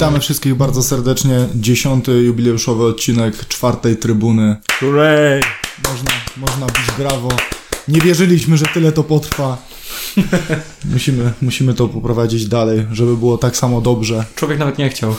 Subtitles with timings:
[0.00, 1.48] Witamy wszystkich bardzo serdecznie.
[1.54, 4.56] Dziesiąty jubileuszowy odcinek czwartej trybuny.
[4.80, 5.40] Hooray!
[5.88, 7.28] Można, można bić brawo.
[7.88, 9.58] Nie wierzyliśmy, że tyle to potrwa.
[10.92, 14.24] Musimy, musimy to poprowadzić dalej, żeby było tak samo dobrze.
[14.36, 15.14] Człowiek nawet nie chciał.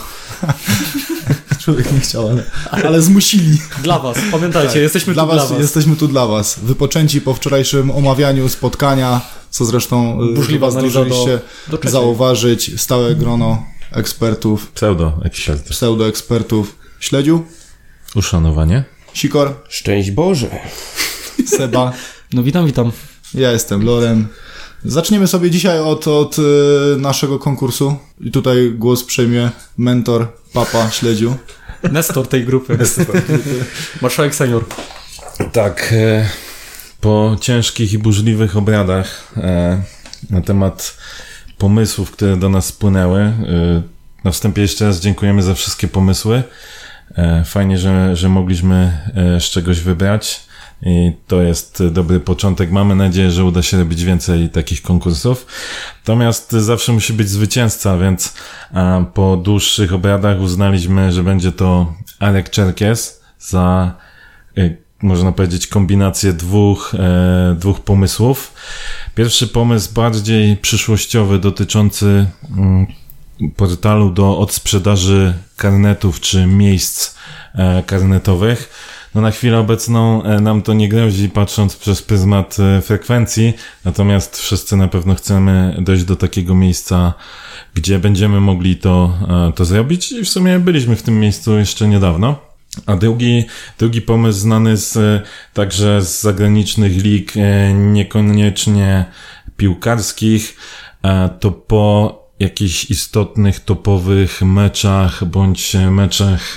[1.64, 2.44] Człowiek nie chciał, ale,
[2.84, 3.58] ale zmusili.
[3.82, 5.58] Dla was, pamiętajcie, jesteśmy Dla tu was, dla was.
[5.62, 6.58] Jesteśmy tu dla was.
[6.62, 11.92] Wypoczęci po wczorajszym omawianiu spotkania, co zresztą y, Burzliwa chyba do- zdążyliście do trzeciej.
[11.92, 12.80] zauważyć.
[12.80, 15.68] Stałe grono ekspertów, Pseudo ekspert.
[15.68, 16.76] pseudoekspertów.
[17.00, 17.44] Śledziu,
[18.14, 18.84] Uszanowanie.
[19.14, 20.50] Sikor, Szczęść Boże.
[21.46, 21.92] Seba.
[22.32, 22.92] No witam, witam.
[23.34, 24.26] Ja jestem Loren.
[24.84, 26.42] Zaczniemy sobie dzisiaj od, od y,
[26.98, 27.96] naszego konkursu.
[28.20, 31.36] I tutaj głos przejmie mentor, papa, śledziu.
[31.92, 32.78] Nestor tej grupy.
[34.02, 34.64] Marszałek senior.
[35.52, 36.28] Tak, e,
[37.00, 39.82] po ciężkich i burzliwych obradach e,
[40.30, 40.96] na temat
[41.62, 43.32] pomysłów, które do nas spłynęły, e,
[44.24, 46.42] na wstępie jeszcze raz dziękujemy za wszystkie pomysły.
[47.16, 50.40] E, Fajnie, że, że mogliśmy e, z czegoś wybrać
[50.82, 52.70] i to jest dobry początek.
[52.70, 55.46] Mamy nadzieję, że uda się robić więcej takich konkursów.
[55.98, 58.34] Natomiast zawsze musi być zwycięzca, więc
[59.14, 63.94] po dłuższych obradach uznaliśmy, że będzie to Arek Czerkies za
[64.58, 68.54] y, można powiedzieć, kombinację dwóch, e, dwóch pomysłów.
[69.14, 72.86] Pierwszy pomysł bardziej przyszłościowy, dotyczący mm,
[73.56, 77.14] portalu do odsprzedaży karnetów czy miejsc
[77.54, 78.70] e, karnetowych.
[79.14, 84.36] No na chwilę obecną e, nam to nie grozi, patrząc przez pryzmat e, frekwencji, natomiast
[84.36, 87.14] wszyscy na pewno chcemy dojść do takiego miejsca,
[87.74, 89.18] gdzie będziemy mogli to,
[89.54, 92.51] to zrobić i w sumie byliśmy w tym miejscu jeszcze niedawno.
[92.86, 93.44] A drugi,
[93.78, 95.22] drugi pomysł znany z, e,
[95.54, 99.04] także z zagranicznych lig, e, niekoniecznie
[99.56, 100.56] piłkarskich,
[101.02, 106.56] e, to po jakichś istotnych, topowych meczach, bądź meczach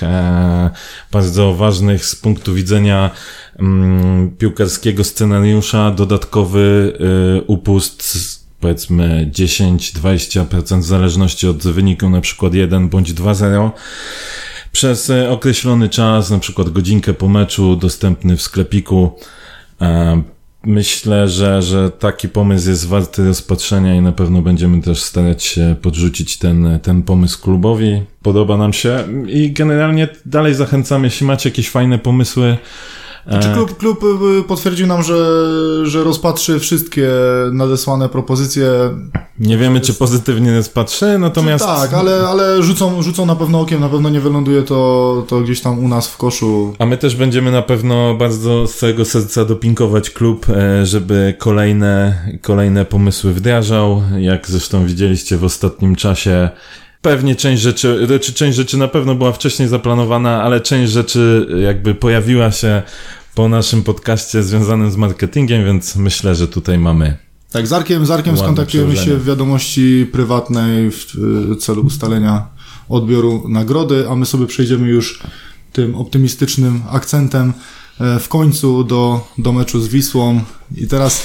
[1.12, 3.10] bardzo ważnych z punktu widzenia
[3.58, 6.92] mm, piłkarskiego scenariusza, dodatkowy
[7.46, 8.18] upust
[8.60, 13.70] powiedzmy 10-20% w zależności od wyniku, na przykład 1 bądź 2-0
[14.76, 19.18] przez e, określony czas, na przykład godzinkę po meczu, dostępny w sklepiku.
[19.80, 20.22] E,
[20.64, 25.76] Myślę, że, że taki pomysł jest warty rozpatrzenia i na pewno będziemy też starać się
[25.82, 28.02] podrzucić ten, ten pomysł klubowi.
[28.22, 32.56] Podoba nam się i generalnie dalej zachęcamy, jeśli macie jakieś fajne pomysły.
[33.26, 34.04] E, Czy klub, klub
[34.40, 35.16] y, potwierdził nam, że,
[35.82, 37.08] że rozpatrzy wszystkie
[37.52, 38.66] nadesłane propozycje?
[39.38, 41.64] Nie wiemy, czy pozytywnie rozpatrzy, natomiast...
[41.64, 45.60] Tak, ale, ale rzucą, rzucą na pewno okiem, na pewno nie wyląduje to, to gdzieś
[45.60, 46.74] tam u nas w koszu.
[46.78, 52.18] A my też będziemy na pewno bardzo z całego serca dopinkować klub, e, żeby kolejne,
[52.42, 54.02] kolejne pomysły wdrażał.
[54.18, 56.50] Jak zresztą widzieliście w ostatnim czasie,
[57.06, 61.94] pewnie część rzeczy, czy część rzeczy na pewno była wcześniej zaplanowana, ale część rzeczy jakby
[61.94, 62.82] pojawiła się
[63.34, 67.16] po naszym podcaście związanym z marketingiem, więc myślę, że tutaj mamy.
[67.50, 71.06] Tak, z Arkiem, z Arkiem skontaktujemy się w wiadomości prywatnej w
[71.52, 72.46] y, celu ustalenia
[72.88, 75.22] odbioru nagrody, a my sobie przejdziemy już
[75.72, 77.52] tym optymistycznym akcentem
[78.00, 80.40] e, w końcu do, do meczu z Wisłą.
[80.76, 81.22] I teraz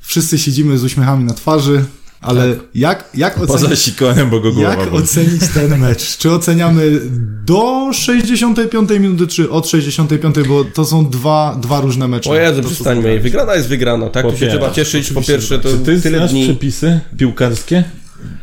[0.00, 1.84] wszyscy siedzimy z uśmiechami na twarzy,
[2.22, 3.78] ale jak, jak Poza ocenić...
[3.78, 5.04] sikorem, bo go głowa Jak boli.
[5.04, 6.16] ocenić ten mecz?
[6.18, 7.00] Czy oceniamy
[7.44, 12.30] do 65 minuty, czy od 65, bo to są dwa, dwa różne mecze.
[12.30, 13.20] O Jezu, przestańmy.
[13.20, 14.26] Wygrana jest wygrana, tak?
[14.30, 15.12] Tu się trzeba cieszyć.
[15.12, 16.44] Po pierwsze, to Czy ty tyle znasz dni.
[16.44, 17.84] przepisy piłkarskie?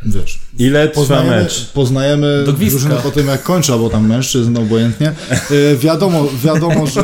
[0.06, 0.38] Wiesz.
[0.58, 1.66] Ile trwa Poznajemy, mecz?
[1.74, 5.12] poznajemy drużynę po tym, jak kończy, albo tam mężczyzn, obojętnie.
[5.50, 7.02] Y, wiadomo, wiadomo że,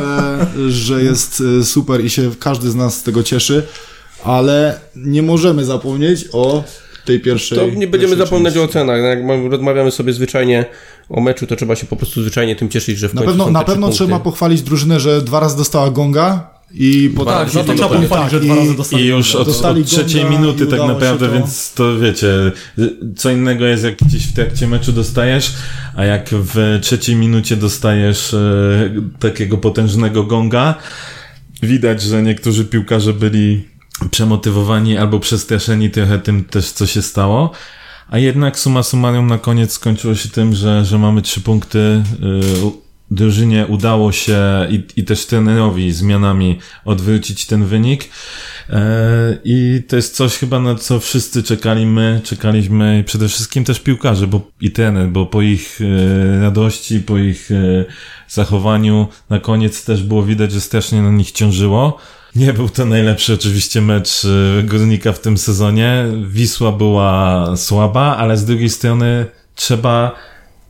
[0.69, 3.63] że jest y, super i się każdy z nas z tego cieszy,
[4.27, 6.63] ale nie możemy zapomnieć o
[7.05, 7.57] tej pierwszej.
[7.57, 8.59] To nie będziemy zapominać części.
[8.59, 9.01] o ocenach.
[9.01, 10.65] Jak mam- rozmawiamy sobie zwyczajnie
[11.09, 13.45] o meczu, to trzeba się po prostu zwyczajnie tym cieszyć, że w Na końcu pewno,
[13.45, 13.95] są na pewno punkty.
[14.05, 17.33] trzeba pochwalić drużynę, że dwa razy dostała gonga i potem...
[17.33, 19.03] Tak, Za to trzeba pochwalić, że Tak, dwa i- razy dostali.
[19.03, 21.33] I już od, Dostali od trzeciej gonga minuty tak naprawdę, to.
[21.33, 22.27] więc to wiecie,
[23.17, 25.53] co innego jest jak gdzieś w trakcie meczu dostajesz,
[25.95, 28.39] a jak w trzeciej minucie dostajesz e,
[29.19, 30.75] takiego potężnego gonga,
[31.63, 33.76] widać, że niektórzy piłkarze byli
[34.11, 37.51] przemotywowani albo przestraszeni trochę tym też, co się stało.
[38.09, 41.79] A jednak summa summarum na koniec skończyło się tym, że, że mamy trzy punkty.
[41.79, 44.39] y, Drużynie udało się
[44.69, 48.09] i, i też trenerowi zmianami odwrócić ten wynik.
[48.69, 53.79] E, I to jest coś chyba na co wszyscy czekali my, czekaliśmy przede wszystkim też
[53.79, 57.85] piłkarze, bo i trener, bo po ich e, radości, po ich e,
[58.29, 61.97] zachowaniu na koniec też było widać, że strasznie na nich ciążyło.
[62.37, 66.05] Nie był to najlepszy oczywiście mecz e, Górnika w tym sezonie.
[66.27, 69.25] Wisła była słaba, ale z drugiej strony
[69.55, 70.15] trzeba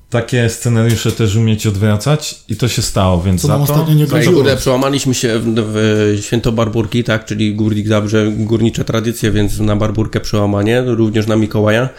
[0.10, 3.62] takie scenariusze też umieć odwracać i to się stało, więc Co za to...
[3.64, 8.86] ostatnio nie No kurde, przełamaliśmy się w, w święto Barburki, tak, czyli Górnik Zabrze, górnicze
[8.86, 11.90] tradycje, więc na Barburkę przełamanie, również na Mikołaja.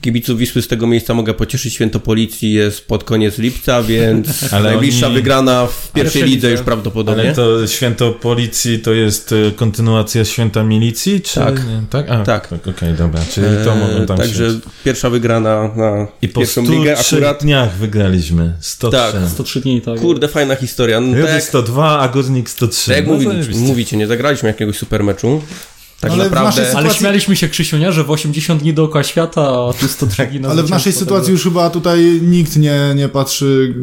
[0.00, 4.70] Kibiców Wisły z tego miejsca mogę pocieszyć, święto policji jest pod koniec lipca, więc Ale
[4.70, 7.22] najbliższa oni- wygrana w pierwszej Ale lidze już prawdopodobnie.
[7.22, 11.40] Ale to święto policji to jest e, kontynuacja święta milicji, czy...
[11.40, 11.56] Tak.
[11.66, 11.82] nie?
[11.90, 12.10] tak?
[12.10, 12.48] A, Tak.
[12.70, 14.58] Okej, dobra, czyli to Eee, mogą tam Także się...
[14.84, 17.44] pierwsza wygrana na I pierwszą 103 ligę akurat.
[17.56, 18.52] Dniach wygraliśmy.
[18.60, 18.98] 103.
[19.12, 20.00] Tak, 103 dni, tak.
[20.00, 21.00] Kurde, fajna historia.
[21.00, 22.86] No, tak, Rudy jak, 102, a Górnik 103.
[22.86, 25.42] tak jak No, mówili, mówicie, nie zagraliśmy jakiegoś super meczu.
[26.00, 26.48] Tak Ale w naprawdę.
[26.60, 27.92] naszej Ale sytuacji- śmialiśmy się, Krzysiu, nie?
[27.92, 31.04] Że w 80 dni dookoła świata, a tu 103 dni na Ale w naszej zwycięstwo,
[31.04, 33.74] sytuacji tego- już chyba tutaj nikt nie, nie patrzy.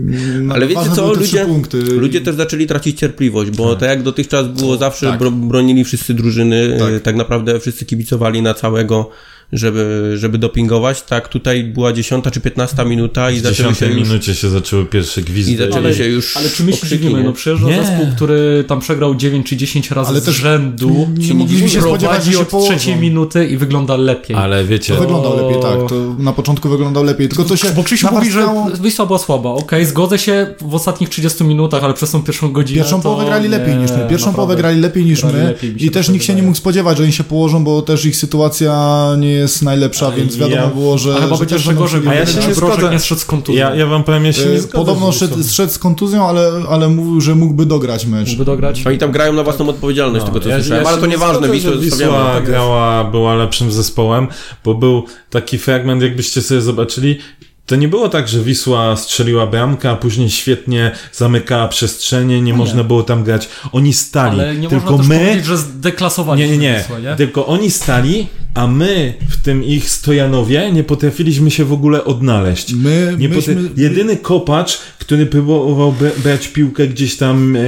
[0.42, 1.78] na- Ale wiecie co, ludzie, punkty.
[1.78, 5.20] ludzie też zaczęli tracić cierpliwość, bo tak, jak dotychczas było zawsze, tak.
[5.20, 6.94] bro, bronili wszyscy drużyny, Tak.
[6.94, 7.02] tak.
[7.04, 9.10] tak naprawdę wszyscy kibicowali na całego,
[9.54, 13.96] żeby, żeby dopingować, tak tutaj była 10 czy 15 minuta i W zaczęły się 10
[14.00, 15.52] już, minucie się zaczęły pierwsze gwizdy.
[15.52, 17.24] i zaczęły Ale- się już Ale czy my się dziwimy?
[17.24, 17.76] No przyjeżdża Nie.
[17.76, 21.08] zespół, który tam przegrał 9 czy 10 razy Ale z też rzędu.
[21.18, 22.70] nie mogliśmy się spodziewać, prowadzi że się od położą.
[22.76, 24.36] trzeciej minuty i wygląda lepiej.
[24.36, 25.90] Ale wiecie, To wyglądał lepiej, tak.
[25.90, 27.28] To na początku wyglądał lepiej.
[27.30, 27.72] Tylko to się.
[27.72, 28.48] Bo Krzysiu mówi, że
[28.84, 29.50] Wisła była słaba.
[29.50, 33.26] Okej, zgodzę się w ostatnich 30 minutach, ale przez tą pierwszą godzinę Pierwszą to połowę
[33.26, 33.98] grali nie, lepiej niż my.
[33.98, 34.36] Pierwszą naprawdę.
[34.36, 35.56] połowę grali lepiej niż my.
[35.78, 39.08] I też nikt się nie mógł spodziewać, że oni się położą, bo też ich sytuacja
[39.20, 41.12] nie jest najlepsza, więc ja- wiadomo było, że.
[41.12, 42.90] A chyba że będzie też jeszcze gorzej, A ja ja się nie zgodzę.
[42.92, 43.60] nie zszedł z kontuzją.
[43.62, 46.52] ja, ja wam powiem, ja się nie E, zgodzę Podobno szedł, szedł z kontuzją, ale,
[46.70, 48.28] ale mówił, że mógłby dograć mecz.
[48.30, 48.88] Mógłby dograć.
[48.88, 51.12] Oni tam grają na własną odpowiedzialność, No, tego co ja- słyszałem, ja ale to nie
[51.12, 51.82] nieważne, zostawiamy.
[51.82, 54.28] Wisła tak grała, była lepszym zespołem,
[54.66, 57.18] bo był taki fragment, jakbyście sobie zobaczyli,
[57.66, 62.84] to nie było tak, że Wisła strzeliła bramkę, a później świetnie zamykała przestrzenie, nie można
[62.84, 63.50] było tam grać.
[63.72, 65.20] Oni stali, Ale nie tylko można też my...
[65.26, 66.78] powiedzieć, że zdeklasowali Nie, nie, nie.
[66.80, 67.16] Wisłę, nie?
[67.16, 72.74] Tylko oni stali, a my w tym ich Stojanowie nie potrafiliśmy się w ogóle odnaleźć.
[72.74, 77.60] My, Nie myśmy, potra- Jedyny kopacz, który próbował brać piłkę gdzieś tam e,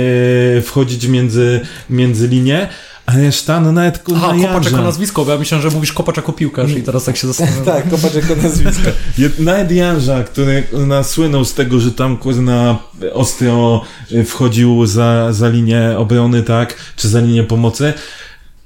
[0.62, 1.60] wchodzić między,
[1.90, 2.70] między linie,
[3.06, 6.18] a reszta, no nawet kurwa Aha, Kopacz jako nazwisko, bo ja myślałem, że mówisz Kopacz
[6.18, 7.66] jako piłkarz i teraz tak się zastanawiam.
[7.76, 8.90] Tak, kopacz jako nazwisko.
[9.40, 10.64] Nawet Janża, który
[11.04, 12.78] słynął z tego, że tam kurna
[13.14, 17.94] ostro e, wchodził za, za linię obrony, tak, czy za linię pomocy.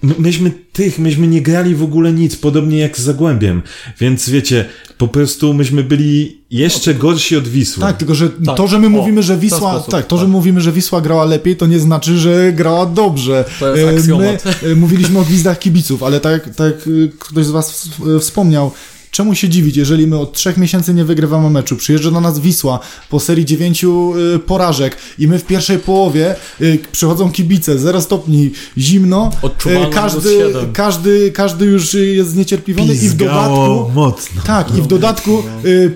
[0.01, 3.61] My, myśmy tych, myśmy nie grali w ogóle nic, podobnie jak z Zagłębiem.
[3.99, 4.65] Więc wiecie,
[4.97, 7.81] po prostu myśmy byli jeszcze gorsi od Wisły.
[7.81, 8.57] Tak, tylko że Tak.
[8.57, 10.31] to, że my O, mówimy, że Wisła, sposób, tak, to, że tak.
[10.31, 13.45] mówimy, że Wisła grała lepiej, to nie znaczy, że grała dobrze.
[13.59, 14.17] To jest E.
[14.17, 14.37] My
[14.71, 18.71] e, mówiliśmy o gwizdach kibiców, ale tak, tak e, ktoś z was wspomniał,
[19.11, 21.75] Czemu się dziwić, jeżeli my od trzech miesięcy nie wygrywamy meczu?
[21.75, 22.79] Przyjeżdża do nas Wisła
[23.09, 28.51] po serii dziewięciu y, porażek i my w pierwszej połowie y, przychodzą kibice, 0 stopni,
[28.77, 29.31] zimno,
[29.65, 34.41] y, każdy, każdy, każdy już jest zniecierpliwiony i w Pizgało dodatku mocno.
[34.45, 35.43] tak, i w dodatku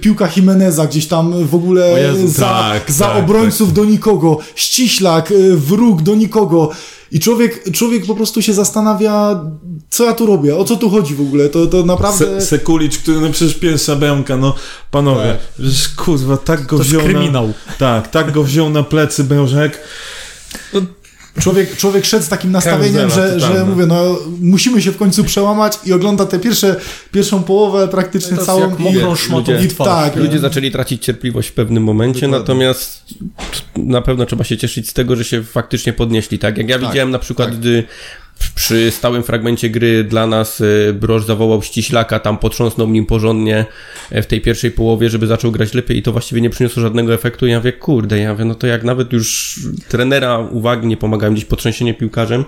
[0.01, 5.33] piłka Jimeneza gdzieś tam w ogóle Jezu, za, tak, za tak, obrońców do nikogo, ściślak,
[5.55, 6.69] wróg do nikogo.
[7.11, 9.43] I człowiek, człowiek po prostu się zastanawia,
[9.89, 11.49] co ja tu robię, o co tu chodzi w ogóle.
[11.49, 12.41] To, to naprawdę.
[12.41, 14.55] Se, Sekulicz, który no przecież pierwsza bramka, no
[14.91, 17.07] panowie, przecież kurwa, tak go To jest wziął na...
[17.07, 17.53] kryminał.
[17.79, 19.79] Tak, tak go wziął na plecy Brożek.
[21.41, 25.79] Człowiek, człowiek szedł z takim nastawieniem, że, że mówię, no musimy się w końcu przełamać
[25.85, 26.75] i ogląda tę pierwsze,
[27.11, 28.69] pierwszą połowę praktycznie To jest całą.
[28.69, 32.39] jak i- mokrą szmatą ludzie- tak, Ludzie zaczęli tracić cierpliwość w pewnym momencie, Dokładnie.
[32.39, 33.03] natomiast
[33.75, 36.39] na pewno trzeba się cieszyć z tego, że się faktycznie podnieśli.
[36.39, 37.57] Tak jak ja Tak, widziałem na przykład, tak.
[37.59, 37.83] gdy
[38.55, 43.65] przy stałym fragmencie gry dla nas y, Broż zawołał ściślaka, tam potrząsnął nim porządnie
[44.11, 47.13] e, w tej pierwszej połowie, żeby zaczął grać lepiej i to właściwie nie przyniosło żadnego
[47.13, 47.47] efektu.
[47.47, 51.45] Ja mówię, kurde, ja mówię, no to jak nawet już trenera uwagi nie pomagają gdzieś
[51.45, 52.45] potrzęsienie piłkarzem,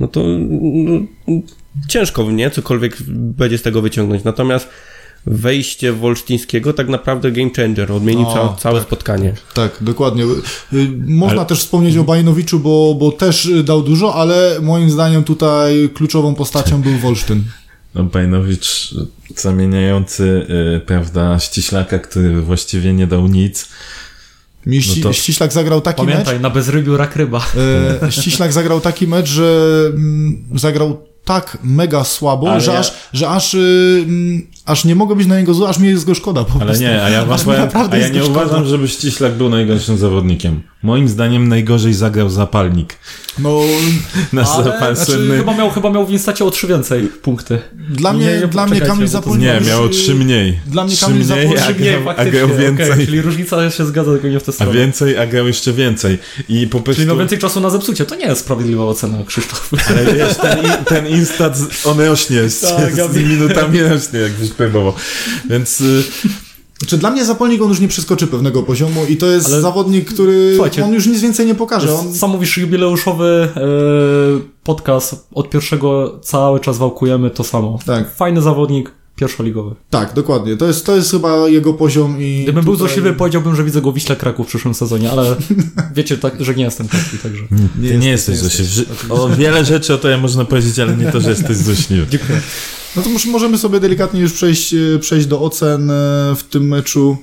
[0.00, 1.00] no to no,
[1.88, 2.50] ciężko, nie?
[2.50, 4.24] Cokolwiek będzie z tego wyciągnąć.
[4.24, 4.68] Natomiast
[5.26, 8.88] wejście Wolsztyńskiego tak naprawdę game changer, odmienił O, ca- całe tak.
[8.88, 9.34] spotkanie.
[9.54, 10.24] Tak, dokładnie.
[10.24, 10.28] Y,
[11.06, 15.24] Można Ale- też wspomnieć o Bajnowiczu, bo, bo też y, dał dużo, ale moim zdaniem
[15.24, 17.42] tutaj kluczową postacią był Wolsztyn.
[17.94, 18.94] No, Bajnowicz
[19.36, 20.46] zamieniający,
[20.76, 23.68] y, prawda, ściślaka, który właściwie nie dał nic.
[24.66, 27.38] Mi ści, No to- Ściślak zagrał taki Pamiętaj, na bezrybiu rak ryba.
[28.00, 28.02] mecz.
[28.02, 32.92] E, Ściślak zagrał taki mecz, że mm, zagrał tak mega słabo, Ale że, ja- aż,
[33.12, 36.14] że aż, y, mm, aż nie mogę być na niego zły, aż mi jest go
[36.14, 36.82] szkoda po Ale prostu.
[36.84, 40.60] nie, a ja, Aż powiem, naprawdę a ja nie uważam, żeby Ściślak był najgorszym zawodnikiem.
[40.82, 42.96] Moim zdaniem najgorzej zagrał zapalnik.
[43.38, 43.60] No,
[44.32, 45.36] Nasz Ale, zapal znaczy, słynny.
[45.36, 47.58] chyba, miał, chyba miał w Instacie o trzy więcej punkty.
[47.90, 49.60] dla mnie, Nie, dla mnie Kamil Zapolniak...
[49.64, 50.58] Nie, miało trzy mniej.
[50.66, 51.24] Dla mnie Trzy Kamil a
[51.62, 52.90] Trzy mniej grał- a faktycznie, grał więcej.
[52.92, 54.72] okej, czyli różnica się zgadza, tylko nie w tę A stronę.
[54.72, 56.18] więcej, a grał jeszcze więcej.
[56.48, 56.96] I po prostu...
[57.02, 58.04] Czyli no więcej czasu na zepsucie.
[58.04, 59.70] To nie jest sprawiedliwa ocena, Krzysztof.
[59.90, 63.28] Ale wiesz, ten, ten instat, z- on rośnie z, Tak, z wiem.
[63.28, 64.92] minutami rośnie, jakbyś próbował.
[65.50, 66.02] Więc y,
[66.78, 70.12] Znaczy dla mnie Zapolnik on już nie przeskoczy pewnego poziomu i to jest Ale- zawodnik,
[70.12, 71.94] który Słuchajcie, on już nic więcej nie pokaże.
[71.94, 73.60] On, Sam mówisz jubileuszowy e,
[74.64, 77.78] podcast, od pierwszego cały czas wałkujemy to samo.
[77.86, 78.14] Tak.
[78.14, 79.74] Fajny zawodnik, pierwszoligowy.
[79.90, 80.56] tak, dokładnie.
[80.56, 83.80] To jest, to jest chyba jego poziom i Gdybym był tutaj- złośliwy, powiedziałbym, że widzę
[83.82, 85.36] go w Wiśle Kraków w przyszłym sezonie, ale
[85.96, 87.42] wiecie, tak, że nie jestem taki, także.
[87.88, 88.84] Ty nie, jesteś złośliwy.
[89.08, 92.06] O wiele rzeczy o tobie można powiedzieć, ale nie to, że jesteś złośliwy.
[92.10, 92.40] Dziękuję.
[92.96, 95.94] No to może- możemy sobie delikatnie już przejść, e, przejść do ocen e,
[96.36, 97.16] w tym meczu.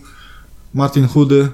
[0.74, 1.48] Martin Chudy,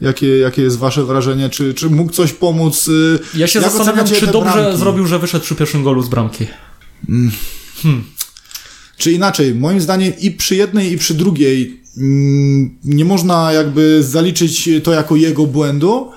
[0.00, 1.50] jakie, jakie jest wasze wrażenie?
[1.50, 2.88] Czy, czy mógł coś pomóc?
[3.34, 4.78] e, Ja się Jak zastanawiam, czy dobrze bramki?
[4.78, 6.46] zrobił, że wyszedł przy pierwszym golu z bramki.
[8.96, 14.68] Czy inaczej, moim zdaniem i przy jednej, i przy drugiej mm, nie można jakby zaliczyć
[14.84, 16.10] to jako jego błędu,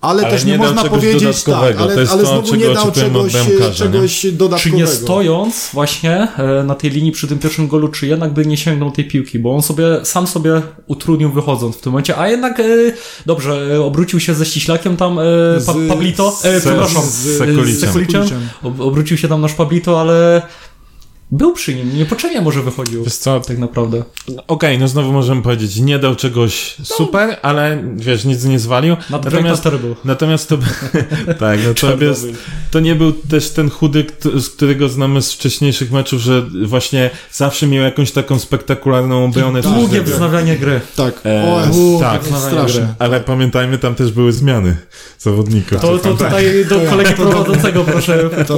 [0.00, 1.80] ale, Ale też nie nie, można powiedzieć tak, dodatkowego.
[1.84, 3.74] ale, To jest ale to, znowu nie dał czegoś, bramkarza, nie?
[3.92, 4.76] czegoś Czy dodatkowego.
[4.80, 8.56] nie stojąc właśnie e, na tej linii przy tym pierwszym golu, czy jednak by nie
[8.56, 12.60] sięgnął tej piłki, bo on sobie sam sobie utrudnił wychodząc w tym momencie, a jednak
[12.60, 12.64] e,
[13.26, 15.16] dobrze, e, obrócił się ze ściślakiem tam
[15.66, 17.38] pa, Z- Pablito, e, z- przepraszam, z- z.
[17.80, 18.26] Sekuliciem.
[18.62, 20.42] Ob, obrócił się tam nasz Pablito, ale
[21.30, 23.04] był przy nim, niepotrzebnie może wychodził.
[23.04, 24.02] Wiesz co, Tak naprawdę.
[24.48, 28.96] Okej, no znowu możemy powiedzieć, nie dał czegoś super, ale wiesz, nic nie zwalił.
[29.10, 29.94] Natomiast terrible.
[30.04, 30.58] natomiast to,
[31.38, 32.26] tak, no to, jest,
[32.70, 37.10] to nie był też ten chudy, kto- z którego znamy z wcześniejszych meczów, że właśnie
[37.32, 39.62] zawsze miał jakąś taką spektakularną obronę.
[39.62, 40.08] Tak, Długie tak.
[40.08, 40.80] wznawianie gry.
[40.96, 42.22] Tak, E, o, jest, tak.
[42.48, 42.94] straszne.
[42.98, 44.76] Ale pamiętajmy, tam też były zmiany
[45.18, 45.80] zawodników.
[45.80, 48.56] To, to tutaj do kolegi prowadzącego proszę To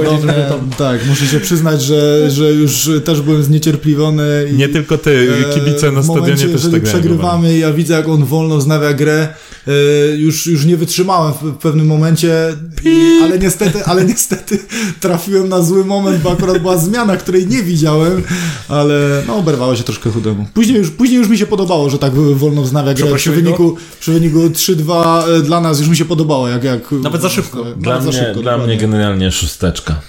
[0.49, 0.69] tam...
[0.77, 4.49] tak, muszę się przyznać, że, że już też byłem zniecierpliwiony.
[4.51, 7.93] I, Nie tylko ty, e, kibice na stadionie momencie, też tak przegrywamy i ja widzę,
[7.93, 9.27] jak on wolno wznawia grę,
[9.67, 9.71] e,
[10.15, 14.59] już, już nie wytrzymałem w, pewnym momencie, i, ale niestety, ale niestety
[14.99, 18.23] trafiłem na zły moment, bo akurat była zmiana, której nie widziałem,
[18.67, 20.45] ale no oberwało się troszkę chudemu.
[20.53, 23.15] Później już, później już mi się podobało, że tak wolno wznawia grę.
[23.15, 26.63] Przy wyniku, przy wyniku 3-2 e, dla nas już mi się podobało, jak...
[26.63, 27.65] jak Nawet za szybko.
[27.77, 30.01] Dla, za mnie, szybko, dla mnie generalnie szósteczka.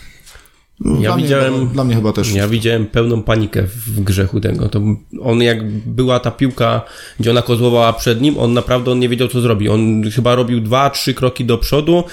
[0.85, 2.35] Ja dla widziałem- Mnie, dla mnie chyba też.
[2.35, 4.69] Ja widziałem pełną panikę w grze Chudego.
[4.69, 4.81] To
[5.23, 6.83] on jak była ta piłka,
[7.21, 9.69] gdzie ona kozłowała przed nim, on naprawdę on nie wiedział co zrobi.
[9.69, 12.05] On chyba robił dwa, trzy kroki do przodu,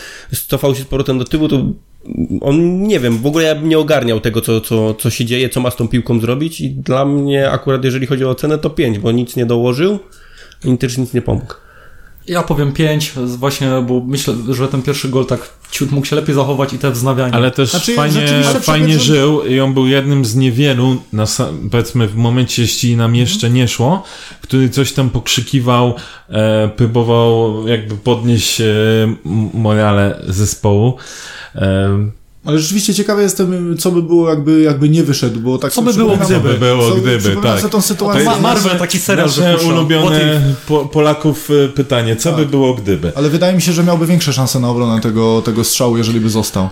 [0.48, 1.66] cofał się z powrotem do tyłu, to
[2.42, 5.50] on nie wiem, w ogóle ja bym nie ogarniał tego, co, co, co się dzieje,
[5.50, 8.70] co ma z tą piłką zrobić i dla mnie akurat jeżeli chodzi o ocenę to
[8.70, 10.00] 5, bo nic nie dołożył
[10.66, 11.54] i też nic nie pomógł.
[12.28, 16.36] Ja powiem 5, właśnie, bo myślę, że ten pierwszy gol tak ciut mógł się lepiej
[16.36, 17.34] zachować i te wznawianie.
[17.34, 21.26] Ale też Znaczy, fajnie, fajnie żył i on był jednym z niewielu, na,
[21.72, 24.04] powiedzmy w momencie, jeśli nam jeszcze nie szło,
[24.42, 25.96] który coś tam pokrzykiwał,
[26.30, 28.66] e, próbował jakby podnieść e,
[29.54, 30.98] morale zespołu.
[31.56, 35.82] E, Ale rzeczywiście ciekawy jestem, co by było, jakby, jakby nie wyszedł, bo tak Co
[35.82, 36.34] by było, gdyby?
[36.34, 37.60] Co by było, gdyby, tak.
[37.60, 38.24] sobie tą sytuację.
[38.24, 39.70] Ma- Marvel taki serial wypuszczał.
[39.70, 43.12] ulubione po, Polaków e, pytanie, co by było gdyby?
[43.16, 46.30] Ale wydaje mi się, że miałby większe szanse na obronę tego, tego strzału, jeżeli by
[46.30, 46.70] został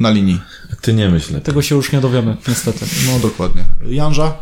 [0.00, 0.40] na linii.
[0.80, 1.40] Ty nie myślę.
[1.40, 2.86] Tego się już nie dowiemy, niestety.
[3.06, 3.64] No dokładnie.
[3.86, 4.32] Janża?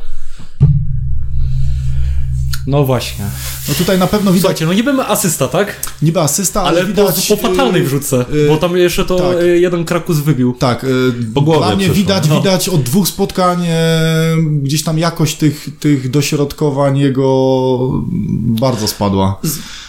[2.66, 3.25] No właśnie.
[3.69, 5.76] No tutaj na pewno widać Słuchajcie, no niby asysta, tak?
[6.02, 7.28] niby asysta, ale, Ale widać...
[7.28, 9.37] po, po fatalnej y, wrzuce, y, bo tam jeszcze to tak.
[9.42, 10.52] y, jeden Krakus wybił.
[10.59, 12.37] Tak, y, głowie dla mnie widać, No.
[12.40, 13.97] widać od dwóch spotkań e,
[14.62, 17.78] gdzieś tam jakość tych, tych dośrodkowań jego
[18.61, 19.40] bardzo spadła.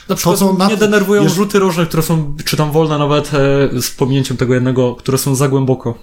[0.10, 3.32] Na przykład co na- mnie denerwują jest- rzuty rożne, które są, czy tam wolne nawet
[3.34, 5.96] e, z pominięciem tego jednego, które są za głęboko.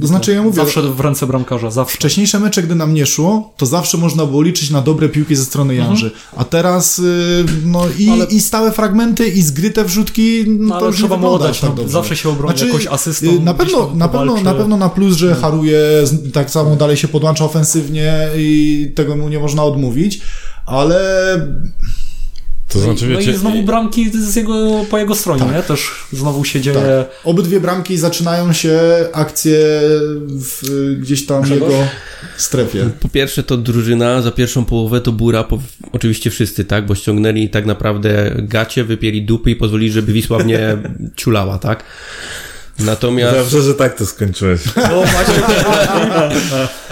[0.00, 1.96] To znaczy ja mówię, Zawsze w ręce bramkarza, zawsze.
[1.96, 5.44] wcześniejsze mecze, gdy nam nie szło, to zawsze można było liczyć na dobre piłki ze
[5.44, 6.10] strony Janży.
[6.36, 10.96] A teraz y, no i, Ale- i stałe fragmenty, i zgryte wrzutki, no, to już
[10.96, 14.08] trzeba nie oddać, tak no, zawsze się obroni jakoś asystą, y, Na gdzieś pewno, na,
[14.08, 18.92] pewno, na pewno na plus, że haruje, z- tak samo dalej się podłącza ofensywnie i
[18.96, 20.20] tego mu nie można odmówić,
[20.66, 21.00] ale
[22.68, 25.54] To znaczy, no wiecie, i znowu bramki z jego, po jego stronie, Tak.
[25.54, 25.62] nie?
[25.62, 26.76] Też znowu się dzieje...
[26.76, 27.20] tak.
[27.24, 28.80] Obydwie bramki zaczynają się
[29.12, 29.58] akcje
[30.28, 30.62] w,
[31.00, 31.70] gdzieś tam Grzegorz?
[31.72, 31.84] jego
[32.36, 32.90] strefie.
[33.00, 35.58] Po pierwsze to drużyna, za pierwszą połowę to Bura, po,
[35.92, 40.76] oczywiście wszyscy, tak, bo ściągnęli tak naprawdę gacie, wypieli dupy i pozwolili, żeby Wisła mnie
[41.16, 41.84] ciulała, tak.
[42.78, 44.60] Natomiast, Dobrze, że tak to skończyłeś.
[44.76, 45.42] No właśnie,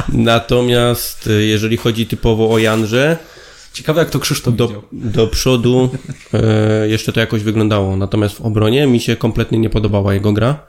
[0.08, 3.16] natomiast e, jeżeli chodzi typowo o Janże,
[3.74, 4.82] ciekawe jak to Krzysztof do, widział.
[4.92, 5.90] do przodu
[6.34, 10.66] e, jeszcze to jakoś wyglądało, natomiast w obronie mi się kompletnie nie podobała jego gra.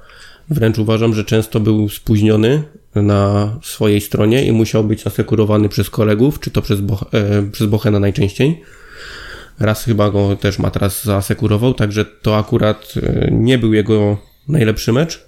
[0.49, 2.63] Wręcz uważam, że często był spóźniony
[2.95, 7.67] na swojej stronie i musiał być asekurowany przez kolegów, czy to przez, Boch- e, przez
[7.67, 8.61] Bochena najczęściej.
[9.59, 14.93] Raz chyba go też ma teraz zaasekurował, także to akurat e, nie był jego najlepszy
[14.93, 15.23] mecz.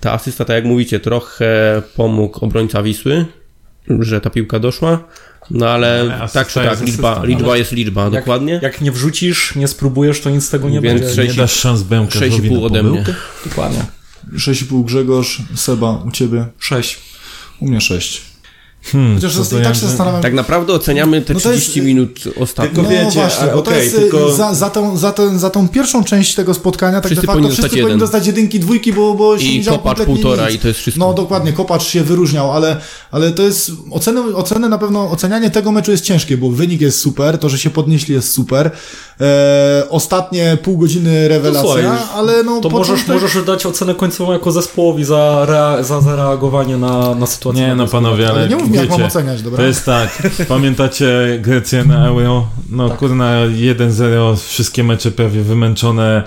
[0.00, 3.26] Ta asysta, tak jak mówicie, trochę pomógł obrońca Wisły,
[4.00, 5.04] że ta piłka doszła.
[5.50, 8.60] No ale, Ale tak czy tak, jest liczba, liczba ale- jest liczba, Jak, dokładnie.
[8.62, 11.14] Jak nie wrzucisz, nie spróbujesz, to nic z tego nie Więc będzie.
[11.16, 13.04] sześć- Nie dasz szans Bękarzowi 6,5 na ode mnie.
[13.46, 13.84] Dokładnie.
[14.36, 16.98] 6,5 Grzegorz, Seba, u ciebie, 6.
[17.60, 18.22] u mnie 6.
[18.84, 21.62] Hmm, Chociaż to to i tak się zastanawiam, Tak naprawdę oceniamy te No to jest-
[21.62, 22.74] 30 minut ostatnio.
[22.74, 25.38] Tylko No wiecie, właśnie, ale bo to okej, jest tylko- za, za, tą, za, tą,
[25.38, 27.98] za tą pierwszą część tego spotkania tak Wszyscy de facto powinni wszyscy dostać powinni jeden.
[27.98, 30.54] dostać jedynki, dwójki, bo, bo się nie I działo kopacz półtora nic.
[30.54, 31.06] i to jest wszystko.
[31.06, 32.76] No dokładnie, kopacz się wyróżniał, ale,
[33.10, 36.98] ale to jest oceny, oceny na pewno, ocenianie tego meczu jest ciężkie, bo wynik jest
[36.98, 38.70] super, to, że się podnieśli jest super.
[39.22, 44.52] E, ostatnie pół godziny rewelacja, słuchaj, ale no To możesz, możesz dać ocenę końcową jako
[44.52, 47.66] zespołowi za, rea, za zareagowanie na, na sytuację.
[47.66, 49.56] Nie no panowie, ale, Ale nie mów mi, jak wiecie, mam oceniać, dobra?
[49.56, 52.48] To jest tak, pamiętacie Grecję na Euro?
[52.70, 52.98] No Tak.
[52.98, 56.22] kurna, 1-0, wszystkie mecze prawie wymęczone,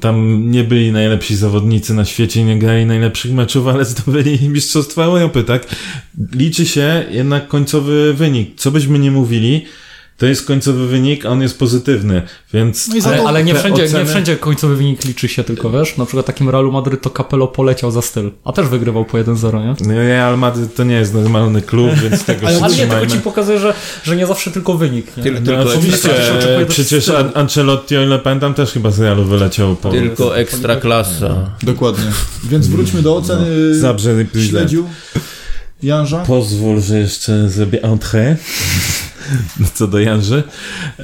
[0.00, 5.44] tam nie byli najlepsi zawodnicy na świecie, nie grali najlepszych meczów, ale zdobyli Mistrzostwa Europy,
[5.44, 5.66] tak?
[6.32, 8.54] Liczy się jednak końcowy wynik.
[8.56, 9.64] Co byśmy nie mówili,
[10.22, 12.22] to jest końcowy wynik, a on jest pozytywny,
[12.54, 12.88] więc...
[12.88, 15.96] No Ale, ale nie, wszędzie, nie oceny- wszędzie końcowy wynik liczy się tylko, wiesz?
[15.96, 19.86] Na przykład takim Realu Madryt to Capello poleciał za styl, a też wygrywał po 1-0,
[19.88, 19.94] nie?
[19.94, 23.58] Real Madryt to nie jest normalny klub, więc tego się Ale nie, tylko ci pokazuje,
[23.58, 23.74] że,
[24.04, 25.16] że nie zawsze tylko wynik.
[25.16, 25.22] Nie?
[25.22, 26.08] Tyl- No, tylko, oczywiście,
[26.60, 27.18] do przecież stylu.
[27.34, 29.90] Ancelotti, o ile pamiętam, też chyba z Realu wyleciał po...
[29.90, 31.50] tylko ekstra klasa.
[31.62, 32.12] Dokładnie.
[32.44, 34.86] Więc wróćmy do oceny No, Zabrze śledził
[35.82, 36.18] Janża.
[36.18, 38.36] Pozwól, że jeszcze zrobię entrée.
[39.74, 40.42] Co do Janży.
[40.98, 41.02] E,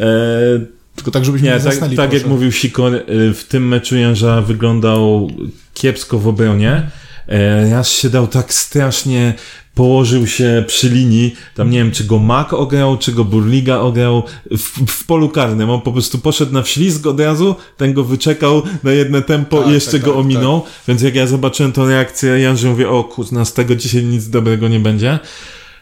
[0.94, 3.02] Tylko tak, żebyśmy nie, nie, tak, tak jak mówił Sikor, e,
[3.34, 5.30] w tym meczu Janża wyglądał
[5.74, 6.90] kiepsko w obronie.
[7.28, 9.34] E, Raz się dał tak strasznie,
[9.74, 14.22] położył się przy linii, tam nie wiem, czy go Mak ograł, czy go Burliga ograł,
[14.50, 15.70] w, w polu karnym.
[15.70, 19.70] On po prostu poszedł na wślizg od razu, ten go wyczekał na jedno tempo Tak,
[19.70, 20.64] i jeszcze tak, go tak, ominął.
[20.88, 24.68] Więc jak ja zobaczyłem tą reakcję Janży, mówię, o kurna, z tego dzisiaj nic dobrego
[24.68, 25.18] nie będzie.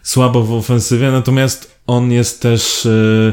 [0.07, 2.87] Słabo w ofensywie, natomiast on jest też...
[2.87, 3.33] e,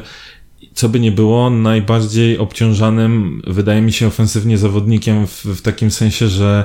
[0.73, 6.27] co by nie było, najbardziej obciążanym, wydaje mi się, ofensywnie zawodnikiem w, w takim sensie,
[6.27, 6.63] że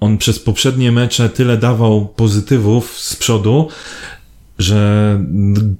[0.00, 3.68] on przez poprzednie mecze tyle dawał pozytywów z przodu,
[4.58, 5.20] że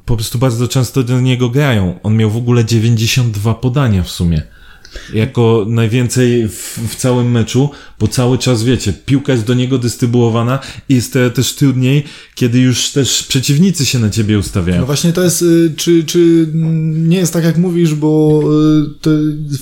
[0.04, 1.98] po prostu bardzo często do niego grają.
[2.02, 4.42] On miał w ogóle 92 podania w sumie.
[5.14, 10.58] Jako najwięcej w, w całym meczu, bo cały czas wiecie, piłka jest do niego dystrybuowana
[10.88, 12.04] i jest to też trudniej,
[12.34, 14.80] kiedy już też przeciwnicy się na ciebie ustawiają.
[14.80, 19.00] No właśnie to jest, y, czy, czy mm, nie jest tak jak mówisz, bo y,
[19.00, 19.10] to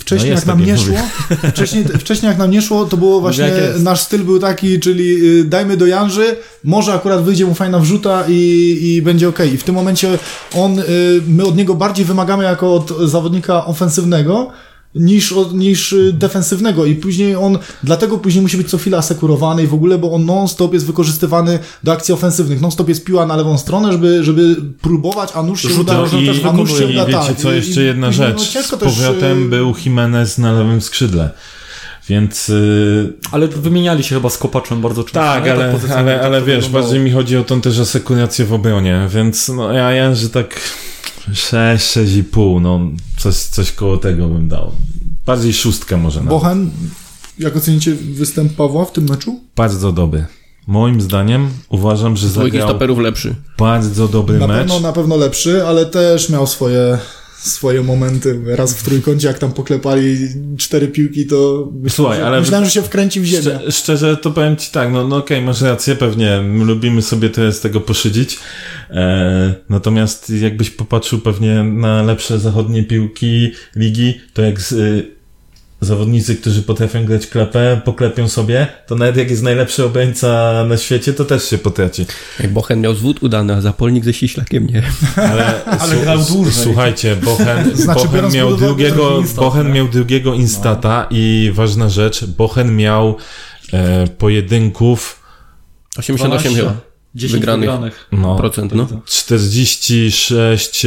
[0.01, 0.97] wcześniej No jak tak, nam jak nie szło,
[1.55, 3.83] wcześniej, wcześniej jak nam nie szło, to było właśnie, jak jest.
[3.83, 8.25] nasz styl był taki, czyli y, dajmy do Janży, może akurat wyjdzie mu fajna wrzuta
[8.29, 9.38] i, i będzie ok.
[9.55, 10.18] I w tym momencie
[10.55, 10.83] on,
[11.29, 14.53] my od niego bardziej wymagamy jako od zawodnika ofensywnego,
[14.95, 19.63] niż, od, niż y, defensywnego i później on, dlatego później musi być co chwila asekurowany
[19.63, 23.37] i w ogóle, bo on non-stop jest wykorzystywany do akcji ofensywnych, non-stop jest piła na
[23.37, 26.85] lewą stronę, żeby, żeby próbować, a nóż się Rzuty uda, i, też, a nóż się
[26.85, 27.37] i uda, wiecie tak.
[27.37, 28.39] co, I- jeszcze i jedna później, rzecz.
[28.39, 31.31] No, Z ciężko też, powrotem y, był Jimenez na lewym skrzydle.
[32.09, 35.21] Więc yy, Ale wymieniali się chyba z Kopaczem bardzo często.
[35.21, 35.53] tak, nie?
[35.53, 35.65] ale,
[35.97, 36.83] ale, tak ale to wiesz, wyglądało.
[36.85, 40.61] bardziej mi chodzi o tą też asekurację w obronie, więc no ja, ja że tak
[41.33, 42.81] 6, 6,5, no
[43.19, 44.73] coś, coś koło tego bym dał.
[45.27, 46.31] Bardziej szóstkę może nawet.
[46.31, 46.71] Bochen,
[47.39, 49.41] jak ocenicie występ Pawła w tym meczu?
[49.57, 50.27] Bardzo dobry.
[50.67, 53.35] Moim zdaniem uważam, że Dwójki zagrał stoperów lepszy.
[53.59, 54.59] bardzo dobry Na mecz.
[54.59, 56.99] pewno, na pewno lepszy, ale też miał swoje,
[57.43, 58.41] swoje momenty.
[58.47, 60.17] Raz w trójkącie, jak tam poklepali
[60.59, 63.43] cztery piłki, to Słuchaj, że- ale- myślałem, że się wkręci w ziemię.
[63.43, 67.31] Szcze, szczerze to powiem ci tak, no, no okej, masz rację, pewnie my lubimy sobie
[67.31, 68.39] teraz z tego poszydzić.
[68.91, 75.22] E, natomiast jakbyś popatrzył pewnie na lepsze zachodnie piłki ligi, to jak z, y,
[75.83, 81.12] zawodnicy, którzy potrafią grać klepę, poklepią sobie, to nawet jak jest najlepszy obrońca na świecie,
[81.12, 82.07] to też się potraci.
[82.40, 84.83] Jak Bochen miał zwód udany, a zapolnik ze Siślakiem nie.
[85.16, 86.64] Ale, Ale grał dłużej.
[86.64, 89.73] Słuchajcie, Bochen, Znaczy, Bochen miał drugiego, że instat, Bochen nie?
[89.73, 93.16] miał drugiego instata i ważna rzecz, Bochen miał
[93.73, 95.23] e, pojedynków
[95.99, 96.92] 88 chyba.
[97.14, 97.70] 10 wygranych.
[97.70, 98.09] wygranych.
[98.12, 98.88] no, Procent, no.
[99.07, 100.87] 46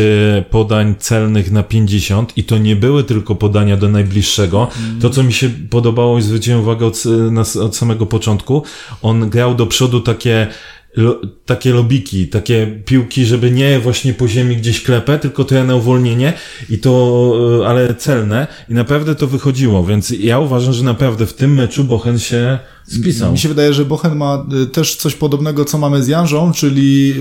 [0.50, 4.68] podań celnych na 50 i to nie były tylko podania do najbliższego.
[5.02, 8.64] To, co mi się podobało i zwróciłem uwagę od, na, od samego początku,
[9.02, 10.48] on grał do przodu takie
[10.96, 15.64] lo, takie lobiki, takie piłki, żeby nie właśnie po ziemi gdzieś klepę, tylko to ja
[15.64, 16.34] na uwolnienie
[16.70, 21.34] i to, e, ale celne i naprawdę to wychodziło, więc ja uważam, że naprawdę w
[21.34, 23.32] tym meczu Bochen się spisał.
[23.32, 27.14] Mi się wydaje, że Bochen ma y, też coś podobnego, co mamy z Janżą, czyli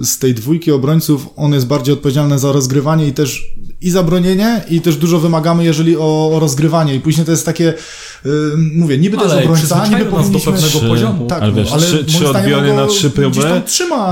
[0.00, 4.64] y, z tej dwójki obrońców on jest bardziej odpowiedzialny za rozgrywanie i też i zabronienie
[4.70, 7.74] i też dużo wymagamy, jeżeli o, o rozgrywanie i później to jest takie,
[8.26, 8.30] y,
[8.74, 10.52] mówię, niby to jest Ale obrońca, niby nas do powinniśmy...
[10.52, 11.26] pewnego poziomu.
[11.26, 13.40] Tak, ale wiesz, no, ale trzy, moim trzy zdaniem odbiory na trzy próby.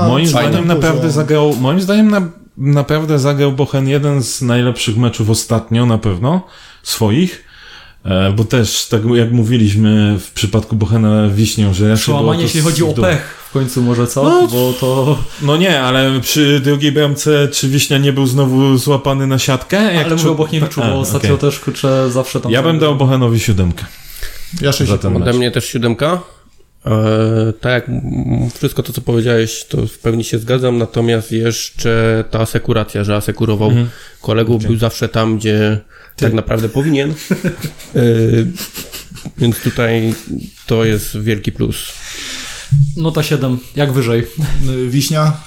[0.07, 0.67] Moim zdaniem poziom.
[0.67, 6.41] naprawdę zagrał, moim zdaniem na, naprawdę zagrał Bochen jeden z najlepszych meczów ostatnio, na pewno,
[6.83, 7.52] swoich.
[8.05, 12.93] E, Bo też, tak jak mówiliśmy w przypadku Bochena Wiśnią, że Przełamanie, jeśli chodzi o
[12.93, 14.23] pech w końcu może, co?
[14.23, 15.17] No, Bo to...
[15.41, 19.93] No nie, ale przy drugiej bramce czy Wiśnia nie był znowu złapany na siatkę?
[19.93, 21.49] Jak Ale mówię o Bochniewiczu, bo ostatnio okej.
[21.49, 22.51] też, kurczę, zawsze tam...
[22.51, 23.85] Ja bym dał Bochenowi siódemkę.
[24.61, 25.35] Ja sześć Ode mecz.
[25.35, 26.19] mnie też siódemka.
[26.85, 27.85] E, tak jak
[28.55, 33.69] wszystko to, co powiedziałeś, to w pełni się zgadzam, natomiast jeszcze ta asekuracja, że asekurował
[33.69, 33.89] Mhm.
[34.21, 35.79] kolegów, był zawsze tam, gdzie
[36.15, 37.11] tak naprawdę powinien.
[37.11, 37.15] E,
[39.37, 40.15] więc tutaj
[40.67, 41.93] to jest wielki plus.
[42.97, 44.27] Nota 7, jak wyżej.
[44.69, 45.37] Y, Wiśnia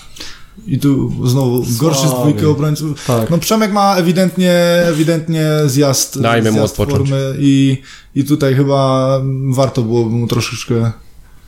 [0.66, 3.06] i tu znowu gorszy z dwójki obrońców.
[3.06, 3.30] Tak.
[3.30, 4.52] No Przemek ma ewidentnie,
[4.88, 7.10] ewidentnie zjazd, Dajmy mu zjazd odpocząć.
[7.10, 7.82] formy i,
[8.14, 10.92] i tutaj chyba warto byłoby mu troszeczkę...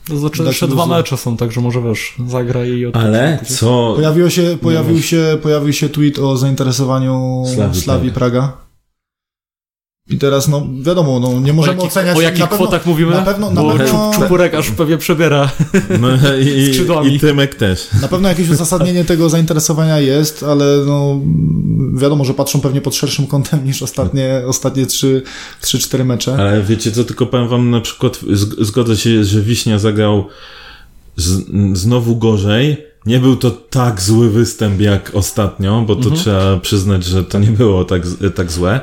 [0.07, 3.07] To znaczy, jeszcze dwa mecze są, także może wiesz, zagra i odpocznie.
[3.09, 3.93] Ale co...
[3.95, 8.68] Pojawiło się, pojawił, się, pojawił się tweet o zainteresowaniu Slawii Slawii Praga.
[10.09, 12.17] I teraz, no wiadomo, no, nie O możemy jakich, oceniać...
[12.17, 13.11] o jakich na pewno, kwotach mówimy?
[13.11, 15.51] na pewno- na Bo pewno- Czu- Czupurek aż pewnie przebiera.
[15.99, 16.07] No,
[16.41, 17.15] i, skrzydłami.
[17.15, 17.87] I Tymek też.
[18.01, 21.19] Na pewno jakieś uzasadnienie tego zainteresowania jest, ale no,
[21.95, 26.35] wiadomo, że patrzą pewnie pod szerszym kątem niż ostatnie, ostatnie 3-4 mecze.
[26.39, 28.19] Ale wiecie co, tylko powiem wam na przykład,
[28.61, 30.25] zgodzę się, że Wiśnia zagrał
[31.15, 31.45] z,
[31.79, 32.77] znowu gorzej.
[33.05, 37.47] Nie był to tak zły występ jak ostatnio, bo to trzeba przyznać, że to nie
[37.51, 38.01] było tak,
[38.35, 38.79] tak złe.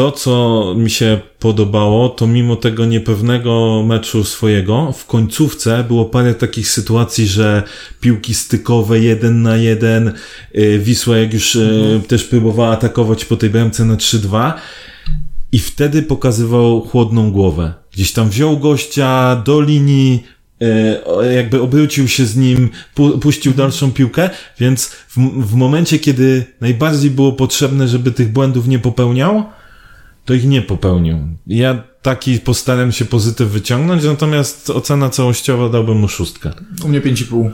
[0.00, 6.34] To, co mi się podobało, to mimo tego niepewnego meczu swojego, w końcówce było parę
[6.34, 7.62] takich sytuacji, że
[8.00, 10.12] piłki stykowe jeden na jeden,
[10.58, 14.52] y, Wisła jak już y, też próbowała atakować po tej bramce na 3-2
[15.52, 17.74] i wtedy pokazywał chłodną głowę.
[17.92, 20.22] Gdzieś tam wziął gościa do linii,
[21.04, 26.44] o- jakby obrócił się z nim, pu puścił dalszą piłkę, więc w, w momencie, kiedy
[26.60, 29.44] najbardziej było potrzebne, żeby tych błędów nie popełniał,
[30.30, 31.18] to ich nie popełnił.
[31.46, 36.50] Ja taki postaram się pozytyw wyciągnąć, natomiast ocena całościowa dałbym mu szóstkę.
[36.84, 37.50] U mnie 5,5.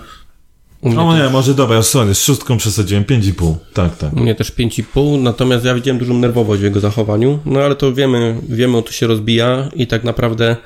[0.80, 3.56] U mnie, O nie, może dobra, sorry, z szóstką przesadziłem, pięć i pół.
[3.74, 4.12] Tak, tak.
[4.12, 7.38] u mnie też 5,5, natomiast ja widziałem dużą nerwowość w jego zachowaniu.
[7.46, 10.56] No ale to wiemy, wiemy, o to się rozbija i tak naprawdę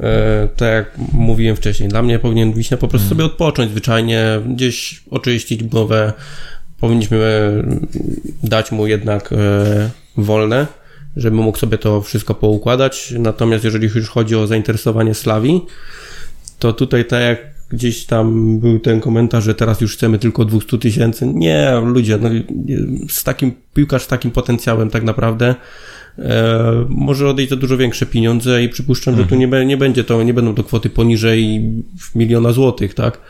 [0.00, 5.02] e, tak jak mówiłem wcześniej, dla mnie powinien Wiśnia po prostu sobie odpocząć zwyczajnie, gdzieś
[5.10, 6.12] oczyścić głowę.
[6.80, 9.36] Powinniśmy e, dać mu jednak e,
[10.16, 10.66] wolne,
[11.16, 13.14] żeby mógł sobie to wszystko poukładać.
[13.18, 15.60] Natomiast jeżeli już chodzi o zainteresowanie Slawii,
[16.58, 20.78] to tutaj tak jak gdzieś tam był ten komentarz, że teraz już chcemy tylko 200
[20.78, 21.26] tysięcy.
[21.26, 22.28] Nie, ludzie, no,
[23.08, 25.54] z takim piłkarz z takim potencjałem tak naprawdę
[26.18, 30.04] e, może odejść za dużo większe pieniądze i przypuszczam, że tu nie, be- nie będzie
[30.04, 31.60] to, nie będą to kwoty poniżej
[32.14, 33.20] miliona złotych, tak?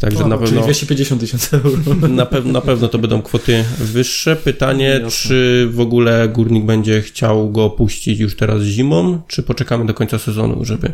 [0.00, 2.08] Także No, na Czyli pewno, 250 tysięcy euro.
[2.08, 4.36] na, pew, na pewno to będą kwoty wyższe.
[4.36, 5.10] Pytanie, Jasne.
[5.10, 10.18] czy w ogóle górnik będzie chciał go puścić już teraz zimą, czy poczekamy do końca
[10.18, 10.92] sezonu, żeby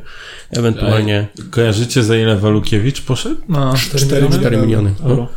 [0.50, 3.36] ewentualnie Kojarzycie za ile Walukiewicz poszedł?
[3.48, 4.94] Na 4 4 miliony.
[5.04, 5.28] euro.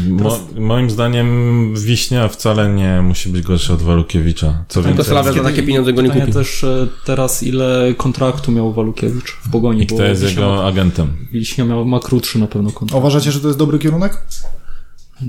[0.00, 4.64] Mo, moim zdaniem Wiśnia wcale nie musi być gorsza od Walukiewicza.
[4.68, 6.38] Co To więcej, Sławia za takie pieniądze go nie Pytanie kupi.
[6.38, 11.16] też e, teraz, ile kontraktu miał Walukiewicz w Pogoni, i kto jest Wiśnia, jego agentem?
[11.32, 12.98] Wiśnia miał, ma krótszy na pewno A kontrakt.
[13.00, 14.22] uważacie, że to jest dobry kierunek?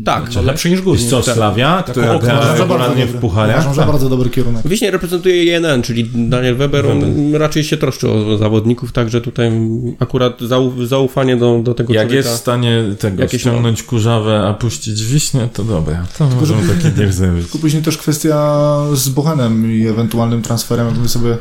[0.06, 1.10] Tak, No, lepszy niż Górnik.
[1.10, 3.56] co, Slavia, która Uważam, że regularnie w pucharach?
[3.56, 3.90] Uważam, że Tak.
[3.92, 4.68] bardzo dobry kierunek.
[4.68, 9.52] Wiśnie reprezentuje JNN, czyli Daniel Weber, on raczej się troszczy o zawodników, także tutaj
[10.00, 12.28] akurat zau, zaufanie do, do tego Jak człowieka.
[12.28, 16.06] jest w stanie tego Jakieś ściągnąć kurzawę, a puścić wiśnię, to dobra.
[16.18, 17.44] To możemy taki deal zrobić.
[17.44, 18.58] Tylko później też kwestia
[18.94, 21.38] z Bochenem i ewentualnym transferem, jakby sobie...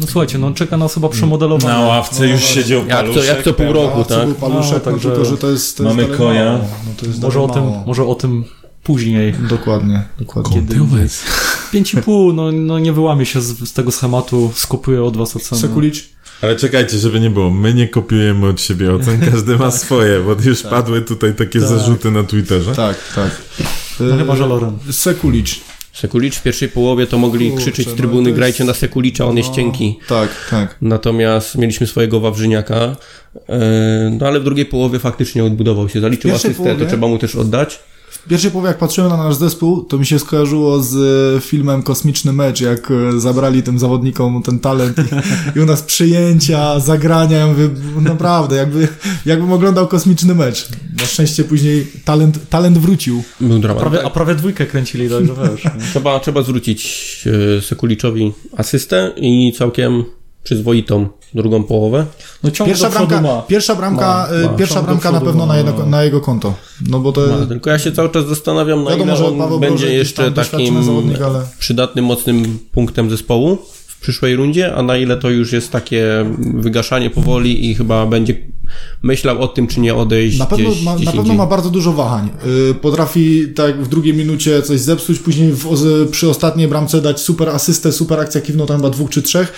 [0.00, 1.74] No słuchajcie, no czeka nas chyba przemodelowanie.
[1.74, 3.80] Na ławce już siedział Jak co, jak co pół prawda?
[3.82, 4.24] roku, tak?
[4.26, 5.76] był paluszek, No, no, także tylko, że to jest...
[5.76, 6.52] To jest mamy dalej koja.
[6.52, 6.58] No,
[6.96, 7.84] to jest Może o, dalej tym, mało.
[7.86, 8.44] może o tym
[8.82, 9.34] później.
[9.48, 10.54] Dokładnie, dokładnie.
[10.54, 10.74] Kiedy-
[11.72, 15.60] 5,5, no, no nie wyłamie się z, z tego schematu, skopiuję od was ocenę.
[15.60, 16.10] Sekulić?
[16.42, 17.50] Ale czekajcie, żeby nie było.
[17.50, 22.10] My nie kopiujemy od siebie ocen, każdy ma swoje, bo już padły tutaj takie zarzuty
[22.10, 22.74] na Twitterze.
[22.74, 23.42] Tak, tak.
[24.00, 24.78] No chyba, że Loren.
[24.90, 25.60] Sekulicz.
[25.92, 28.74] Sekulicz w pierwszej połowie to mogli Kurczę, krzyczeć z no trybuny, to jest- grajcie na
[28.74, 29.54] Sekulicza, on jest No.
[29.56, 29.98] cienki.
[30.08, 30.76] Tak, tak.
[30.82, 32.96] Natomiast mieliśmy swojego Wawrzyniaka,
[33.48, 36.86] e, no ale w drugiej połowie faktycznie odbudował się, zaliczył asystę, to połowie?
[36.86, 37.80] trzeba mu też oddać.
[38.12, 40.94] W pierwszej połowie jak patrzyłem na nasz zespół, to mi się skojarzyło z
[41.36, 45.82] e, filmem Kosmiczny Mecz, jak e, zabrali tym zawodnikom ten talent i, i u nas
[45.82, 47.70] przyjęcia, zagrania, ja mówię,
[48.00, 48.88] naprawdę, jakby,
[49.26, 50.68] jakbym oglądał Kosmiczny Mecz.
[51.00, 53.22] Na szczęście później talent, talent wrócił.
[53.40, 53.80] Był dramat.
[53.80, 55.62] Prawie, a prawie dwójkę kręcili, także wiesz.
[55.90, 57.24] Trzeba, trzeba zwrócić
[57.58, 60.04] e, Sekuliczowi asystę i całkiem
[60.42, 62.06] przyzwoitą drugą połowę.
[62.42, 63.42] No Pierwsza bramka, ma.
[63.42, 64.48] pierwsza bramka, Ma, e, ma.
[64.48, 65.52] pierwsza bramka na pewno ma.
[65.52, 66.54] na, jedno, na jego konto.
[66.88, 67.26] No bo to...
[67.26, 70.32] No, tylko ja się cały czas zastanawiam, na Wiadomo, ile że on Paweł będzie jeszcze
[70.32, 75.52] takim zawodnik, ale- przydatnym, mocnym punktem zespołu w przyszłej rundzie, a na ile to już
[75.52, 76.06] jest takie
[76.54, 78.36] wygaszanie powoli i chyba będzie
[79.02, 81.70] myślał o tym, czy nie odejść Na pewno, gdzieś, ma, gdzieś na pewno ma bardzo
[81.70, 82.28] dużo wahań.
[82.68, 85.66] Yy, potrafi tak w drugiej minucie coś zepsuć, później w,
[86.10, 89.52] przy ostatniej bramce dać super asystę, super akcja kiwną tam chyba dwóch czy trzech.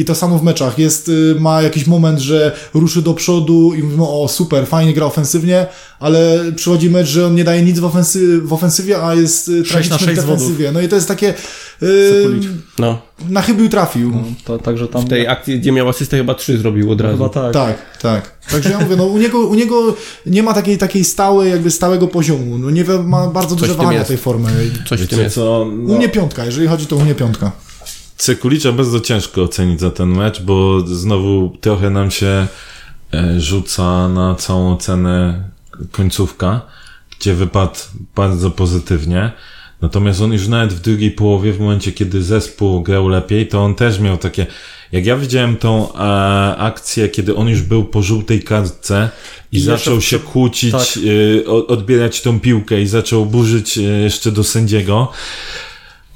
[0.00, 0.78] I to samo w meczach.
[0.78, 5.06] Jest, y, ma jakiś moment, że ruszy do przodu i mówimy, o super, fajnie gra
[5.06, 5.66] ofensywnie,
[6.00, 9.64] ale przychodzi mecz, że on nie daje nic w, ofensy, w ofensywie, a jest y,
[9.64, 10.40] Sześć na tragiczny w sześć zwodów.
[10.40, 10.72] defensywie.
[10.72, 11.34] No i to jest takie...
[11.82, 12.40] Yy,
[12.78, 14.10] No, na chybił trafił.
[14.10, 15.02] No, to, także tam...
[15.02, 17.16] w tej akcji, gdzie miał asystę, chyba trzy zrobił od razu.
[17.16, 17.52] Chyba tak.
[17.52, 18.40] Tak, tak.
[18.50, 22.08] Także ja mówię, no u niego, u niego nie ma takiej, takiej stałej, jakby stałego
[22.08, 22.58] poziomu.
[22.58, 24.50] No nie ma bardzo Coś duże wahania tej formy.
[24.88, 25.62] Coś w tym co?
[25.62, 27.52] U No, mnie piątka, jeżeli chodzi, to u mnie piątka.
[28.20, 32.46] Cekulicza bardzo ciężko ocenić za ten mecz, bo znowu trochę nam się
[33.14, 35.44] e, rzuca na całą ocenę
[35.90, 36.60] końcówka,
[37.20, 37.78] gdzie wypadł
[38.16, 39.32] bardzo pozytywnie.
[39.80, 43.74] Natomiast on już nawet w drugiej połowie, w momencie kiedy zespół grał lepiej, to on
[43.74, 44.46] też miał takie.
[44.92, 45.98] Jak ja widziałem tą e,
[46.56, 49.08] akcję, kiedy on już był po żółtej kartce
[49.52, 50.86] i, I zaczął się kłócić, tak.
[51.46, 55.12] o- odbierać tą piłkę i zaczął burzyć e, jeszcze do sędziego.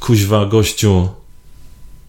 [0.01, 1.09] Kuźwa, gościu,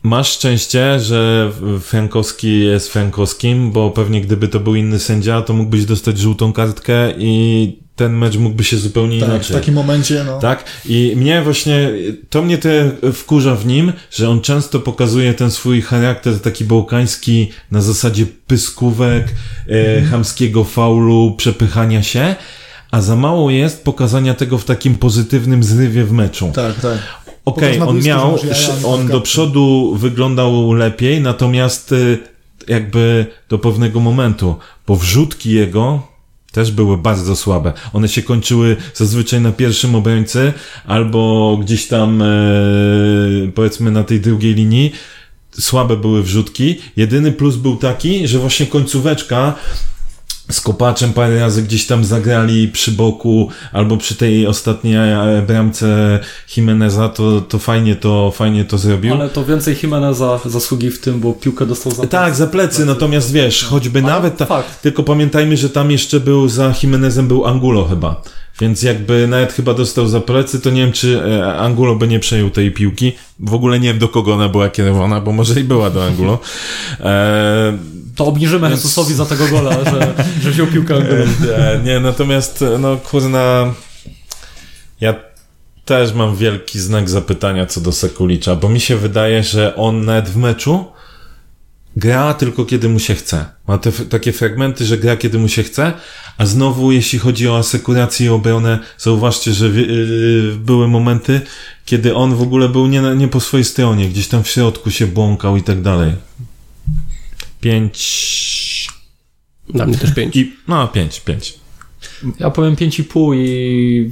[0.06, 5.86] Masz szczęście, że Frankowski jest Frankowskim, bo pewnie gdyby to był inny sędzia, to mógłbyś
[5.86, 9.56] dostać żółtą kartkę i ten mecz mógłby się zupełnie Tak, w inaczej.
[9.56, 10.40] takim momencie, no.
[10.40, 10.64] Tak?
[10.86, 11.92] I mnie właśnie,
[12.30, 17.52] to mnie te wkurza w nim, że on często pokazuje ten swój charakter taki bałkański
[17.72, 19.28] na zasadzie pyskówek,
[19.70, 22.36] e, chamskiego faulu, przepychania się,
[22.92, 26.52] a za mało jest pokazania tego w takim pozytywnym zrywie w meczu.
[26.56, 27.25] Tak, tak.
[27.46, 28.40] Okej, na on miał,
[28.86, 32.18] on do przodu wyglądał lepiej, natomiast y,
[32.68, 34.56] jakby do pewnego momentu,
[34.88, 36.02] bo wrzutki jego
[36.52, 37.74] też były bardzo słabe.
[37.94, 40.54] One się kończyły zazwyczaj na pierwszym obrońcy
[40.86, 42.26] albo gdzieś tam e,
[43.56, 44.92] powiedzmy na tej drugiej linii.
[45.52, 46.76] Słabe były wrzutki.
[46.98, 49.56] Jedyny plus był taki, że właśnie końcóweczka
[50.52, 56.20] z kopaczem parę razy gdzieś tam zagrali przy boku, albo przy tej ostatniej e, bramce
[56.58, 59.14] Jimeneza, to, to fajnie to fajnie to zrobił.
[59.14, 63.32] Ale to więcej Jimeneza zasługi w tym, bo piłkę dostał za Tak, za plecy, natomiast
[63.32, 64.82] wiesz, choćby Ale nawet ta, fakt.
[64.82, 68.22] tylko pamiętajmy, że tam jeszcze był za Jimenezem był Angulo chyba.
[68.62, 72.20] Więc jakby nawet chyba dostał za plecy, to nie wiem, czy e, Angulo by nie
[72.20, 73.12] przejął tej piłki.
[73.40, 76.40] W ogóle nie wiem, do kogo ona była kierowana, bo może i była do Angulo.
[77.00, 77.78] E,
[78.16, 80.96] To obniżymy Jezusowi za tego gola, że, że wziął piłkę.
[80.96, 83.74] E, Nie, natomiast, e, no kurna,
[85.02, 85.14] ja
[85.86, 90.30] też mam wielki znak zapytania co do Sekulicza, bo mi się wydaje, że on nawet
[90.30, 90.86] w meczu
[91.98, 93.46] gra tylko kiedy mu się chce.
[93.68, 95.94] Ma te takie fragmenty, że gra kiedy mu się chce,
[96.38, 101.42] a znowu jeśli chodzi o asekurację i obronę, zauważcie, że wi- yy, były momenty,
[101.86, 105.08] kiedy on w ogóle był nie, nie po swojej stronie, gdzieś tam w środku się
[105.08, 106.12] błąkał i tak dalej.
[107.66, 108.90] Pięć...
[109.70, 110.36] Dla mnie też pięć.
[110.36, 111.54] I, no, pięć, pięć.
[112.40, 114.12] Ja powiem 5,5 i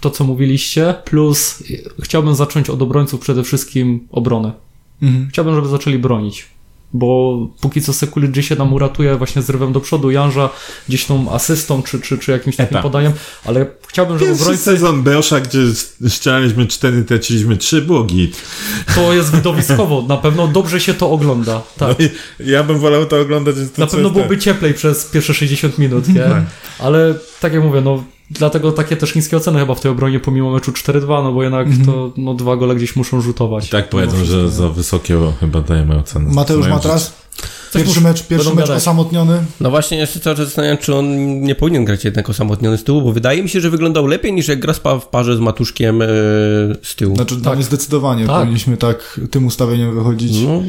[0.00, 1.62] to, co mówiliście, plus
[2.02, 4.52] chciałbym zacząć od obrońców przede wszystkim obronę.
[5.02, 5.28] Mhm.
[5.30, 6.46] Chciałbym, żeby zaczęli bronić.
[6.94, 10.50] Bo póki co Sekulic się nam uratuje właśnie zrywem do przodu, Janża
[10.88, 12.82] gdzieś tą asystą czy, czy, czy jakimś takim Eta.
[12.82, 13.12] podaniem,
[13.44, 15.58] ale chciałbym, żeby Pierwszy obrońcy sezon Beosza, gdzie
[16.08, 18.42] strzelaliśmy 4, traciliśmy 3, było git.
[18.94, 20.02] to jest widowiskowo.
[20.08, 21.62] Na pewno dobrze się to ogląda.
[21.78, 21.98] Tak.
[21.98, 22.04] No
[22.46, 23.54] ja bym wolał to oglądać.
[23.74, 26.20] To Na pewno byłoby cieplej przez pierwsze 60 minut, nie?
[26.20, 26.42] Tak.
[26.78, 30.52] Ale tak jak mówię, no dlatego takie też niskie oceny chyba w tej obronie pomimo
[30.52, 33.68] meczu 4-2, no bo jednak to no, dwa gole gdzieś muszą rzutować.
[33.68, 36.32] Tak powiedzą, że za wysokie chyba dajemy ocenę.
[36.34, 37.22] Mateusz Matras?
[37.74, 39.44] Pierwszy mecz, pierwszy mecz osamotniony.
[39.60, 42.84] No właśnie, ja się cały czas zastanawiam, czy on nie powinien grać jednak osamotniony z
[42.84, 45.40] tyłu, bo wydaje mi się, że wyglądał lepiej niż jak gra spa w parze z
[45.40, 46.06] Matuszkiem e,
[46.82, 47.16] z tyłu.
[47.16, 48.40] Znaczy, dla mnie zdecydowanie Tak.
[48.40, 50.32] powinniśmy tak tym ustawieniem wychodzić.
[50.46, 50.62] No,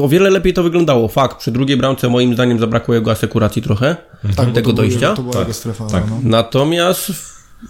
[0.00, 1.08] o wiele lepiej to wyglądało.
[1.08, 3.96] Fakt, przy drugiej bramce moim zdaniem zabrakło jego asekuracji trochę,
[4.36, 5.14] tak, bo tego to był- dojścia.
[5.14, 5.86] To była Tak, jego strefa.
[5.86, 6.04] tak.
[6.10, 6.18] No.
[6.22, 7.12] Natomiast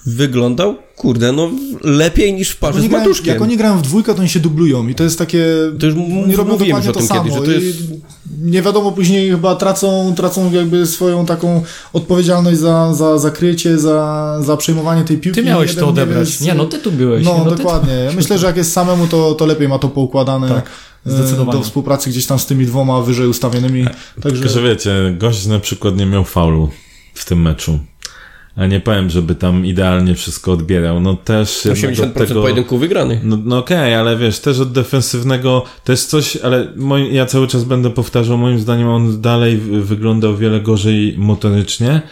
[0.07, 3.35] wyglądał, kurde, no lepiej niż w parze z grają, Matuszkiem.
[3.35, 5.47] jak oni grają w dwójkę, to oni się dublują i to jest takie...
[5.81, 7.79] To już oni robią mówiłem o to tym samo kiedyś, że to jest-
[8.43, 14.57] nie wiadomo, później chyba tracą, tracą jakby swoją taką odpowiedzialność za, za zakrycie, za, za
[14.57, 15.41] przejmowanie tej piłki.
[15.41, 16.29] Ty miałeś Jeden to odebrać.
[16.29, 17.25] jest- Nie, no ty tu byłeś.
[17.25, 17.93] No, nie, ty- dokładnie.
[17.95, 20.49] Ja myślę, że jak jest samemu, to, to lepiej ma to poukładane.
[20.49, 20.71] Tak,
[21.05, 21.59] zdecydowanie.
[21.59, 23.85] Do współpracy gdzieś tam z tymi dwoma wyżej ustawionymi.
[24.23, 26.71] Także Tylko, że wiecie, gość na przykład nie miał faulu
[27.15, 27.79] w tym meczu.
[28.57, 31.01] A nie powiem, żeby tam idealnie wszystko odbierał.
[31.01, 32.43] No też jednak 80% od tego...
[32.43, 33.21] pojedynków wygranych.
[33.25, 37.65] No, no okej, ale wiesz, też od defensywnego też coś, ale moi, ja cały czas
[37.65, 42.03] będę powtarzał, moim zdaniem on dalej wyglądał wiele gorzej motorycznie.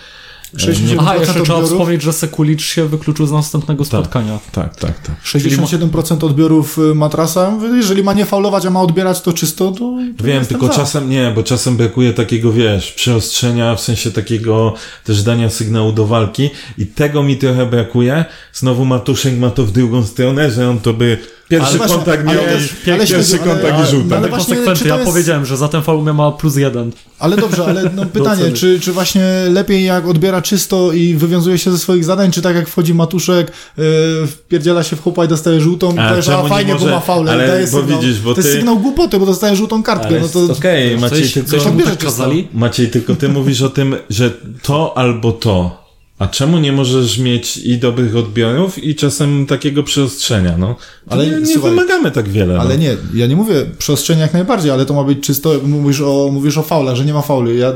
[0.56, 1.70] 67% Aha, jeszcze trzeba odbiorów.
[1.70, 4.38] wspomnieć, że Sekulicz się wykluczył z następnego spotkania.
[4.52, 5.16] Tak, tak, tak.
[5.24, 7.52] 67% odbiorów y, matrasa.
[7.76, 9.78] Jeżeli ma nie faulować, a ma odbierać to czysto, to.
[10.18, 10.72] to Wiem, tylko za.
[10.72, 16.06] czasem nie, bo czasem brakuje takiego, wiesz, przyostrzenia, w sensie takiego też dania sygnału do
[16.06, 18.24] walki i tego mi trochę brakuje.
[18.52, 21.18] Znowu Matuszek ma to w drugą stronę, że on to by
[21.50, 24.06] pierwszy Ale kontakt ale miał też- i ale pierwszy ale- kontakt ale- i żółta.
[24.08, 26.56] ale Ale właśnie, konsekwentnie, czy to ja jest- powiedziałem, że za ten faul ma plus
[26.56, 26.92] jeden.
[27.18, 31.70] Ale dobrze, ale no pytanie, czy, czy właśnie lepiej jak odbiera czysto i wywiązuje się
[31.72, 33.84] ze swoich zadań, czy tak jak wchodzi Matuszek, yy,
[34.26, 37.00] wpierdziela się w chłopa i dostaje żółtą A czemu a nie fajnie, może- bo ma
[37.00, 38.00] faulę, ale daje bo sygnał.
[38.00, 40.52] widzisz, bo to jest ty- sygnał głupoty, bo dostaje żółtą kartkę, Ale no to...
[40.52, 41.50] okej, Maciej, Coś, tylko...
[41.50, 42.10] coś odbierze tak?
[42.54, 44.30] Maciej, tylko ty mówisz o tym, że
[44.62, 45.79] to albo to.
[46.20, 50.76] A czemu nie możesz mieć i dobrych odbiorów i czasem takiego przyostrzenia, no?
[51.08, 52.60] Ale nie, nie słuchaj, wymagamy tak wiele.
[52.60, 52.80] Ale no.
[52.80, 56.58] nie, ja nie mówię przestrzeni jak najbardziej, ale to ma być czysto, mówisz o, mówisz
[56.58, 57.58] o faulach, że nie ma fauli.
[57.58, 57.72] Ja,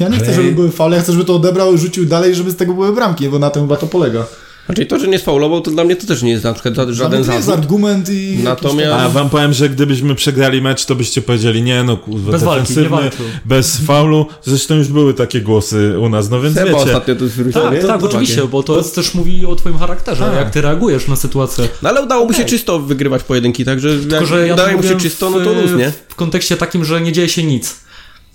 [0.00, 2.34] ja nie chcę, Ale- żeby były faule, ja chcę, żeby to odebrał i rzucił dalej,
[2.34, 4.26] żeby z tego były bramki, bo na tym chyba to polega.
[4.68, 6.94] Znaczy to, że nie sfaulował, to dla mnie to też nie jest na przykład żaden
[6.94, 7.54] Żaden jest zarzut.
[7.54, 8.38] argument i...
[8.42, 12.42] Natomiast- A wam powiem, że gdybyśmy przegrali mecz, to byście powiedzieli, nie no, kurwa, Bez
[12.42, 13.10] walki, defensywny,
[13.44, 14.26] bez faulu.
[14.44, 16.80] Zresztą już były takie głosy u nas, no więc Seba wiecie.
[16.84, 17.62] ostatnio to zwrócił.
[17.62, 21.08] Tak, tak, To oczywiście, bo to jest też mówi o twoim charakterze, jak ty reagujesz
[21.08, 21.68] na sytuację.
[21.82, 24.82] No ale udało mu się czysto wygrywać pojedynki, także Tylko, jak że ja udaje to
[24.82, 25.92] mu się czysto, w, no to luz, nie?
[26.08, 27.87] W kontekście takim, że nie dzieje się nic.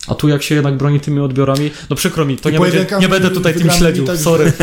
[0.07, 3.09] A tu jak się jednak broni tymi odbiorami, no przykro mi, to nie, będzie, nie
[3.09, 4.53] będę tutaj tym śledził, tak- sorry.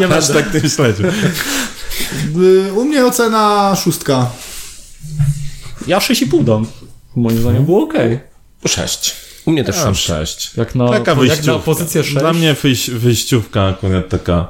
[0.00, 0.34] nie będę.
[0.34, 1.06] tak tym śledził.
[2.76, 4.30] U mnie ocena szóstka.
[5.86, 6.66] Ja 6,5 dam.
[7.16, 8.20] Moim zdaniem było okej.
[8.66, 9.16] Sześć.
[9.44, 10.06] U mnie też Tam sześć.
[10.06, 10.56] sześć.
[10.56, 12.14] Jak na, Taka jak na pozycję 6.
[12.16, 14.48] Dla mnie wyjś, wyjściówka akurat taka.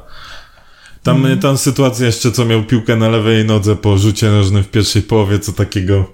[1.03, 1.40] Tam, Mhm.
[1.40, 5.38] tam sytuacja jeszcze, co miał piłkę na lewej nodze po rzucie nożnym w pierwszej połowie,
[5.38, 6.12] co takiego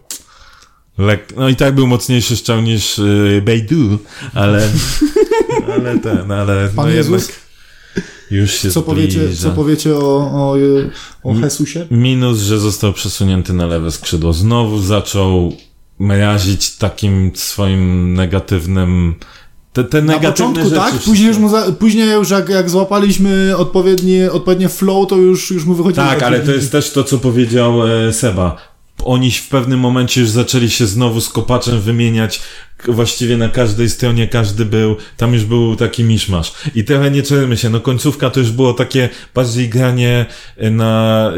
[0.99, 1.33] lek...
[1.37, 3.99] No i tak był mocniejszy strzał niż y, Bejdu,
[4.35, 4.69] ale
[5.75, 7.13] ale ten, ale Pan no Jezus?
[7.13, 7.43] jednak
[8.31, 9.43] już się Co powiecie, zbliża.
[9.43, 10.57] co powiecie o, o,
[11.25, 11.87] o Jesusie?
[11.91, 14.33] Minus, że został przesunięty na lewe skrzydło.
[14.33, 15.53] Znowu zaczął
[15.99, 19.15] mrazić takim swoim negatywnym
[19.73, 23.57] te, te Na początku rzeczy tak, później już, mu za, później już jak, jak złapaliśmy
[23.57, 26.07] odpowiednie, odpowiednie flow, to już, już mu wychodziło.
[26.07, 28.72] Tak, ale to jest też to, co powiedział e, Seba.
[29.05, 32.41] Oni w pewnym momencie już zaczęli się znowu z kopaczem wymieniać.
[32.89, 36.53] Właściwie na każdej stronie każdy był, tam już był taki miszmasz.
[36.75, 41.33] I trochę nie czermy się, no końcówka to już było takie bardziej granie e, na...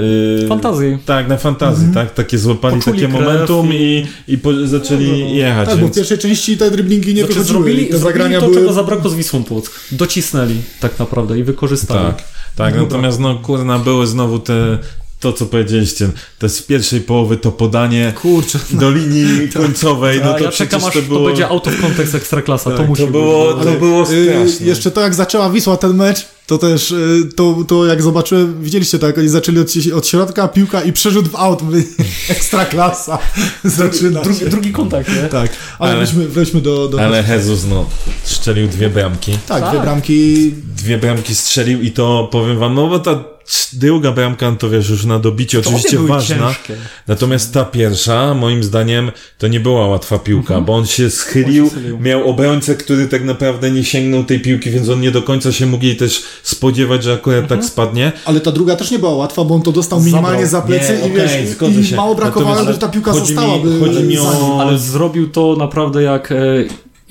[0.45, 0.99] y, Fantazji.
[1.07, 2.15] Tak, na fantazji, tak?
[2.15, 5.69] Takie złapali Poczuli takie momentum i- i, i po, zaczęli jechać.
[5.69, 5.97] Tak, bo w więc...
[5.97, 7.59] pierwszej części te driblingi nie Znaczy, wychodziły.
[7.65, 8.55] zrobili, te zrobili to, były...
[8.55, 9.81] czego zabrakło z Wisłą Płock.
[9.93, 12.07] Docisnęli tak naprawdę i wykorzystali.
[12.07, 12.23] Tak,
[12.57, 14.79] tak, natomiast no kurna, były znowu te,
[15.25, 16.09] to co powiedzieliście,
[16.39, 18.59] te z pierwszej połowy to podanie Kurczę.
[18.71, 21.27] do linii końcowej, no A to ja czekam przecież aż to to, było...
[21.27, 22.71] będzie out of context Ekstraklasa.
[22.71, 23.65] to tak, musi to było, być.
[23.65, 24.67] to było Y, straszne.
[24.67, 28.99] jeszcze to, jak zaczęła Wisła ten mecz, to też, y, to, to jak zobaczyłem, widzieliście
[28.99, 31.63] to, jak oni zaczęli od, od środka, piłka i przerzut w aut.
[31.63, 31.83] Mówię,
[32.29, 33.19] Ekstra klasa.
[33.65, 34.49] Zaczyna Drugi, się.
[34.49, 35.29] drugi kontakt, nie?
[35.29, 36.89] Tak, ale, Ale- wróćmy, wróćmy do...
[36.89, 37.87] do Ale Jezus, no,
[38.25, 39.33] strzelił dwie bramki.
[39.47, 39.71] tak, Tak.
[39.71, 40.53] dwie bramki.
[40.77, 43.25] Dwie bramki strzelił i to powiem wam, no bo ta
[43.73, 46.37] druga bramka, no to wiesz, już na dobicie To oczywiście ważna.
[46.49, 46.77] ciężkie.
[47.09, 51.71] Natomiast ta pierwsza, moim zdaniem, to nie była łatwa piłka, bo on się schylił, On
[51.71, 52.01] się schylił.
[52.01, 55.67] miał obrońcę, który tak naprawdę nie sięgnął tej piłki, więc on nie do końca się
[55.67, 58.13] mógł jej też spodziewać, że akurat tak spadnie.
[58.25, 60.99] Ale ta druga też nie była łatwa, bo on to dostał minimalnie za plecy Nie,
[61.09, 61.29] i okej,
[61.61, 61.97] wiesz, i się.
[61.97, 63.59] mało brakowało, żeby ta piłka chodzi mi- została.
[63.59, 64.59] by chodzi mi o-.
[64.61, 66.37] Ale zrobił to naprawdę jak, e,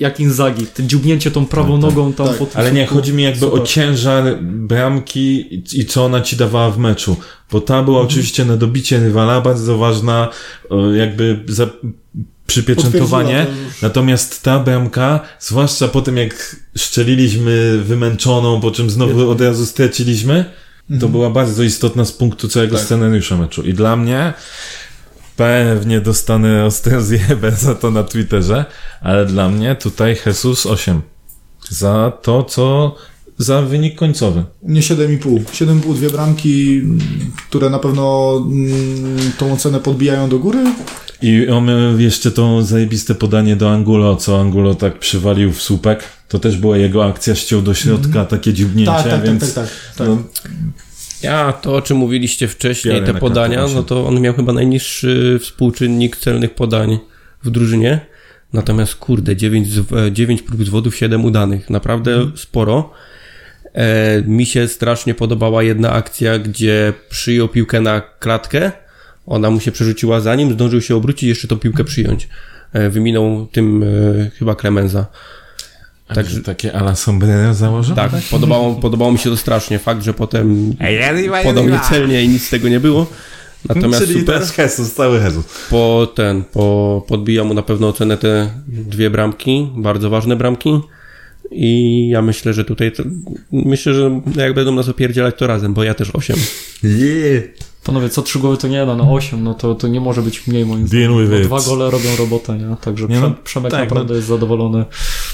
[0.00, 0.66] jak Inzagi.
[0.66, 2.36] Ten dziubnięcie tą prawą nogą tam tak.
[2.36, 3.66] po tym Ale nie, chodzi mi jakby o Super.
[3.66, 7.16] ciężar bramki i, i co ona ci dawała w meczu.
[7.52, 10.28] Bo ta była oczywiście na dobicie rywala, bardzo ważna,
[10.70, 11.66] o, jakby za,
[12.46, 13.46] przypieczętowanie.
[13.82, 20.44] Natomiast ta bramka, zwłaszcza po tym jak szczeliliśmy wymęczoną, po czym znowu od razu straciliśmy,
[21.00, 22.84] to była bardzo istotna z punktu całego Tak.
[22.84, 23.62] scenariusza meczu.
[23.62, 24.32] I dla mnie
[25.36, 28.64] pewnie dostanę ostrą zjebę za to na Twitterze,
[29.00, 31.02] ale dla mnie tutaj Jesus 8.
[31.68, 32.94] Za to, co
[33.38, 34.44] za wynik końcowy?
[34.60, 35.44] U mnie 7,5.
[35.44, 36.82] 7,5, dwie bramki,
[37.48, 40.64] które na pewno mm, tą ocenę podbijają do góry.
[41.24, 46.04] I mamy jeszcze to zajebiste podanie do Angulo, co Angulo tak przywalił w słupek.
[46.28, 49.54] To też była jego akcja, ściął do środka, takie dziubnięcie, Tak, tak, tak, więc...
[49.54, 50.08] tak, tak, tak.
[50.08, 50.22] No,
[51.22, 55.38] Ja, to o czym mówiliście wcześniej, Biorę te podania, no to on miał chyba najniższy
[55.42, 56.98] współczynnik celnych podań
[57.44, 58.00] w drużynie.
[58.52, 61.70] Natomiast kurde, 9, z, e, 9 prób zwodów, 7 udanych.
[61.70, 62.32] Naprawdę Mhm.
[62.36, 62.90] sporo.
[63.74, 68.72] E, mi się strasznie podobała jedna akcja, gdzie przyjął piłkę na klatkę.
[69.26, 72.28] Ona mu się przerzuciła za nim, zdążył się obrócić jeszcze tą piłkę przyjąć.
[72.72, 75.06] E, wyminął tym e, chyba Clemenza.
[76.14, 77.96] Także takie ala sombrero założył?
[77.96, 79.78] Tak, podobało, podobało mi się to strasznie.
[79.78, 80.74] Fakt, że potem
[81.42, 83.06] podał niecelnie i nic z tego nie było.
[83.68, 84.42] Natomiast Czyli super.
[84.58, 85.44] Jesus, cały Jesus.
[85.70, 90.80] Po ten, po, podbija mu na pewno ocenę te dwie bramki, bardzo ważne bramki.
[91.50, 93.02] I ja myślę, że tutaj, to,
[93.52, 96.36] myślę, że jak będą nas opierdzielać, to razem, bo ja też 8.
[97.84, 100.46] Panowie, co trzy goły to nie da, na 8, no to, to nie może być
[100.46, 101.40] mniej moim zdaniem.
[101.40, 101.46] it.
[101.46, 102.76] dwa gole robią robotę, nie?
[102.80, 104.84] Także Nie no, Prze- Przemek tak, naprawdę jest zadowolony.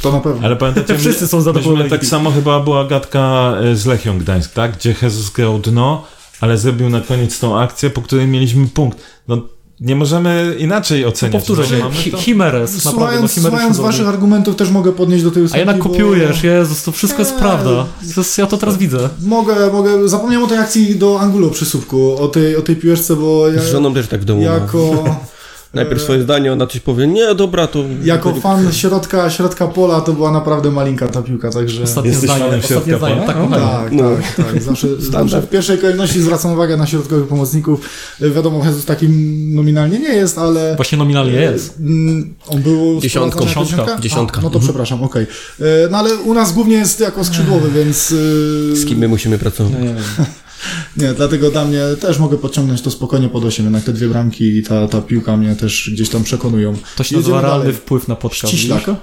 [0.03, 0.47] To na pewno.
[0.47, 1.91] Ale pamiętacie, Wszyscy są zadowoleni.
[1.91, 4.77] Tak samo chyba była gadka e, z Lechią Gdańsk, tak?
[4.77, 6.05] Gdzie Jesus grał dno,
[6.41, 8.99] ale zrobił na koniec tą akcję, po której mieliśmy punkt.
[9.29, 9.39] No,
[9.81, 11.33] nie możemy inaczej oceniać.
[11.33, 15.43] Powtórzę no, się, to- Chimeres, no Słuchając, słuchając waszych argumentów też mogę podnieść do tej
[15.43, 17.87] A ósemki, jednak bo- kopiujesz, Jezus, to wszystko jest prawda.
[18.17, 19.09] Jest, ja to teraz widzę.
[19.23, 20.09] Mogę, mogę.
[20.09, 23.63] Zapomniałem o tej akcji do Angulo przy słupku, o tej, o tej piłeczce, bo ja,
[23.63, 24.43] Z żoną też tak w domu.
[24.43, 24.81] jako,
[25.75, 27.85] Najpierw swoje zdanie, ona coś powie, nie, dobra, to...
[28.05, 31.83] jako fan środka, środka pola to była naprawdę malinka ta piłka, także...
[31.83, 33.27] Ostatnie Jesteś zdanie, fanem środka zdanie, pola?
[33.27, 33.99] tak, No, kochani.
[33.99, 34.63] tak, tak, tak.
[34.63, 37.81] Zawsze, zawsze w pierwszej kolejności zwracam uwagę na środkowych pomocników.
[38.21, 39.11] Wiadomo, Jesus takim
[39.55, 41.79] nominalnie nie jest, ale Właśnie nominalnie jest.
[41.81, 43.47] mm, on był Dziesiątką.
[43.47, 43.97] Dziesiątka.
[44.01, 44.39] Dziesiątka.
[44.41, 45.27] A, no to przepraszam, okej.
[45.61, 48.15] E, No ale u nas głównie jest jako skrzydłowy, więc...
[48.73, 49.73] e, Z kim my musimy pracować?
[49.73, 50.01] Nie, nie, nie.
[50.97, 54.57] Nie, dlatego dla mnie też mogę podciągnąć to spokojnie pod 8, jednak te dwie bramki
[54.57, 56.77] i ta, ta piłka mnie też gdzieś tam przekonują.
[56.97, 57.77] To się nazywa realny dalej.
[57.77, 58.53] wpływ na podcast.
[58.55, 58.81] Ściślak.
[58.81, 58.97] widzisz?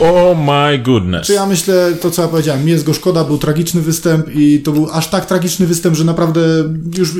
[0.00, 1.26] Oh my goodness.
[1.26, 4.60] Czy ja myślę, to co ja powiedziałem, mi jest go szkoda, był tragiczny występ i
[4.60, 6.40] to był aż tak tragiczny występ, że naprawdę
[6.98, 7.14] już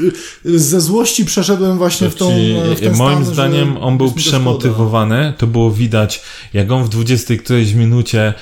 [0.46, 3.98] y, ze złości przeszedłem właśnie w tą Ci- w ten moim stan, zdaniem że on
[3.98, 5.32] był go przemotywowany.
[5.38, 6.22] To było widać,
[6.53, 8.34] jak on w 20 którejś minucie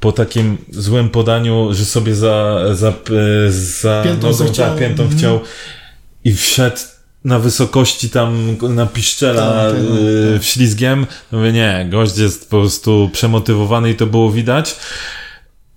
[0.00, 2.92] po takim złym podaniu, że sobie za, za, e,
[3.50, 4.70] za Piętą nogą, zachciał.
[4.70, 5.18] tak, piętą Mhm.
[5.18, 5.40] chciał
[6.24, 6.76] i wszedł
[7.24, 9.80] na wysokości tam na piszczela e, tak.
[10.40, 11.06] w ślizgiem.
[11.32, 14.76] Mówię, nie, gość jest po prostu przemotywowany i to było widać.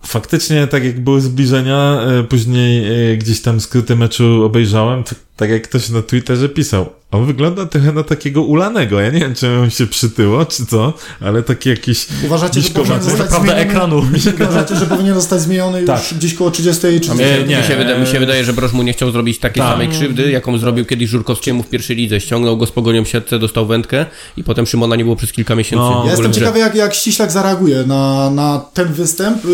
[0.05, 5.03] Faktycznie, tak jak były zbliżenia, e, później e, gdzieś tam skróty meczu obejrzałem,
[5.39, 8.99] tak jak ktoś na Twitterze pisał, on wygląda trochę na takiego ulanego.
[8.99, 12.07] Ja nie wiem, czy on się przytyło, czy co, ale taki jakiś...
[12.25, 13.61] Uważacie, że powinien zostać prawda zmieniony?
[13.61, 14.01] ekranu.
[14.41, 16.01] Uważacie, że powinien zostać zmieniony już Tak.
[16.17, 18.73] gdzieś koło 30 czy Nie, się, nie, mi, się wydaje, mi się wydaje, że Broż
[18.73, 19.71] mu nie chciał zrobić takiej Tak.
[19.71, 22.21] samej krzywdy, jaką zrobił kiedyś Żurkowskiemu w pierwszej lidze.
[22.21, 24.05] Ściągnął go z pogonią w siatce, dostał wędkę
[24.37, 25.83] i potem Szymona nie było przez kilka miesięcy.
[25.83, 26.01] No.
[26.03, 29.49] w Ja jestem ciekawy, jak, jak Ściślak zareaguje na, na ten występ, y,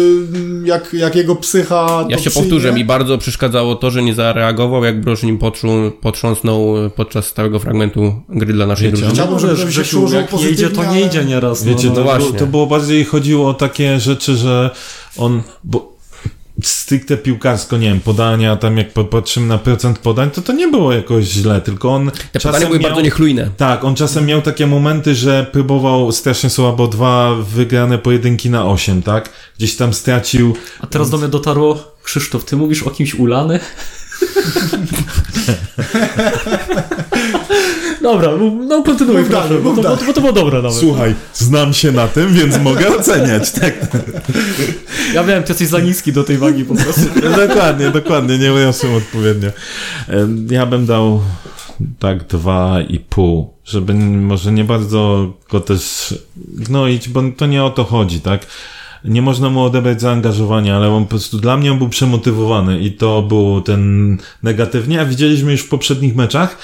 [0.65, 2.49] jak, jak jego psycha Ja się przyjmie.
[2.49, 5.37] powtórzę, mi bardzo przeszkadzało to, że nie zareagował, jak Broż nim
[6.01, 9.13] potrząsnął podczas całego fragmentu gry dla naszej Wiecie, drużyny.
[9.13, 11.63] Chciałbym, żeby to się jak nie idzie, to nie idzie nieraz.
[11.63, 12.03] Wiecie, no, to, no.
[12.03, 12.27] właśnie.
[12.27, 14.69] było, to było bardziej chodziło o takie rzeczy, że
[15.17, 15.43] on...
[15.63, 15.95] Bo,
[16.63, 20.93] stricte piłkarsko, nie wiem, podania, tam jak popatrzymy na procent podań, to to nie było
[20.93, 23.49] jakoś źle, tylko on Te podania były miał, bardzo niechlujne.
[23.57, 29.01] Tak, on czasem miał takie momenty, że próbował strasznie słabo dwa wygrane pojedynki na 8,
[29.01, 29.29] tak?
[29.57, 30.53] Gdzieś tam stracił.
[30.79, 33.59] A teraz do mnie dotarło, Krzysztof, ty mówisz o kimś ulany?
[38.01, 39.99] Dobra, mów- no kontynuuj Mów dalej, proszę, bo mów to, bo, dalej.
[39.99, 40.77] to, bo to było dobre nawet.
[40.77, 43.73] Słuchaj, znam się na tym, więc mogę oceniać, tak?
[45.13, 47.01] Ja wiem, ty jesteś za niski do tej wagi po prostu.
[47.47, 49.49] dokładnie, dokładnie, nie wyniosłem odpowiednio.
[50.07, 51.21] Em, Ja bym dał
[51.99, 57.63] tak dwa i pół, żeby n- może nie bardzo go też gnoić, bo to nie
[57.63, 58.45] o to chodzi, tak?
[59.07, 62.91] Nie można mu odebrać zaangażowania, ale on po prostu dla mnie on był przemotywowany i
[62.91, 66.57] to był ten negatywnie, a widzieliśmy już w poprzednich meczach,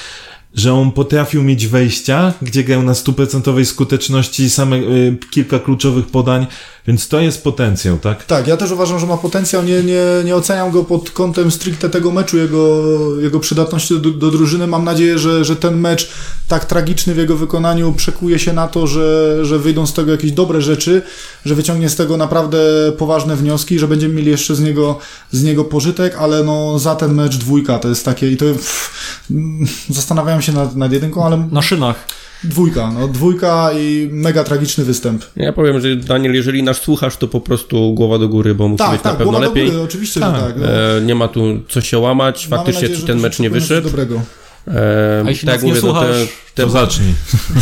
[0.55, 6.47] że on potrafił mieć wejścia, gdzie grał na stuprocentowej skuteczności, same y, kilka kluczowych podań,
[6.87, 8.25] więc to jest potencjał, tak?
[8.25, 9.63] Tak, ja też uważam, że ma potencjał.
[9.63, 12.81] Nie, nie, nie oceniam go pod kątem stricte tego meczu, jego,
[13.21, 14.67] jego przydatności do, do drużyny.
[14.67, 16.11] Mam nadzieję, że, że ten mecz
[16.47, 20.31] tak tragiczny w jego wykonaniu przekuje się na to, że, że wyjdą z tego jakieś
[20.31, 21.01] dobre rzeczy,
[21.45, 22.57] że wyciągnie z tego naprawdę
[22.97, 24.99] poważne wnioski, że będziemy mieli jeszcze z niego,
[25.31, 28.91] z niego pożytek, ale no za ten mecz dwójka to jest takie i to pff,
[29.31, 32.07] mm, zastanawiałem się nad, nad jedynką, ale Na szynach.
[32.43, 35.25] Dwójka, no dwójka i mega tragiczny występ.
[35.35, 38.77] Ja powiem, że Daniel, jeżeli nas słuchasz, to po prostu głowa do góry, bo musi
[38.77, 39.65] Tak, być tak, na pewno głowa lepiej.
[39.65, 40.35] do góry, oczywiście, Tak.
[40.35, 40.55] że tak.
[40.57, 40.67] No.
[40.97, 42.47] E, nie ma tu co się łamać.
[42.47, 43.81] Mamy Faktycznie nadzieję, ci że ten mecz nie wyszedł.
[43.81, 44.21] coś dobrego.
[44.67, 46.15] E, A jeśli tak jak nie mówię, no słuchasz,
[46.55, 47.13] te, To te, zacznij.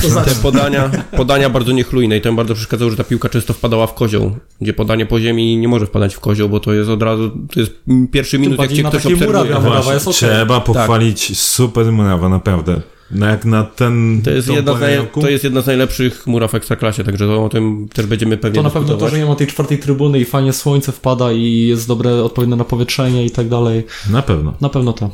[0.02, 3.30] To znaczy, te podania, podania bardzo niechlujne i to mi bardzo przeszkadzało, że ta piłka
[3.30, 6.74] często wpadała w kozioł, gdzie podanie po ziemi nie może wpadać w kozioł, bo to
[6.74, 7.72] jest od razu, to jest
[8.12, 9.28] pierwszy minut, jak cię ktoś obserwuje.
[9.28, 10.14] Murawa Właśnie, jest okej.
[10.20, 12.82] Trzeba pochwalić super Murawa, naprawdę.
[13.12, 14.22] No jak na ten...
[14.24, 17.46] To jest, jedna z naj, to jest jedna z najlepszych muraw w Ekstraklasie, także to,
[17.46, 20.20] o tym też będziemy pewnie To na pewno to, że nie ma tej czwartej trybuny
[20.20, 23.84] i fajnie słońce wpada i jest dobre, odpowiednie napowietrzenie i tak dalej.
[24.10, 24.54] Na pewno.
[24.62, 25.10] Na pewno to.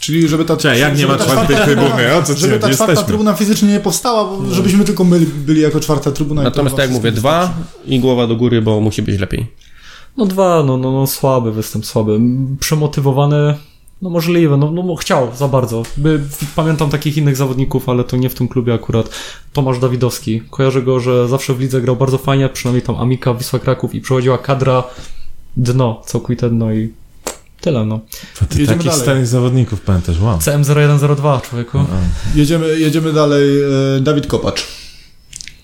[0.00, 2.92] Czyli żeby ta, Cześć, jak nie ma czwartej czwarta trybuny, o co Żeby ta czwarta
[2.92, 3.04] Jesteśmy.
[3.04, 6.42] trybuna fizycznie nie powstała, bo żebyśmy tylko my byli jako czwarta trybuna.
[6.42, 7.54] Natomiast tak jak mówię, dwa
[7.86, 9.46] i głowa do góry, bo musi być lepiej.
[10.16, 12.20] No dwa, no, no, no słaby występ, słaby.
[12.60, 13.54] Przemotywowany,
[14.02, 15.82] no możliwe, no, no no chciał za bardzo.
[15.96, 16.20] By,
[16.56, 19.08] pamiętam takich innych zawodników, ale to nie w tym klubie akurat.
[19.52, 20.42] Tomasz Dawidowski.
[20.50, 24.00] Kojarzę go, że zawsze w lidze grał bardzo fajnie, przynajmniej tam Amika, Wisła Kraków i
[24.00, 24.84] przechodziła kadra
[25.56, 26.92] dno, całkowite dno i
[27.60, 28.00] tyle, no.
[28.38, 29.02] To ty Jedziemy takich dalej.
[29.02, 30.38] starych zawodników pamiętasz, wow.
[30.38, 31.78] CM0102, człowieku.
[32.34, 33.62] Jedziemy, jedziemy dalej.
[33.96, 34.66] e, Dawid Kopacz.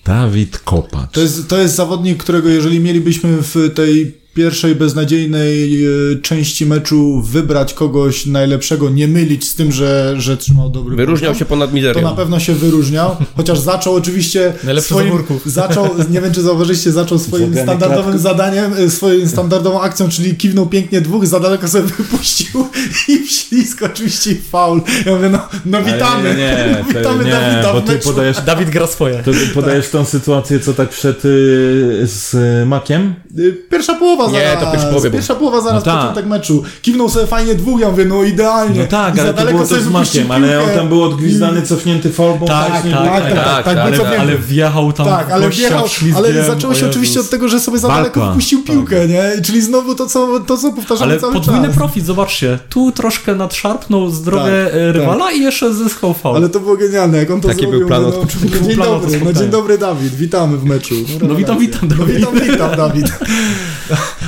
[0.05, 1.11] Dawid Kopacz.
[1.11, 5.89] To jest, to jest zawodnik, którego jeżeli mielibyśmy w tej pierwszej beznadziejnej e,
[6.21, 11.39] części meczu wybrać kogoś najlepszego, nie mylić z tym, że, że trzymał dobry Wyróżniał poziom,
[11.39, 12.01] się ponad To mizerią.
[12.01, 15.13] na pewno się wyróżniał, chociaż zaczął oczywiście Najlepszy swoim,
[15.45, 20.67] zaczął, nie wiem czy zauważyliście, zaczął swoim standardowym zadaniem, e, swoją standardową akcją, czyli kiwnął
[20.67, 22.67] pięknie dwóch, za daleko sobie wypuścił
[23.09, 24.81] i wślizg oczywiście faul.
[25.05, 27.95] Ja mówię, no, no witamy, nie, nie, no, to witamy nie, Dawida bo w ty
[27.97, 29.23] podajesz, Dawid gra swoje.
[29.23, 32.35] to ty podajesz tą sytuację, co tak przed y, z
[32.67, 33.13] Makiem?
[33.39, 34.63] Y, Pierwsza połowa Nie, zaraz.
[34.63, 35.09] to pierwsza połowa.
[35.09, 35.99] Pierwsza połowa zaraz No tak.
[35.99, 36.63] początek meczu.
[36.81, 38.79] Kiwnął sobie fajnie dwóch, ja mówię, no idealnie.
[38.81, 41.03] No tak, I za ale to daleko było to z Makiem, ale on tam był
[41.03, 42.45] odgwizdany, cofnięty falbą.
[42.45, 44.19] Tak, właśnie tak, tak, tak, tak, tak, tak, ale- wiemy.
[44.19, 47.77] Ale wjechał tam Tak, ale wjechał, ślizgiem, ale zaczęło się oczywiście od tego, że sobie
[47.77, 48.33] za daleko Walka.
[48.33, 49.23] wypuścił piłkę, nie?
[49.43, 51.75] Czyli znowu to, co, to, co powtarzamy Ale cały podwójny czas.
[51.75, 52.59] profit, zobaczcie.
[52.69, 56.35] Tu troszkę nadszarpnął zdrowie Tak, e, rywala i jeszcze zyskał faul.
[56.35, 57.79] Ale to było genialne, jak on to Taki zrobił.
[57.79, 58.65] był plan od no, początku.
[58.67, 60.95] Dzień dobry, no dzień dobry Dawid, witamy w meczu.
[61.27, 62.15] No witam, witam, No Dawid.
[62.17, 63.22] witam, witam Dawid.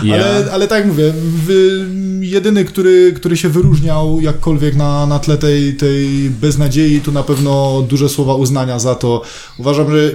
[0.04, 0.14] Ja.
[0.16, 1.14] Ale, ale tak jak mówię,
[2.22, 7.86] jedyny, który, który się wyróżniał jakkolwiek na, na tle tej, tej beznadziei, tu na pewno
[7.90, 9.22] duże słowa uznania za to.
[9.58, 10.12] Uważam, że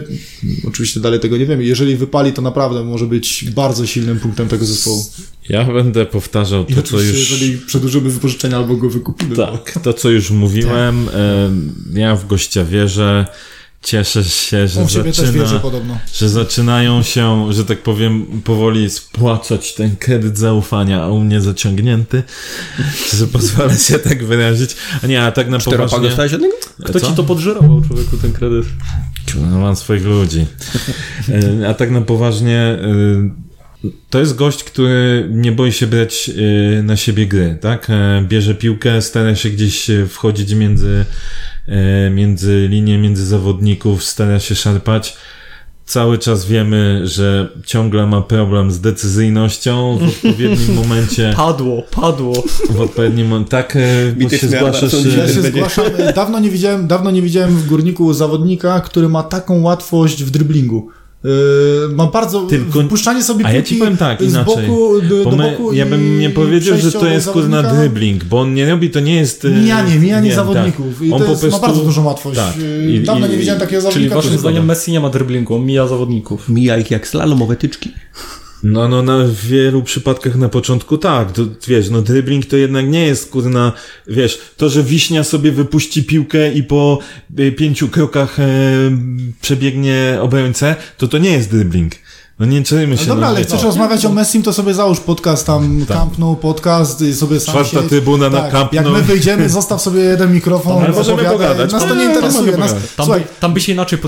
[0.68, 1.64] oczywiście dalej tego nie wiemy.
[1.64, 5.04] Jeżeli wypali, to naprawdę może być bardzo silnym punktem tego zespołu.
[5.48, 7.30] Ja będę powtarzał to, co już...
[7.30, 9.36] jeżeli przedłużymy wypożyczenie albo go wykupimy.
[9.36, 11.50] bo- Tak, to co już mówiłem, e,
[12.00, 13.26] ja w gościa wierzę,
[13.82, 15.98] cieszę się, że wierzy zaczyna, podobno.
[16.14, 22.22] że zaczynają się, że tak powiem, powoli spłacać ten kredyt zaufania, a u mnie zaciągnięty,
[23.18, 24.76] że pozwolę się tak wyrazić.
[25.02, 26.00] A nie, a tak na poważnie...
[26.00, 26.56] dostałeś od niego?
[26.84, 27.06] Kto Co?
[27.06, 28.66] ci to podżerował, człowieku, ten kredyt?
[29.50, 30.46] No, mam swoich ludzi.
[31.62, 36.30] E, A tak na poważnie, e, to jest gość, który nie boi się brać
[36.78, 37.88] e, na siebie gry, tak?
[38.22, 41.04] Bierze piłkę, stara się gdzieś wchodzić między,
[42.10, 45.16] między linie, między zawodników, stara się szarpać.
[45.84, 51.32] Cały czas wiemy, że ciągle ma problem z decyzyjnością w odpowiednim momencie.
[51.36, 52.42] Padło, padło.
[52.70, 53.50] W odpowiednim momencie.
[53.50, 53.80] Tak, e,
[54.22, 54.94] bo się zgłaszasz.
[54.94, 55.84] e, Ja się zgłaszam.
[56.14, 60.88] Dawno nie widziałem, dawno nie widziałem w górniku zawodnika, który ma taką łatwość w dryblingu.
[61.24, 61.30] Yy,
[61.94, 64.44] ma bardzo Tylko- wpuszczanie sobie A ja piłki ci powiem tak, inaczej.
[64.68, 68.40] boku do, Bo do my, ja bym nie powiedział, że to jest kurna dribbling, bo
[68.40, 69.44] on nie robi, to nie jest...
[69.44, 70.98] Mijanie, mijanie nie, zawodników.
[70.98, 71.08] Tak.
[71.08, 71.60] I On to po jest, prostu...
[71.60, 72.36] ma bardzo dużą łatwość.
[72.38, 72.56] tak.
[72.58, 74.14] Yy, I- Dawno i- nie widziałem takiego Czyli zawodnika.
[74.14, 76.48] waszym który- zdaniem Messi nie ma driblingu, on mija zawodników.
[76.48, 77.92] Mija ich jak slalomowe tyczki.
[78.62, 83.06] No, no, na wielu przypadkach na początku tak, to, wiesz, no dribbling to jednak nie
[83.06, 83.72] jest, kurna,
[84.06, 86.98] wiesz, to, że Wiśnia sobie wypuści piłkę i po
[87.38, 88.44] y, pięciu krokach e,
[89.40, 91.92] przebiegnie obrońcę, to to nie jest dribbling.
[92.40, 93.02] No nie czujemy się.
[93.02, 95.96] No dobra, no, ale chcesz rozmawiać o Messim, to sobie załóż podcast tam, Tak.
[95.98, 97.88] Camp Nou podcast i sobie sam Czwarta siedź.
[97.88, 101.72] trybuna na tak, Camp Jak my wyjdziemy, zostaw sobie jeden mikrofon, Ale możemy pogadać.
[101.72, 102.56] Nas to Nie, interesuje.
[102.56, 102.70] Nas.
[102.70, 103.98] Tam, słuchaj, by, tam by się inaczej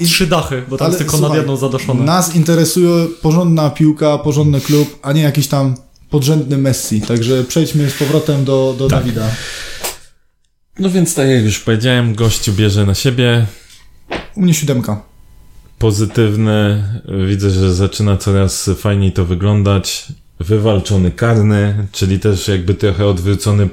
[0.00, 2.04] in- trzy dachy, bo tam jest tylko nad słuchaj, jedną zadaszone.
[2.04, 5.74] Nas interesuje porządna piłka, porządny klub, a nie jakiś tam
[6.10, 7.00] podrzędny Messi.
[7.00, 9.28] Także przejdźmy z powrotem do, do Dawida.
[10.78, 13.46] No więc tak jak już powiedziałem, gościu bierze na siebie
[14.36, 15.11] U mnie siódemka.
[15.82, 16.84] Pozytywny.
[17.28, 20.06] Widzę, że zaczyna coraz fajniej to wyglądać.
[20.40, 23.68] Wywalczony karny, czyli też jakby trochę odwrócony e,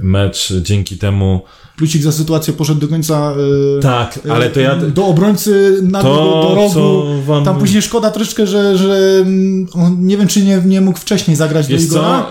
[0.00, 1.42] mecz dzięki temu.
[1.76, 3.32] Plusik za sytuację poszedł do końca.
[3.78, 4.76] e, Tak, e, ale to ja.
[4.76, 7.04] Do obrońcy na do, do To, rogu.
[7.26, 7.44] wam.
[7.44, 11.36] Tam później szkoda troszeczkę, że, że mm, on nie wiem, czy nie, nie mógł wcześniej
[11.36, 12.26] zagrać Wiesz do Igora.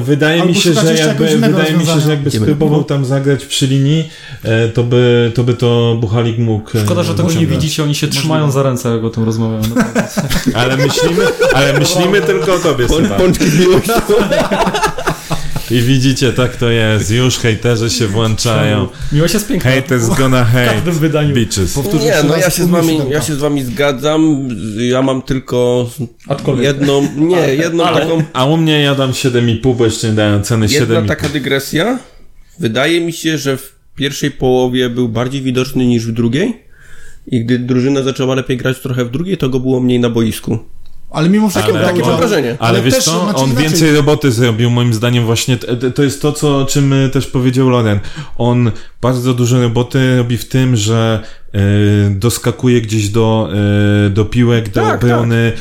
[0.00, 3.66] Wydaje Albo mi się, że jakby, wydaje mi się, że jakby spróbował tam zagrać przy
[3.66, 4.10] linii,
[4.42, 6.78] e, to by to, by to Buchalik mógł...
[6.78, 9.62] e, Szkoda, że tego nie widzicie, oni się trzymają za ręce, jak o tym rozmawiają.
[9.74, 10.02] naprawdę.
[10.54, 11.22] Ale myślimy,
[11.54, 12.86] ale myślimy tylko o tobie,
[13.18, 13.92] pączki z miłością.
[15.70, 17.10] I widzicie, tak to jest.
[17.10, 18.88] Już hejterzy się włączają.
[19.12, 19.70] Miłość jest piękna.
[19.70, 20.74] Haters gonna W hate.
[20.74, 21.34] każdym wydaniu.
[21.34, 21.74] Bitches.
[21.74, 24.48] Powtórzę Nie, no ja się, z wami, ja się z wami zgadzam.
[24.78, 25.90] Ja mam tylko
[26.28, 26.64] Aczkolwiek.
[26.64, 30.66] jedną, nie, jedną taką, A u mnie ja dam 7,5, bo jeszcze nie dałem ceny
[30.70, 31.06] jedna 7,5.
[31.08, 31.98] taka dygresja.
[32.58, 36.62] Wydaje mi się, że w pierwszej połowie był bardziej widoczny niż w drugiej.
[37.26, 40.58] I gdy drużyna zaczęła lepiej grać trochę w drugiej, to go było mniej na boisku.
[41.16, 42.56] Ale mimo wszystko Ale- Takie mam wrażenie.
[42.58, 43.68] Ale, Ale wiesz też, co, znaczy on inaczej.
[43.68, 45.56] więcej roboty zrobił, moim zdaniem właśnie,
[45.94, 48.00] to jest to, co, o czym y, też powiedział Loren.
[48.38, 48.70] On
[49.02, 51.22] bardzo dużo roboty robi w tym, że
[51.54, 51.58] y,
[52.10, 53.48] doskakuje gdzieś do,
[54.06, 55.52] y, do piłek, do Tak, obrony.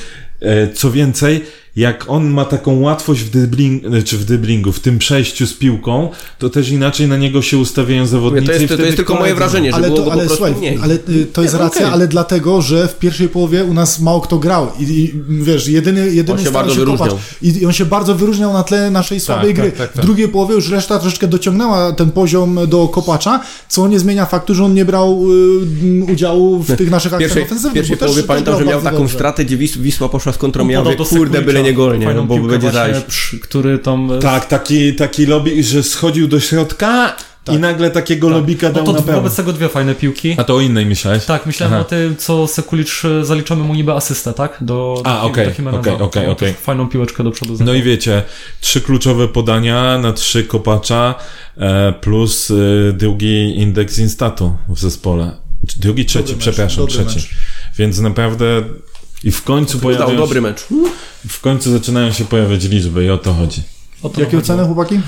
[0.42, 1.44] Y, co więcej,
[1.76, 6.10] jak on ma taką łatwość w, dribling, czy w driblingu, w tym przejściu z piłką,
[6.40, 8.46] to też inaczej na niego się ustawiają zawodnicy.
[8.46, 10.54] To jest, to jest tylko moje koledzy- wrażenie, że Ale, było to, ale słuchaj,
[10.84, 11.94] ale y, to jest Nie, racja, okej.
[11.94, 16.14] ale dlatego, że w pierwszej połowie u nas mało kto grał i, i wiesz, jedyny,
[16.14, 17.10] jedyny On się starał bardzo wyróżniał.
[17.10, 17.24] kopać.
[17.42, 19.72] I, I on się bardzo wyróżniał na tle naszej słabej tak, gry.
[19.72, 20.04] tak, tak.
[20.04, 24.56] W drugiej połowie już reszta troszeczkę dociągnęła ten poziom do kopacza, co nie zmienia faktu,
[24.56, 25.26] że on nie brał
[26.08, 27.74] y, udziału w tych naszych akcjach pierwszej, w ofensywnych.
[27.74, 29.14] pierwszej połowie pamiętam, że miał taką dobrze.
[29.14, 30.64] stratę, gdzie Wis- Wisła poszła z kontrą.
[30.64, 32.06] Mówię, do kurde, byle nie gol, nie?
[32.06, 34.12] fajną Bo piłkę będzie właśnie, przy- Który tam...
[34.22, 37.16] Tak, taki, taki lobby, że schodził do środka
[37.52, 39.14] i nagle takiego lobika No dał to na pewno.
[39.14, 40.36] wobec tego dwie fajne piłki.
[40.38, 41.26] A to o innej myślałeś?
[41.26, 41.82] Tak, myślałem Aha.
[41.82, 44.58] o tym, co Sekulicz e, zaliczamy mu niby asystę, tak?
[44.62, 45.80] Do, A, do, okej, Jimeneza.
[45.94, 46.54] okej, okej, No, okej.
[46.54, 47.58] też Fajną piłeczkę do przodu.
[47.60, 48.24] No i wiecie,
[48.62, 51.16] trzy kluczowe podania na trzy kopacza
[51.58, 55.32] e, plus e, drugi indeks instatu w zespole.
[55.80, 57.16] Drugi, trzeci, mecz, przepraszam, dobry trzeci.
[57.16, 57.30] mecz.
[57.78, 58.46] Więc naprawdę
[59.26, 60.66] i w końcu Dał pojawiają dobry się, mecz.
[61.30, 63.62] w końcu zaczynają się pojawiać liczby i o to chodzi.
[64.04, 65.00] O to Jakie oceny, chłopaki?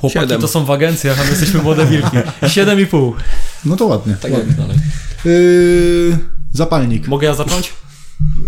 [0.00, 0.40] Chłopaki Siedem.
[0.40, 2.16] to są w agencjach, a my jesteśmy młode wilki.
[2.54, 3.14] Siedem i pół.
[3.64, 4.16] No to ładnie.
[4.20, 4.76] Tak jak dalej.
[5.24, 6.18] Yy,
[6.52, 7.08] zapalnik.
[7.08, 7.72] Mogę ja zacząć?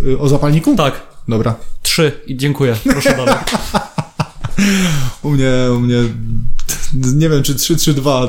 [0.04, 0.76] Yy, o zapalniku?
[0.76, 1.00] Tak.
[1.28, 1.54] Dobra.
[1.82, 2.76] Trzy i dziękuję.
[2.84, 3.34] Proszę dalej.
[5.22, 5.96] U mnie, u mnie,
[6.94, 8.22] nie wiem, czy 3, czy 2,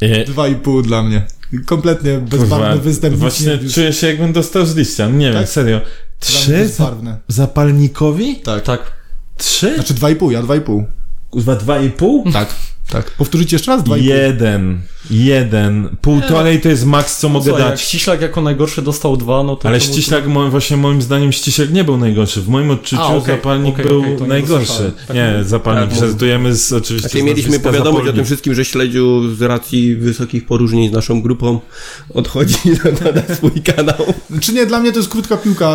[0.00, 1.26] E, 2,5 dla mnie.
[1.66, 3.16] Kompletnie bezbarwny występ.
[3.16, 5.08] Właśnie nie- czuję się jakbym dostał z liścia.
[5.08, 5.48] Nie wiem, Tak?
[5.48, 5.78] serio.
[5.78, 7.18] dla mnie Trzy bezbarwne.
[7.28, 8.36] zapalnikowi?
[8.36, 8.62] Tak.
[8.64, 8.92] Tak.
[9.36, 9.74] Trzy?
[9.74, 10.84] Znaczy 2,5, ja 2,5.
[11.30, 12.32] Kurwa, dwa i pół?
[12.32, 12.48] Tak.
[12.90, 13.10] Tak.
[13.10, 14.02] Powtórzycie jeszcze raz 2,5.
[14.02, 14.80] Jeden.
[15.10, 15.88] Jeden.
[16.02, 17.80] Półtorej to jest maks, co mogę Słuchaj, jak dać.
[17.80, 19.68] Ściślak jako najgorszy dostał dwa, no to...
[19.68, 22.40] Ale to ściślak, mo- właśnie moim zdaniem, ściślak nie był najgorszy.
[22.40, 24.92] W moim odczuciu A, okej, zapalnik okej, był to nie najgorszy.
[25.06, 25.44] Tak nie, mówię.
[25.44, 25.90] zapalnik.
[25.90, 28.14] Tak, Żartujemy z, oczywiście Takie z mieliśmy powiadomić o zapalnik.
[28.14, 31.60] tym wszystkim, że śledziu z racji wysokich poróżnień z naszą grupą
[32.14, 34.14] odchodzi i zakłada swój kanał.
[34.40, 35.74] Czy nie, dla mnie to jest krótka piłka.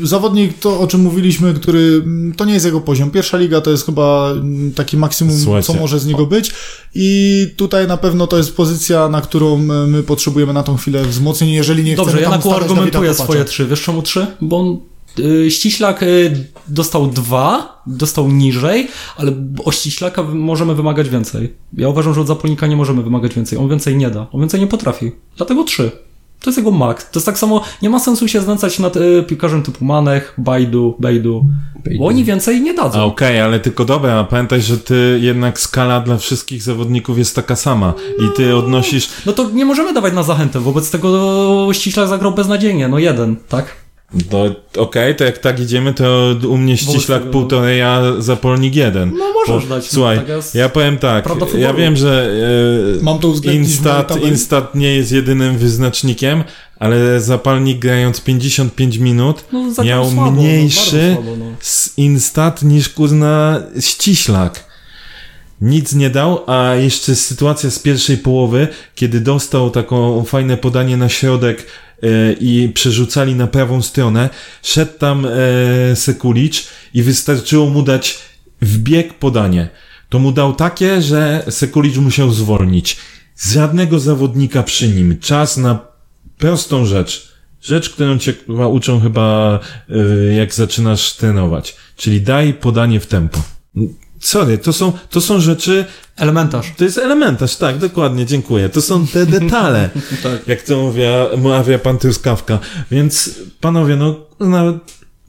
[0.00, 2.04] Yy, Zawodnik, to o czym mówiliśmy, który,
[2.36, 3.10] to nie jest jego poziom.
[3.10, 5.66] Pierwsza liga to jest chyba mm, taki maksimum, Słuchajcie.
[5.66, 6.52] co może z niego być.
[6.94, 11.04] I tutaj na pewno to jest pozycja, na którą e, my potrzebujemy na tą chwilę
[11.04, 13.66] wzmocnień, jeżeli nie Dobrze, chcemy ja tam na kół ustawiać argumentuję swoje trzy.
[13.66, 14.26] Wiesz czemu trzy?
[14.40, 14.78] Bo on,
[15.18, 19.32] y, Ściślak y, dostał dwa, dostał niżej, ale
[19.64, 21.54] o Ściślaka możemy wymagać więcej.
[21.76, 23.58] Ja uważam, że od Zapolnika nie możemy wymagać więcej.
[23.58, 24.26] On więcej nie da.
[24.32, 25.12] On więcej nie potrafi.
[25.36, 25.90] Dlatego trzy.
[26.40, 27.10] To jest jego max.
[27.10, 30.96] To jest tak samo, nie ma sensu się znęcać nad y, piłkarzem typu Manech, Bajdu,
[30.98, 31.44] Bejdu,
[31.98, 33.04] bo oni więcej nie dadzą.
[33.04, 37.56] okej, ale tylko dobra, a pamiętaj, że ty jednak skala dla wszystkich zawodników jest taka
[37.56, 39.08] sama i ty odnosisz...
[39.26, 40.60] No to nie możemy dawać na zachętę.
[40.60, 42.88] Wobec tego Ściślak zagrał beznadziejnie.
[42.88, 43.79] No jeden, tak?
[44.32, 44.44] No
[44.82, 49.12] okej, to jak tak idziemy, to u mnie ściślak tego- półtorej, a zapolnik jeden.
[49.18, 49.90] No możesz Bo, dać.
[49.90, 52.30] Słuchaj, no, tak jest ja powiem tak, ja wiem, że
[53.00, 54.22] e, Mam to Instat?
[54.22, 56.44] Instat nie jest jedynym wyznacznikiem,
[56.78, 61.44] ale zapalnik grając 55 minut No, miał słabo, no, mniejszy bardzo słabo, no.
[61.96, 64.70] Instat niż kurna ściślak.
[65.60, 71.08] Nic nie dał, a jeszcze sytuacja z pierwszej połowy, kiedy dostał taką fajne podanie na
[71.08, 71.66] środek
[72.40, 74.28] i przerzucali na prawą stronę,
[74.62, 78.18] szedł tam e, Sekulicz i wystarczyło mu dać
[78.62, 79.68] w bieg podanie.
[80.08, 82.96] To mu dał takie, że Sekulicz musiał zwolnić.
[83.52, 85.18] Żadnego zawodnika przy nim.
[85.18, 85.78] Czas na
[86.38, 87.30] prostą rzecz.
[87.62, 89.58] Rzecz, którą cię kurwa, uczą chyba
[89.90, 91.76] y, jak zaczynasz trenować.
[91.96, 93.42] Czyli daj podanie w tempo.
[94.20, 95.84] Sorry, to są, to są rzeczy,
[96.16, 96.72] Elementarz.
[96.76, 98.68] to jest elementarz, tak, dokładnie, dziękuję.
[98.68, 99.90] To są te detale,
[100.22, 100.48] Tak.
[100.48, 102.58] jak to mawia, mawia pan Truskawka.
[102.90, 104.78] Więc panowie, no, no,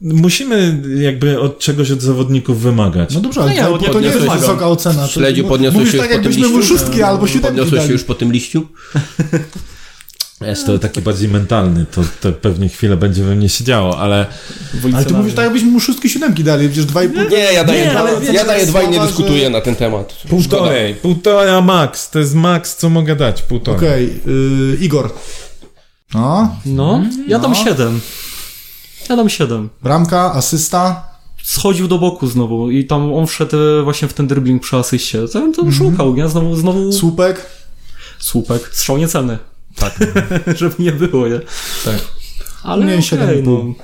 [0.00, 3.14] musimy jakby od czegoś od zawodników wymagać.
[3.14, 5.02] No dobrze, ale No nie, to, nie, to nie jest wysoka ocena.
[5.02, 7.86] To- Śledziu podniosłeś Mówisz się tak, już po tym jakbyśmy mu szóstki albo siódemki Podniosłeś
[7.86, 8.66] się już po tym liściu?
[10.46, 14.26] Jest to taki bardziej mentalny, to, to pewnie chwilę będzie we mnie się działo, ale
[14.94, 17.28] Ale ty mówisz tak, jakbyśmy mu szóstki siódemki dali, przecież dwa i pół.
[17.30, 19.60] Nie, ja daję, Nie, dwa, wiecie, ja daję dwa i nie sława, dyskutuję że- na
[19.60, 20.14] ten temat.
[20.28, 23.78] półtorej, półtora max, to jest max, co mogę dać, półtorej.
[23.78, 24.20] Okej,
[24.74, 25.14] y, Igor.
[26.14, 27.56] No, No, ja dam No.
[27.64, 28.00] 7.
[29.08, 29.68] Ja dam 7.
[29.82, 31.12] bramka, asysta.
[31.42, 35.18] Schodził do boku znowu i tam on wszedł e, właśnie w ten dribbling przy asyście.
[35.20, 35.72] To, to Mhm.
[35.72, 36.28] szukał, nie?
[36.28, 37.46] Znowu, znowu Słupek.
[38.18, 38.70] słupek.
[38.72, 39.38] Strzał niecelny.
[39.76, 39.98] Tak.
[40.58, 41.40] Żeby nie było, nie?
[41.84, 41.94] Tak.
[42.62, 43.42] Ale Nie, okej, 7,5.
[43.44, 43.74] no.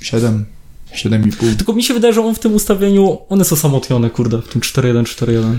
[0.00, 0.44] 7.
[0.94, 1.56] 7,5.
[1.56, 4.60] Tylko mi się wydaje, że on w tym ustawieniu, on jest osamotniony, kurde, w tym
[4.60, 5.54] 4-1, 4-1.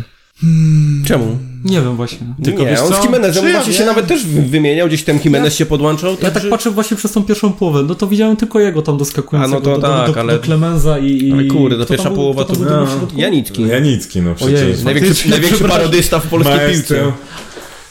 [1.05, 1.37] Czemu?
[1.65, 2.27] Nie wiem właśnie.
[2.43, 3.87] Tylko nie, on z Jimenezem Czy ja właśnie się wiem?
[3.87, 6.17] nawet też wy- wymieniał, gdzieś ten Jimenez się podłączał.
[6.21, 9.57] Ja tak patrzę właśnie przez tą pierwszą połowę, no to widziałem tylko jego tam doskakującego
[9.57, 11.31] A, no to do, tak, do, do, ale- do Klemenza i...
[11.31, 13.17] Ale kurde, to pierwsza był- połowa to był środku?
[13.19, 13.67] Janicki.
[13.67, 14.61] Janicki, no przecież.
[14.61, 16.97] Ojej, Największy, największy parodysta w polskiej Maestro.
[16.97, 17.13] piłce.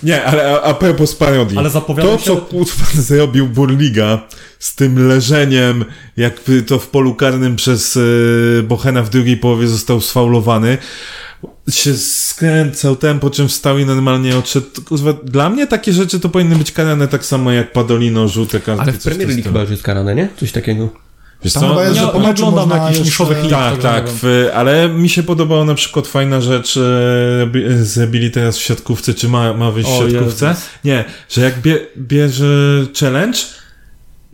[0.03, 1.59] Nie, ale a, propos parodii.
[1.59, 1.71] Ale
[2.19, 4.21] To, się- co Kutwan zrobił Burliga
[4.59, 5.85] z tym leżeniem,
[6.17, 10.79] jakby to w polu karnym przez e, Bochena w drugiej połowie został sfaulowany,
[11.71, 14.67] się skręcał ten, po czym wstał i normalnie odszedł.
[15.25, 18.83] Dla mnie takie rzeczy to powinny być karane tak samo jak Padolino, żółte kartki.
[18.83, 20.29] Ale w Premier League chyba już jest karane, nie?
[20.37, 21.08] Coś takiego.
[21.45, 21.69] Wiesz Tam co?
[21.69, 23.51] chyba jest, Nie, że po nie meczu można jakichś niszowych lig.
[23.51, 28.63] Tak, tak, w, ale mi się podobała na przykład fajna rzecz, e, zrobili teraz w
[28.63, 30.47] siatkówce, czy ma, ma wyjść w O siatkówce?
[30.47, 30.65] Jezus.
[30.85, 32.47] Nie, że jak bie, bierze
[33.01, 33.39] challenge,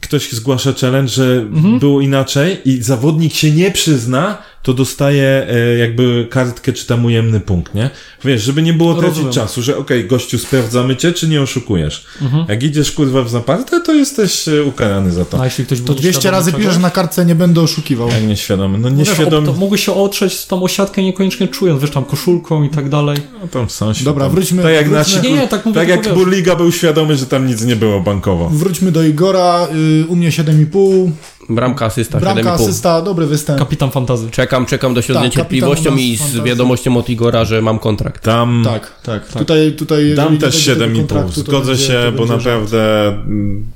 [0.00, 1.78] ktoś zgłasza challenge, że Mhm.
[1.78, 5.46] było inaczej i zawodnik się nie przyzna, to dostaje
[5.80, 7.90] jakby kartkę czy tam ujemny punkt, nie?
[8.24, 9.32] Wiesz, żeby nie było tracić Rozumiem.
[9.32, 12.04] czasu, że okej, gościu, sprawdzamy cię, czy nie oszukujesz.
[12.22, 12.44] Mhm.
[12.48, 15.40] Jak idziesz kurwa w zaparte, to jesteś e, ukarany za to.
[15.40, 16.66] A jeśli ktoś To był 200 świadomy razy czegoś?
[16.66, 18.08] piszesz na kartce, nie będę oszukiwał.
[18.08, 18.78] Jak nieświadomy.
[18.78, 19.46] No wiesz, nieświadomy.
[19.46, 23.18] to mogły się otrzeć tam o siatkę niekoniecznie czując, wiesz, tam koszulką i tak dalej.
[23.42, 24.34] No tam są Dobra, tam.
[24.34, 26.14] wróćmy- Tak jak wróćmy- nasi, Nie, nie, tak mówię, tak jak wiesz.
[26.14, 28.48] Burliga był świadomy, że tam nic nie było bankowo.
[28.48, 29.68] Wróćmy do Igora,
[30.02, 31.10] y, u mnie 7,5,
[31.48, 32.54] Bramka, asysta, bramka, 7,5.
[32.54, 33.58] asysta, dobry występ.
[33.58, 34.30] Kapitan fantazy.
[34.30, 38.24] Czekam, czekam dość Tak, niecierpliwością kapitan i z wiadomością od Igora, że mam kontrakt.
[38.24, 39.26] Tam Tak, tak.
[39.38, 40.96] Tutaj, tutaj jeżeli dam też będzie tego 7,5.
[40.98, 43.66] kontraktu, to Zgodzę będzie- się, to bo naprawdę mm,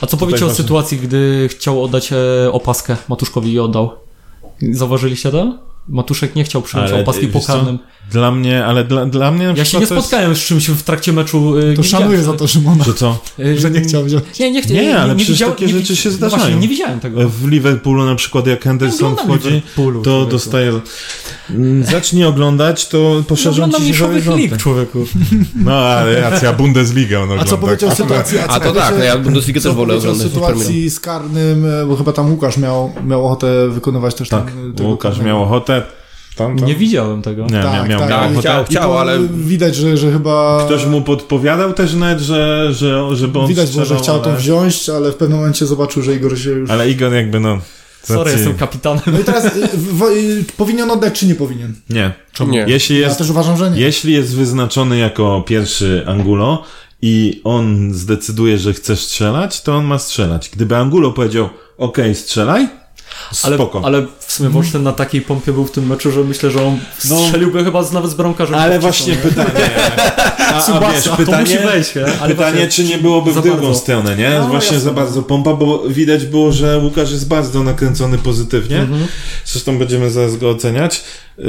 [0.00, 3.90] A co powiecie o sytuacji, gdy chciał oddać e, opaskę Matuszkowi i oddał?
[4.70, 5.58] Zauważyliście to?
[5.88, 7.78] Matuszek nie chciał przyjąć Ale, opaski pokarnym.
[8.10, 10.68] dla mnie, ale dla, dla mnie na Ja się nie to jest- spotkałem z czymś
[10.70, 11.58] w trakcie meczu.
[11.58, 13.18] e, To nie szanuję za to Szymona, Że co?
[13.60, 14.38] że nie chciał wziąć.
[14.40, 16.42] Nie, nie, chcia- Nie, ale przecież widziałem- takie nie rzeczy się no zdarzają.
[16.42, 17.28] Właśnie, nie widziałem tego.
[17.28, 19.62] W Liverpoolu na przykład jak Henderson wchodzi,
[20.04, 20.80] to dostaje...
[21.50, 24.40] Mm, Zacznij oglądać, to poszerzą Oglądam ci się horyzonty.
[24.42, 25.04] lig, człowieku.
[25.64, 27.50] No ale racja, Bundesliga on A ogląda.
[27.50, 28.38] co powiecie o sytuacji?
[28.48, 32.12] A to tak, no ja Bundesligę też wolę oglądać sytuacji z karnym, e, bo chyba
[32.12, 35.28] tam Łukasz miał, miał ochotę wykonywać też Tak, ten, tego Łukasz karnego.
[35.36, 35.82] miał ochotę.
[36.36, 36.68] Tam, tam.
[36.68, 37.42] Nie widziałem tego.
[37.42, 38.10] Nie, Tak, miał, miał, tak.
[38.10, 38.40] miał Tak, ochotę.
[38.40, 40.62] chciał, I chciał, to ale Widać, że, że chyba...
[40.66, 44.30] Ktoś mu podpowiadał też nawet, że, że żeby on Widać było, że strzelał, chciał to
[44.30, 46.70] ale- wziąć, ale w pewnym momencie zobaczył, że Igor się już...
[46.70, 47.58] Ale Igor jakby no...
[48.04, 49.02] Sorry, racji- jestem kapitanem.
[49.06, 51.74] No i teraz y, w, y, powinien oddać, czy nie powinien?
[51.90, 52.12] Nie.
[52.46, 52.64] Nie.
[52.68, 53.80] Jeśli Ja jest, też uważam, że nie.
[53.80, 56.62] jeśli jest wyznaczony jako pierwszy Angulo
[57.02, 60.50] i on zdecyduje, że chce strzelać, to on ma strzelać.
[60.52, 61.48] Gdyby Angulo powiedział,
[61.78, 62.68] okej, strzelaj,
[63.44, 63.80] Ale, spoko.
[63.84, 66.78] ale w sumie Wolsztyn na takiej pompie był w tym meczu, że myślę, że on
[67.10, 67.18] No.
[67.26, 68.54] strzeliłby chyba z, nawet z bramkarzem.
[68.54, 69.18] Ale właśnie nie?
[69.18, 69.50] pytanie,
[70.54, 71.58] a, a wiesz, pytanie,
[72.28, 74.30] pytanie czy nie byłoby w drugą stronę, nie?
[74.30, 74.90] No, właśnie jasne.
[74.90, 78.78] za bardzo pompa, bo widać było, że Łukasz jest bardzo nakręcony pozytywnie.
[78.78, 79.06] Mhm.
[79.44, 81.04] Zresztą będziemy zaraz go oceniać.
[81.38, 81.44] Yy,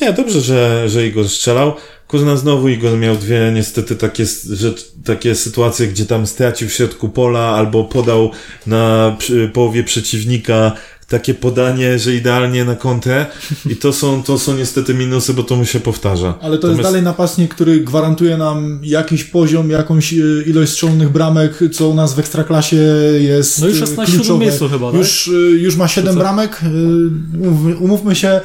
[0.00, 1.74] Nie, dobrze, że, że Igor strzelał.
[2.08, 7.08] Kurna, znowu Igor miał dwie niestety takie, rzecz, takie sytuacje, gdzie tam stracił w środku
[7.08, 8.30] pola albo podał
[8.66, 9.16] na
[9.52, 10.72] połowie przeciwnika
[11.08, 13.26] takie podanie, że idealnie na kontrę
[13.70, 16.34] i to są, to są niestety minusy, bo to mu się powtarza.
[16.40, 21.08] Ale to jest Natomiast- dalej napastnik, który gwarantuje nam jakiś poziom, jakąś y, ilość strzelnych
[21.08, 22.76] bramek, co u nas w Ekstraklasie
[23.20, 24.44] jest No już jest y, na siódmym kluczowe.
[24.44, 24.98] miejscu chyba, tak?
[25.00, 25.30] Już, y,
[25.60, 26.20] już ma 7 co?
[26.20, 26.60] bramek.
[27.80, 28.40] umówmy- się,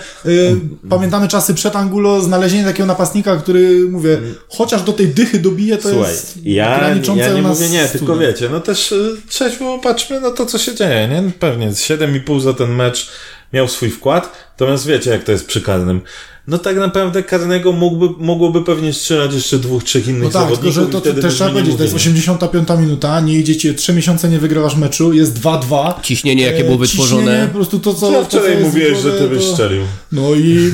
[0.90, 4.18] pamiętamy czasy przed Angulo, znalezienie takiego napastnika, który, mówię,
[4.50, 8.00] chociaż do tej dychy dobije, to Słuchaj, jest ja, graniczące ja nie mówię nie, cudem.
[8.00, 8.94] tylko wiecie, no też
[9.30, 11.32] trzeźwo patrzmy na to, co się dzieje, nie?
[11.40, 13.10] Pewnie 7,5 za ten mecz
[13.54, 16.02] miał swój wkład, natomiast wiecie, jak to jest przy karnym.
[16.48, 20.72] No tak naprawdę karnego mógłby, mogłoby pewnie strzelać jeszcze dwóch, trzech innych No tak, tylko
[20.72, 22.10] zawodników to, wtedy też trzeba powiedzieć, to jest mówili.
[22.12, 25.94] 85 minuta, nie idziecie, 3 miesiące nie wygrywasz meczu, jest 2-2.
[26.02, 27.48] ciśnienie, jakie było E, ciśnienie, wytworzone.
[27.48, 28.00] po prostu to, co...
[28.00, 29.82] Co to, co wczoraj jest mówiłeś, że ty byś to- strzelił.
[30.12, 30.72] No i,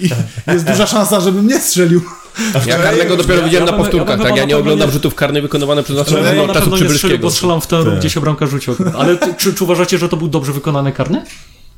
[0.00, 0.10] i
[0.52, 2.00] jest duża szansa, żebym nie strzelił.
[2.66, 4.36] Ja karnego dopiero ja- widziałem ja na powtórkach, ja tak?
[4.36, 7.18] Ja nie oglądam nie- rzutów karnych wykonywanych przez naszego ja na czasu przybylskiego.
[7.18, 7.98] bo strzelam w ten, Tak.
[7.98, 8.74] gdzie się bramka rzucił.
[8.98, 11.24] Ale ty, czy, czy uważacie, że to był dobrze wykonany karny?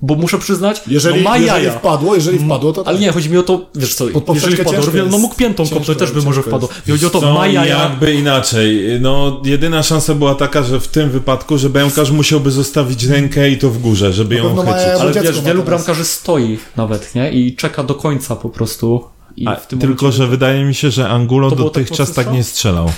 [0.03, 1.79] Bo muszę przyznać, Jeżeli, no ma jeżeli jaja.
[1.79, 2.89] wpadło, jeżeli wpadło, to tak.
[2.89, 5.19] Ale nie, chodzi mi o to, wiesz co, Pod jeżeli wpadło, ciężko no jest.
[5.19, 6.69] mógł piętą kopnąć, też by może wpadło.
[6.89, 7.79] I chodzi o to, Co, ma jaja.
[7.83, 8.83] jakby inaczej.
[9.01, 13.59] No, jedyna szansa była taka, że w tym wypadku, że bramkarz musiałby zostawić rękę i
[13.59, 14.65] to w górze, żeby ją bo
[15.01, 17.31] Ale wiesz, wielu bramkarzy stoi nawet, nie?
[17.33, 19.05] I czeka do końca po prostu.
[19.37, 20.17] I A, w tym tylko, momencie...
[20.19, 22.35] że wydaje mi się, że Angulo tak dotychczas tak strzał?
[22.35, 22.93] nie strzelał.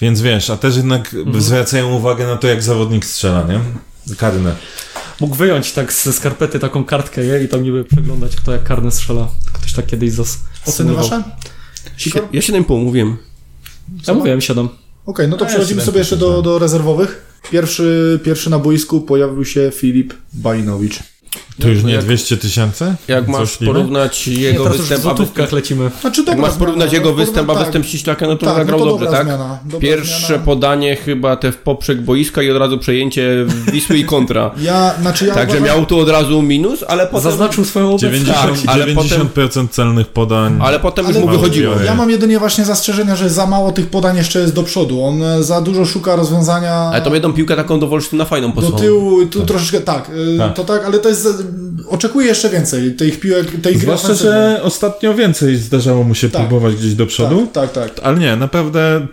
[0.00, 1.40] Więc wiesz, a też jednak Mhm.
[1.42, 3.60] zwracają uwagę na to, jak zawodnik strzela, nie?
[4.16, 4.54] Karne.
[5.20, 7.38] Mógł wyjąć tak ze skarpety taką kartkę nie?
[7.44, 9.28] i tam niby przeglądać, kto jak karny strzela.
[9.52, 10.38] Ktoś tak kiedyś zas...
[10.66, 11.22] Oceny wasze?
[11.96, 12.22] Sikor?
[12.32, 13.16] Ja 7,5 mówiłem.
[14.08, 14.68] Ja mówiłem 7.
[15.06, 17.40] Okej, no to A, przechodzimy ja sobie jeszcze do, do rezerwowych.
[17.50, 20.98] Pierwszy, pierwszy na boisku pojawił się Filip Balinowicz.
[21.60, 22.94] To już nie jak- 200 tysięcy?
[23.08, 25.90] Jak masz porównać Nie, jego już w występ, a złotówkach występ, lecimy.
[26.00, 27.64] Znaczy jak dobra masz porównać zmiana, jego występ, a tak.
[27.64, 29.24] występ Ściślaka, no to Tak, zagrał no to dobrze, tak?
[29.26, 30.44] zmiana, Pierwsze zmiana.
[30.44, 34.50] podanie chyba te w poprzek boiska i od razu przejęcie Wisły i kontra.
[34.62, 37.22] Ja, znaczy ja Także uważam, miał tu od razu minus, ale potem...
[37.30, 38.22] Zaznaczył swoją obecność.
[38.24, 40.58] 90, Tak, ale 90% celnych podań.
[40.62, 41.74] Ale potem już Ale mu wychodziło.
[41.84, 45.04] Ja mam jedynie właśnie zastrzeżenia, że za mało tych podań jeszcze jest do przodu.
[45.04, 48.54] On e, za dużo szuka rozwiązania Ale to jedną piłkę taką do Wolsztyna fajną do
[48.54, 48.80] posłał.
[48.80, 50.54] tyłu, tu troszeczkę tak, e, Tak.
[50.54, 51.41] to tak, ale to jest,
[51.88, 56.40] oczekuję jeszcze więcej tych piłek, tej gry Zwłaszcza, że ostatnio więcej zdarzało mu się Tak.
[56.40, 57.48] próbować gdzieś do przodu.
[57.52, 58.06] Tak, tak, tak.
[58.06, 59.06] Ale nie, naprawdę,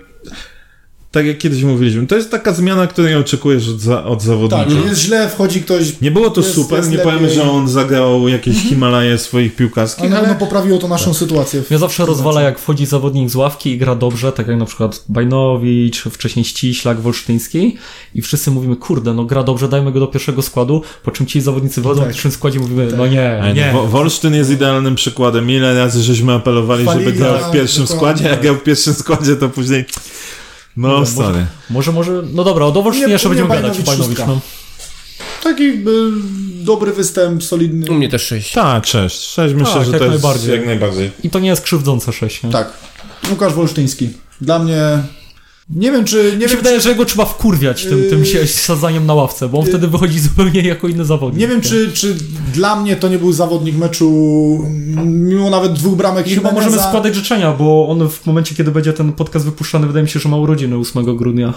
[1.11, 4.65] tak jak kiedyś mówiliśmy, to jest taka zmiana, której oczekujesz od, za, od zawodnika.
[4.65, 7.11] Tak, jest źle, wchodzi ktoś, Nie było to Jest- super, jest nie lepiej.
[7.13, 11.13] powiemy, że on zagrał jakieś Himalaje swoich piłkarskich, ale na ale pewno poprawiło to naszą
[11.13, 11.63] sytuację.
[11.69, 15.03] Mnie zawsze rozwala, jak wchodzi zawodnik z ławki i gra dobrze, tak jak na przykład
[15.09, 17.77] Bajnowicz, wcześniej Ściślak, Wolsztyński
[18.15, 21.41] i wszyscy mówimy, kurde, no gra dobrze, dajmy go do pierwszego składu, po czym ci
[21.41, 22.09] zawodnicy wchodzą Tak.
[22.09, 23.71] w pierwszym składzie mówimy, no nie, nie.
[23.73, 25.51] Wo- Wolsztyn jest idealnym przykładem.
[25.51, 28.41] Ile razy żeśmy apelowali, żeby grał tak, w pierwszym dokładnie, składzie, jak tak.
[28.41, 29.85] grał w pierwszym składzie, to później...
[30.77, 31.45] No, Może- sorry.
[31.69, 34.39] Może, może, no dobra, o Wolsztynie Nie, jeszcze będziemy gadać, Bajnowicz no.
[35.43, 35.83] Taki y,
[36.63, 37.91] dobry występ, solidny.
[37.91, 38.51] U mnie też 6.
[38.51, 39.21] Tak, sześć.
[39.21, 40.55] Sześć myślę, Tak, że jak to jest najbardziej.
[40.55, 41.11] jak najbardziej.
[41.23, 42.49] I to nie jest krzywdzące 6, nie?
[42.49, 42.73] Tak.
[43.29, 44.09] Łukasz Wolsztyński.
[44.41, 44.81] Dla mnie...
[45.75, 46.23] Nie wiem, czy...
[46.23, 48.25] Nie Mi się wiem, wydaje, że go trzeba wkurwiać tym, tym Yy.
[48.25, 51.39] się- sadzaniem na ławce, bo on wtedy wychodzi zupełnie jako inny zawodnik.
[51.41, 52.15] Nie wiem, czy, czy
[52.53, 54.09] dla mnie to nie był zawodnik meczu,
[55.05, 58.93] mimo nawet dwóch bramek I chyba możemy składać życzenia, bo on w momencie, kiedy będzie
[58.93, 61.53] ten podcast wypuszczany, wydaje mi się, że ma urodziny 8 grudnia.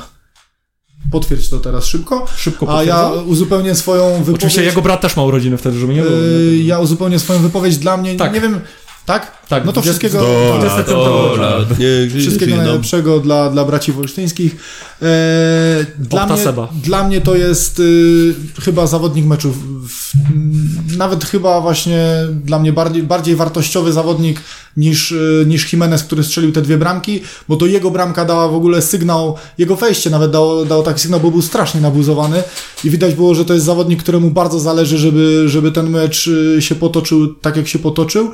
[1.10, 2.26] Potwierdź to teraz szybko.
[2.36, 4.34] Szybko A ja uzupełnię swoją wypowiedź.
[4.36, 6.16] Oczywiście jego brat też ma urodziny wtedy, żeby nie było.
[6.16, 7.78] Yy, ja uzupełnię swoją wypowiedź.
[7.78, 8.34] Dla mnie, Tak.
[8.34, 8.60] nie wiem...
[9.06, 9.42] Tak?
[9.48, 10.24] Tak, No to 20 wszystkiego...
[10.24, 10.58] do-.
[10.58, 14.56] 25 lat, niech żyje Wszystkiego najlepszego dla, dla braci wolsztyńskich.
[15.02, 16.68] E, dla, mnie, Seba.
[16.84, 19.52] dla mnie to jest y, chyba zawodnik meczu.
[19.52, 22.06] W, w, nawet chyba właśnie
[22.44, 24.40] dla mnie bardziej, bardziej wartościowy zawodnik
[24.76, 28.54] niż, y, niż Jimenez, który strzelił te dwie bramki, bo to jego bramka dała w
[28.54, 32.42] ogóle sygnał, jego wejście nawet dało, dało taki sygnał, bo był strasznie nabuzowany
[32.84, 36.62] i widać było, że to jest zawodnik, któremu bardzo zależy, żeby, żeby ten mecz y,
[36.62, 38.32] się potoczył tak, jak się potoczył.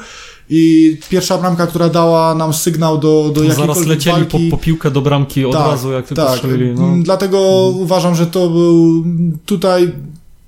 [0.51, 4.51] I pierwsza bramka, która dała nam sygnał do, do Zaraz jakiejkolwiek lecieli po, walki.
[4.51, 6.75] po piłkę do bramki od razu, jak tylko strzelili.
[6.75, 6.85] No.
[6.85, 7.41] Mm, Dlatego
[7.75, 9.05] uważam, że to był
[9.47, 9.93] tutaj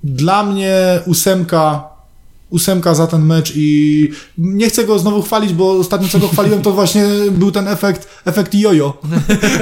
[0.04, 1.84] dla mnie ósemka,
[2.50, 6.62] ósemka za ten mecz i nie chcę go znowu chwalić, bo ostatnio co go chwaliłem,
[6.62, 8.98] to właśnie był ten efekt, efekt jojo.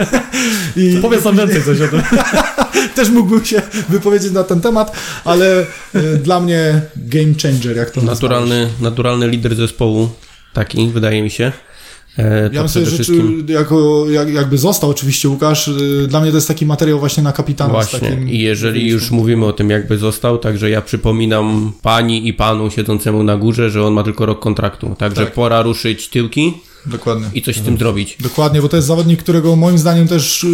[0.76, 2.02] I Powiedz nam więcej coś o tym.
[2.98, 4.92] też mógłbym się wypowiedzieć na ten temat,
[5.24, 8.22] ale e, dla mnie game changer, jak to nazwać.
[8.22, 10.08] Naturalny, naturalny lider zespołu.
[10.58, 11.52] Taki, wydaje mi się.
[12.16, 13.46] E, to Ja bym sobie życzył, wszystkim.
[13.48, 17.32] jako, jak, jakby został oczywiście Łukasz, y, dla mnie to jest taki materiał właśnie na
[17.32, 17.68] kapitana.
[17.70, 18.00] z Właśnie.
[18.00, 22.70] takim, I jeżeli już mówimy o tym, jakby został, także ja przypominam pani i panu
[22.70, 24.94] siedzącemu na górze, że on ma tylko rok kontraktu.
[24.98, 25.34] Także Tak.
[25.34, 26.52] pora ruszyć tyłki
[26.86, 27.26] Dokładnie.
[27.34, 28.16] i coś z tym zrobić.
[28.20, 30.48] Dokładnie, bo to jest zawodnik, którego moim zdaniem też y,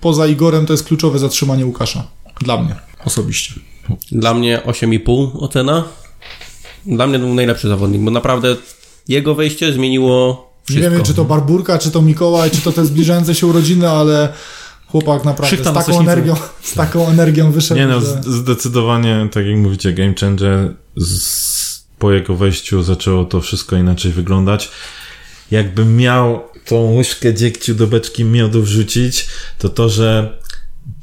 [0.00, 2.06] poza Igorem to jest kluczowe zatrzymanie Łukasza.
[2.40, 2.74] Dla mnie
[3.04, 3.54] osobiście.
[4.12, 5.84] Dla mnie 8,5 ocena.
[6.86, 8.56] Dla mnie to był najlepszy zawodnik, bo naprawdę
[9.08, 10.90] jego wejście zmieniło Nie wszystko.
[10.90, 14.32] wiemy, czy to Barburka, czy to Mikołaj, czy to te zbliżające się urodziny, ale
[14.86, 17.80] chłopak naprawdę Szychta z taką, energią, z taką energią wyszedł.
[17.80, 18.20] Nie no, że...
[18.22, 24.70] zdecydowanie, tak jak mówicie, Game Changer z, po jego wejściu zaczęło to wszystko inaczej wyglądać.
[25.50, 29.26] Jakbym miał tą łyżkę dziegciu do beczki miodu wrzucić,
[29.58, 30.38] to to, że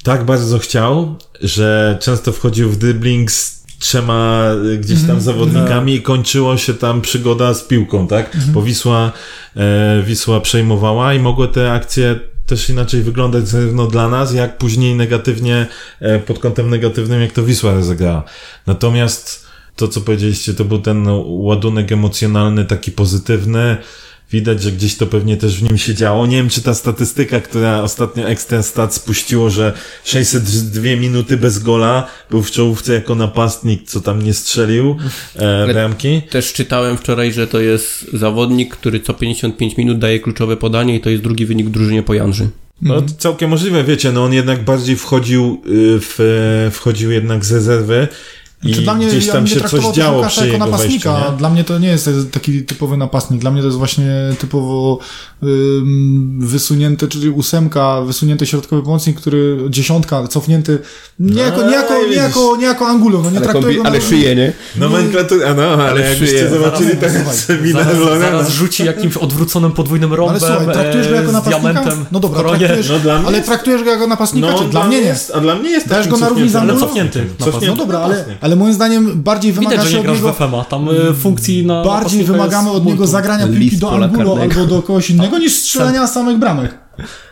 [0.04, 6.01] tak bardzo chciał, że często wchodził w dribbling z trzema y, gdzieś tam zawodnikami i
[6.01, 8.38] kończyło się tam przygoda z piłką, tak?
[8.47, 9.11] Bo Wisła,
[9.55, 14.95] e, Wisła przejmowała i mogły te akcje też inaczej wyglądać zarówno dla nas, jak później
[14.95, 15.67] negatywnie,
[15.99, 18.23] e, pod kątem negatywnym, jak to Wisła rozegrała.
[18.67, 23.78] Natomiast to, co powiedzieliście, to był ten ładunek emocjonalny, taki pozytywny.
[24.32, 26.25] Widać, że gdzieś to pewnie też w nim się działo.
[26.28, 29.73] Nie wiem, czy ta statystyka, która ostatnio Extra Stat spuściło, że
[30.03, 34.97] 602 minuty bez gola, był w czołówce jako napastnik, co tam nie strzelił
[35.36, 36.21] e, bramki.
[36.30, 41.01] Też czytałem wczoraj, że to jest zawodnik, który co 55 minut daje kluczowe podanie i
[41.01, 42.49] to jest drugi wynik drużynie po Janży.
[42.82, 48.07] No całkiem możliwe, wiecie, no on jednak bardziej wchodził y, w, wchodził jednak z rezerwy
[48.64, 50.53] i Czy dla mnie, gdzieś ja tam bym się nie coś działo Łukasza przy jako
[50.53, 51.12] jego napastnika.
[51.14, 51.38] wejściu, nie?
[51.38, 53.41] Dla mnie to nie jest taki typowy napastnik.
[53.41, 54.99] Dla mnie to jest właśnie typowo
[55.43, 60.80] ym, wysunięty, czyli ósemka, wysunięty środkowy pomocnik, który dziesiątka, cofnięty.
[61.20, 63.84] Nie jako, nie jako, nie jako, nie jako Angulo, no nie Ale, traktuję kombi- go
[63.84, 63.89] na...
[63.89, 64.53] ale szyję, nie?
[64.76, 66.49] Nomenklatura, no, ale, Ale jakbyście szyję.
[66.49, 71.08] zobaczyli Zaraz- ten zaraz- seminar Zaraz, zaraz rzuci jakimś odwróconym podwójnym rąbem Ale słuchaj, traktujesz
[71.08, 71.74] go e, jako z napastnika?
[71.74, 74.88] diamentem No dobra, traktujesz, No dla mnie ale traktujesz go jako napastnika, no, czy dla
[74.88, 75.08] mnie nie?
[75.08, 76.80] Jest, a dla mnie jest Dajesz go na równi z Angulo?
[76.80, 78.26] cofnięty Cofnięty No dobra, ale.
[78.48, 80.34] Ale moim zdaniem bardziej Widać, wymaga że się od niego...
[80.34, 84.66] w FMA, tam y, funkcji na Bardziej wymagamy od niego zagrania piłki do Angulo albo
[84.66, 86.78] do kogoś innego niż strzelania samych bramek.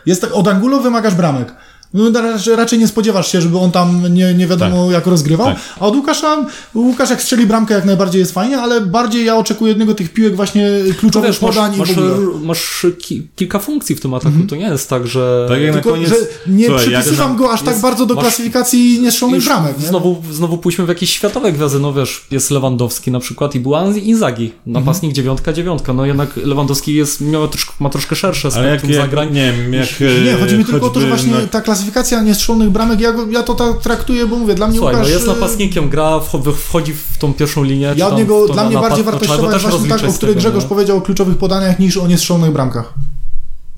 [0.06, 1.54] Jest tak, od Angulo wymagasz bramek.
[1.96, 5.46] No, raczej- raczej nie spodziewasz się, żeby on tam nie, nie wiadomo jak rozgrywał.
[5.46, 5.56] Tak.
[5.80, 9.72] A od Łukasza, Łukasz jak strzeli bramkę jak najbardziej jest fajnie, ale bardziej ja oczekuję
[9.72, 12.14] od niego tych piłek właśnie No kluczowych wiesz, masz, podań masz, i w ogóle.
[12.44, 15.46] masz ki, kilka funkcji w tym ataku, to nie jest tak, że...
[15.48, 16.08] Tak jak na Tylko, koniec...
[16.08, 16.16] że
[16.46, 19.78] nie Słuchaj, przypisywam go aż tak jest- bardzo do masz- klasyfikacji niestrzelonych bramek.
[19.80, 19.86] Nie?
[19.86, 23.84] Znowu, znowu pójdźmy w jakieś światowe gwiazdy, no wiesz, jest Lewandowski na przykład i była
[24.02, 29.00] Inzagi, napastnik dziewiątka, dziewiątka, no jednak Lewandowski jest, miał troszkę, ma troszkę szersze spektrum jak
[29.02, 29.32] zagrań.
[29.32, 29.88] nie wiem, jak...
[30.24, 31.85] Nie, chodzi mi tylko o to, że właśnie ta klasyfikacja
[32.24, 35.08] niestrzelonych bramek, ja, ja to tak traktuję, bo mówię, dla mnie Słuchaj, Łukasz...
[35.08, 37.94] no jest y, napastnikiem, gra, wcho- wchodzi w tą pierwszą linię.
[37.96, 40.62] Ja od niego, dla mnie bardziej no, wartościowa jest właśnie tak, o której tego, Grzegorz
[40.62, 40.68] nie?
[40.68, 42.94] powiedział, o kluczowych podaniach niż o niestrzelonych bramkach.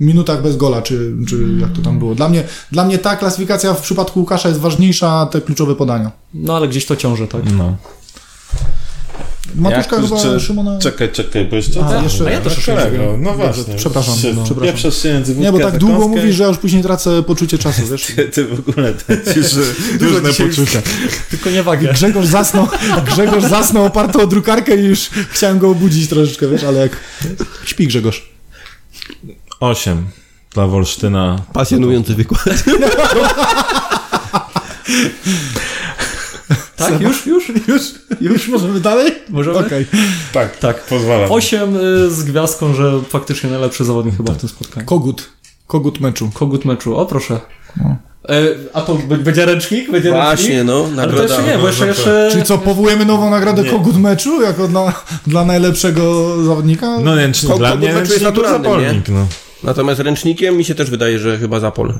[0.01, 2.15] Minutach bez gola, czy, czy jak to tam było.
[2.15, 6.11] Dla mnie, dla mnie ta klasyfikacja w przypadku Łukasza jest ważniejsza, te kluczowe podania.
[6.35, 7.43] No ale gdzieś to ciąży, tak?
[7.59, 7.77] No.
[9.59, 10.79] Matuszka Jak- chyba czy- Szymona...
[10.79, 11.87] Czekaj, czekaj, bo jeszcze...
[11.87, 13.75] A, jeszcze- a ja też kolego, No właśnie.
[13.77, 14.75] Przepraszam, Się- no, przepraszam.
[14.75, 17.83] Pieprzasz się między Nie, bo tak długo mówisz, że ja już później tracę poczucie czasu,
[17.87, 18.07] wiesz?
[18.17, 19.53] Ty, ty w ogóle tracisz
[20.01, 20.83] różne poczucia.
[21.31, 21.93] Tylko nie wagę.
[21.93, 22.69] Grzegorz zasnął,
[23.05, 26.97] Grzegorz zasnął oparty o drukarkę i już chciałem go obudzić troszeczkę, wiesz, ale jak...
[27.65, 28.29] Śpi Grzegorz.
[29.61, 30.07] Osiem
[30.55, 31.43] dla Wolsztyna.
[31.53, 32.45] Pasjonujący wykład.
[36.79, 37.53] Tak, już, już?
[37.69, 37.83] Już?
[38.21, 39.13] Już możemy dalej?
[39.29, 39.59] Możemy?
[39.59, 39.87] Okej.
[40.33, 40.85] Tak, Tak.
[40.85, 41.33] pozwalam.
[41.33, 44.87] Osiem y, z gwiazdką, że faktycznie najlepszy zawodnik chyba w tym spotkaniu.
[44.87, 45.29] Kogut.
[45.67, 46.31] Kogut meczu.
[46.35, 47.41] Kogut meczu, o proszę.
[48.29, 48.43] E,
[48.75, 49.91] a to będzie ręcznik?
[49.91, 50.67] Będzie Właśnie, ręcznik?
[50.67, 51.23] no, Ale to nagroda.
[51.23, 52.29] jeszcze nie, bo jeszcze, no, jeszcze...
[52.33, 53.71] Czyli co, powołujemy nową nagrodę Nie.
[53.71, 54.93] Kogut meczu jako dla,
[55.27, 56.99] dla najlepszego zawodnika?
[57.01, 59.27] No ręcznik, Kogut dla mnie meczu jest naturalny, zapolnik, no.
[59.65, 61.95] Natomiast ręcznikiem mi się też wydaje, że chyba Zapol.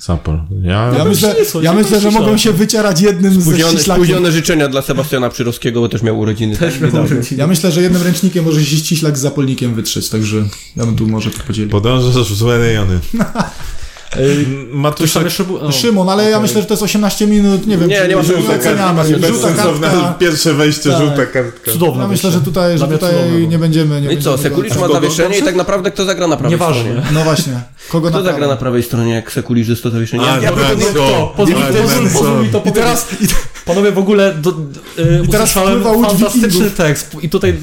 [0.00, 0.40] Zapol.
[0.62, 0.92] Ja...
[0.98, 4.04] ja myślę, ja myślę, że mogą się wycierać jednym ze Spóźnione, ściślakiem.
[4.04, 6.56] spóźnione życzenia dla Sebastiana Przyrowskiego, bo też miał urodziny.
[6.56, 7.24] Też tak, miał urodziny.
[7.36, 10.36] Ja myślę, że jednym ręcznikiem może się ściślak z zapolnikiem wytrzeć, także
[10.76, 11.70] ja bym tu może to podzielił.
[11.70, 13.00] Podążasz w złe rejony.
[14.16, 15.56] Ktoś Matuszek tam jeszcze był...
[15.58, 15.72] o.
[15.72, 18.22] Szymon, ale ja myślę, że to jest 18 minut, nie wiem, Nie, czy nie ma
[18.22, 19.02] żółta oceniamy.
[19.02, 20.14] kartka, Żółta kartka.
[20.18, 21.00] pierwsze wejście, Tak.
[21.00, 21.70] żółta kartka.
[21.72, 24.00] Cudowne Ja myślę, że tutaj, że tutaj cudowne nie będziemy...
[24.00, 24.38] Nie No i co, go-
[24.80, 26.82] ma zawieszenie i tak naprawdę kto zagra na prawej Nieważne.
[26.82, 27.02] stronie?
[27.12, 27.60] No właśnie.
[27.88, 30.22] Kogo Kto zagra na prawej stronie, jak Sekulicz jest to zawieszenie?
[30.22, 30.50] A, Ja, ja
[32.42, 32.74] mi to I powiedzieć.
[32.74, 33.26] teraz, i
[33.66, 37.56] Panowie, w ogóle do, y, I teraz usłyszałem fantastyczny tekst i tutaj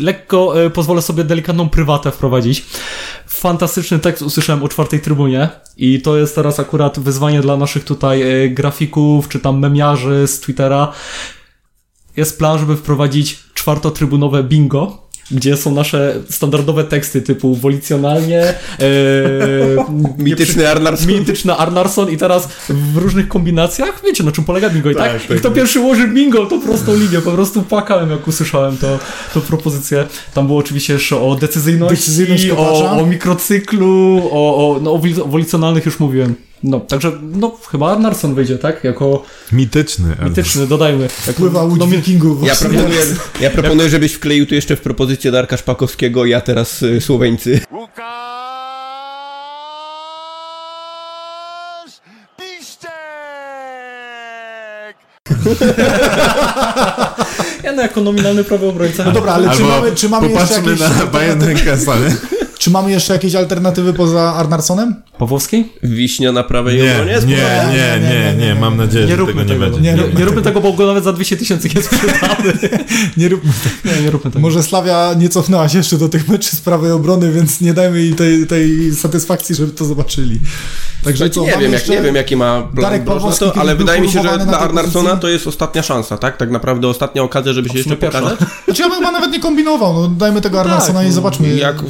[0.00, 2.64] lekko y, pozwolę sobie delikatną prywatę wprowadzić.
[3.26, 8.44] Fantastyczny tekst usłyszałem o czwartej trybunie i to jest teraz akurat wyzwanie dla naszych tutaj
[8.44, 10.92] y, grafików, czy tam memiarzy z Twittera.
[12.16, 18.54] Jest plan, żeby wprowadzić czwartotrybunowe bingo, gdzie są nasze standardowe teksty typu wolicjonalnie, e,
[20.18, 21.08] Mityczny Arnarsson.
[21.08, 25.12] mityczna Arnarson i teraz w różnych kombinacjach, wiecie na czym polega bingo i tak?
[25.12, 28.98] Tak, I kto pierwszy ułoży bingo, to prostą linię, po prostu płakałem jak usłyszałem to,
[29.34, 30.06] to propozycję.
[30.34, 34.98] Tam było oczywiście jeszcze o decyzyjności, Decyzyjność o, o mikrocyklu, o, o, no, o
[35.28, 36.47] wolicjonalnych już mówiłem.
[36.62, 38.84] No, także no chyba Arnarson wyjdzie, tak?
[38.84, 40.16] Jako Mityczny.
[40.22, 41.08] mityczny, dodajmy.
[41.26, 42.46] Jako, Pływa łódź no, wikingów.
[42.46, 43.00] Ja proponuję,
[43.40, 47.60] ja proponuję, żebyś wkleił tu jeszcze w propozycję Darka Szpakowskiego, ja teraz y, Słoweńcy.
[47.72, 48.08] Łukasz
[52.36, 52.88] Piszczek!
[57.62, 59.04] Ja no, jako nominalny prawy obrońca.
[59.04, 60.98] No dobra, ale czy mamy, czy mamy jeszcze popatrzmy jakieś...
[60.98, 62.37] na Bayern Rękasa, nie?
[62.68, 64.94] Czy mamy jeszcze jakieś alternatywy poza Arnarsonem?
[65.18, 65.64] Pawłowski?
[65.82, 67.12] Wiśnia na prawej Nie, obronie?
[67.12, 69.60] nie, nie, nie, nie, nie, mam nadzieję, Nie że róbmy tego nie tego.
[69.76, 69.80] będzie.
[69.80, 72.52] Nie Nie, róbmy nie róbmy tego, bo go nawet za 200 tysięcy nie sprzedamy.
[73.16, 73.52] Nie róbmy
[73.84, 74.40] Nie, nie róbmy tego.
[74.42, 77.98] Może Slavia nie cofnęła się jeszcze do tych meczy z prawej obrony, więc nie dajmy
[78.02, 80.40] jej tej, tej satysfakcji, żeby to zobaczyli.
[81.04, 84.00] Także co, nie wiem, jak, nie wiem, jaki ma plan Darek Pawłowski to, ale wydaje
[84.00, 86.36] mi się, że dla Arnarsona to jest ostatnia szansa, tak?
[86.36, 88.38] Tak naprawdę ostatnia okazja, żeby się jeszcze pokazać.
[88.64, 91.82] Znaczy ja bym chyba nawet nie kombinował, no dajmy tego Arnarsona i no, zobaczmy jak-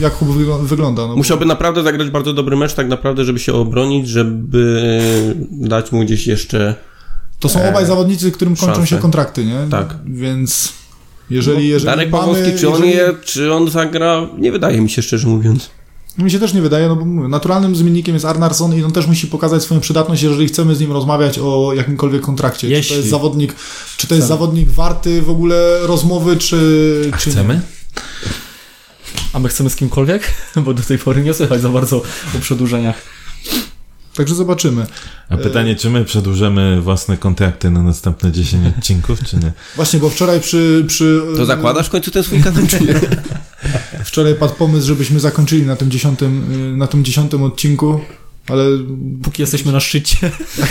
[0.00, 0.21] jak
[0.62, 1.06] Wygląda.
[1.06, 5.00] No, Musiałby naprawdę zagrać bardzo dobry mecz, tak naprawdę, żeby się obronić, żeby
[5.50, 6.74] dać mu gdzieś jeszcze...
[7.40, 8.86] To są obaj zawodnicy, którym kończą szanse.
[8.86, 9.66] się kontrakty, nie?
[9.70, 9.96] Tak.
[10.06, 10.72] Więc
[11.30, 12.96] jeżeli, jeżeli Darek mamy, Pawłowski, czy on, jeżeli...
[12.96, 14.26] je, czy on zagra?
[14.38, 15.70] Nie wydaje mi się, szczerze mówiąc.
[16.18, 19.06] Mi się też nie wydaje, no bo mówię, naturalnym zmiennikiem jest Arnarsson i on też
[19.06, 22.60] musi pokazać swoją przydatność, jeżeli chcemy z nim rozmawiać o jakimkolwiek kontrakcie.
[22.60, 22.96] Czy to Jeśli.
[22.96, 23.54] jest zawodnik,
[23.96, 27.60] czy to jest zawodnik warty w ogóle rozmowy, czy, czy nie.
[29.32, 30.34] A my chcemy z kimkolwiek?
[30.64, 32.02] Bo do tej pory nie słychać za bardzo
[32.36, 33.02] o przedłużeniach.
[34.16, 34.86] Także zobaczymy.
[35.28, 39.52] A pytanie, czy my przedłużymy własne kontrakty na następne 10 odcinków, czy nie?
[39.76, 40.84] Właśnie, bo wczoraj przy...
[40.88, 42.94] przy To zakładasz w końcu ten swój kanał, czy nie?
[44.04, 48.00] Wczoraj padł pomysł, żebyśmy zakończyli na tym dziesiątym, na tym dziesiątym odcinku,
[48.48, 48.64] ale
[49.22, 50.16] Póki jesteśmy na szczycie.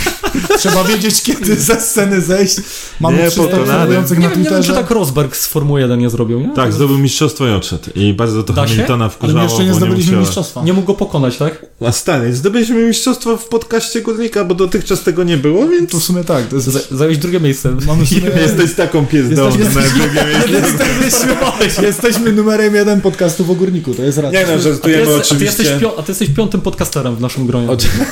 [0.58, 2.56] trzeba wiedzieć, kiedy ze sceny zejść.
[3.00, 3.72] Mamy Nie, 300 pokonany.
[3.72, 4.82] obserwujących Nie, na wiem- nie wiem, czy Twitterze.
[4.88, 6.48] tak Rosberg z Formuły 1 nie zrobił, nie?
[6.48, 7.82] Tak, zdobył mistrzostwo i odszedł.
[7.94, 8.74] I bardzo to Da się?
[8.74, 10.62] Hamiltona Ale wkurzało, my jeszcze nie zdobyliśmy musiała- mistrzostwa.
[10.64, 11.66] Nie mógł go pokonać, tak?
[11.86, 15.90] A stary, zdobyliśmy mistrzostwo w podcaście Górnika, bo dotychczas tego nie było, więc...
[15.90, 16.46] To w sumie tak.
[16.46, 17.76] To jest, Zająć drugie miejsce.
[17.86, 20.84] mamy sumie, Jesteś taką piezdą Jesteś- na drugie miejsce.
[21.04, 24.40] jesteśmy, jesteśmy numerem jeden podcastu w Ogórniku, to jest racja.
[24.40, 25.62] Nie no, A ty, żartujemy jest, a, ty oczywiście.
[25.62, 27.61] jesteś a ty jesteś piątym podcasterem w naszym gronie.
[27.68, 27.88] Oczy-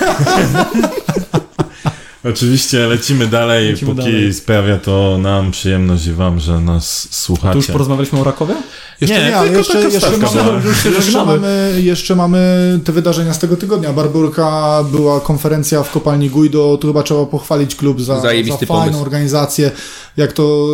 [2.24, 4.34] Oczywiście lecimy dalej, Lecimy póki dalej.
[4.34, 7.52] sprawia to nam przyjemność i wam, że nas słuchacie.
[7.52, 8.54] Tu już porozmawialiśmy o Rakowie?
[9.00, 10.18] Jeszcze Nie, nie, tylko jeszcze, jeszcze, mamy,
[10.52, 10.60] była.
[10.64, 13.92] Już się jeszcze, mamy, jeszcze mamy te wydarzenia z tego tygodnia.
[13.92, 18.28] Barburka była konferencja w kopalni Guido, tu chyba trzeba pochwalić klub za, za
[18.66, 19.02] fajną pomysł.
[19.02, 19.70] organizację.
[20.16, 20.68] Jak to...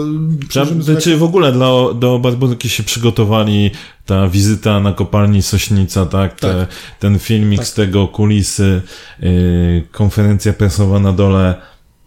[0.49, 0.61] Czy,
[1.01, 3.71] czy w ogóle dla, do Barburki się przygotowali
[4.07, 6.41] ta wizyta na kopalni Sośnica, tak?
[6.41, 6.67] Te,
[7.01, 8.83] ten filmik z tego, kulisy,
[9.21, 11.55] yy, konferencja prasowa na dole.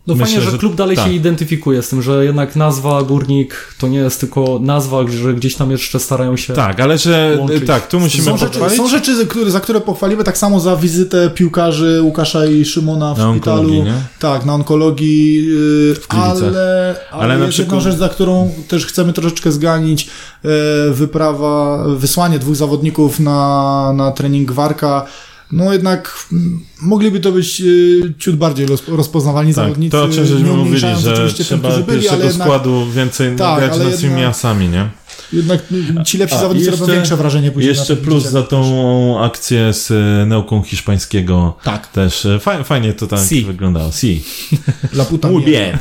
[0.10, 1.06] No Myślę, fajnie, że że klub dalej tak.
[1.08, 5.56] się identyfikuje z tym, że jednak nazwa Górnik to nie jest tylko nazwa, że gdzieś
[5.56, 6.54] tam jeszcze starają się...
[6.54, 8.78] Tak, ale że Łączyć tak, tu musimy Są rzeczy, pochwalić.
[8.78, 13.14] są rzeczy za, które, za które pochwalimy, tak samo za wizytę piłkarzy Łukasza i Szymona
[13.14, 13.58] w Na szpitalu.
[13.62, 13.94] onkologii, nie?
[14.20, 16.44] Tak, na onkologii, yy, Gliwicach.
[16.44, 20.10] ale, ale, Ale na przykład- rzecz, za którą też chcemy troszeczkę zganić,
[20.44, 20.52] yy,
[20.94, 25.06] wyprawa, wysłanie dwóch zawodników na, na trening Warka.
[25.52, 29.92] No jednak mm, mogliby to być yy, ciut bardziej roz, rozpoznawalni Tak, zawodnicy.
[29.92, 33.72] to o czym żeśmy mówili, że trzeba byli, ale pierwszego jednak, składu więcej Tak, grać
[33.72, 34.90] ale nad jednak- asami, nie?
[35.34, 35.64] Jednak
[36.06, 37.70] ci lepsi A, zawodnicy jeszcze- robią większe wrażenie później.
[37.70, 41.58] Jeszcze plus za tą akcję z e, nauką hiszpańskiego.
[41.64, 41.88] Tak.
[41.88, 43.46] Też e, fajnie, fajnie to tak Si.
[43.46, 43.92] wyglądało.
[43.92, 44.24] Si.
[44.94, 45.78] La puta Muy bien.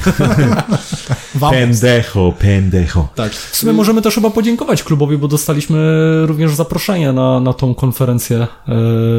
[1.51, 3.09] Pendejo, pendejo.
[3.15, 3.33] Tak.
[3.33, 5.79] W sumie możemy też chyba podziękować klubowi, bo dostaliśmy
[6.27, 8.75] również zaproszenie na, na tą konferencję e,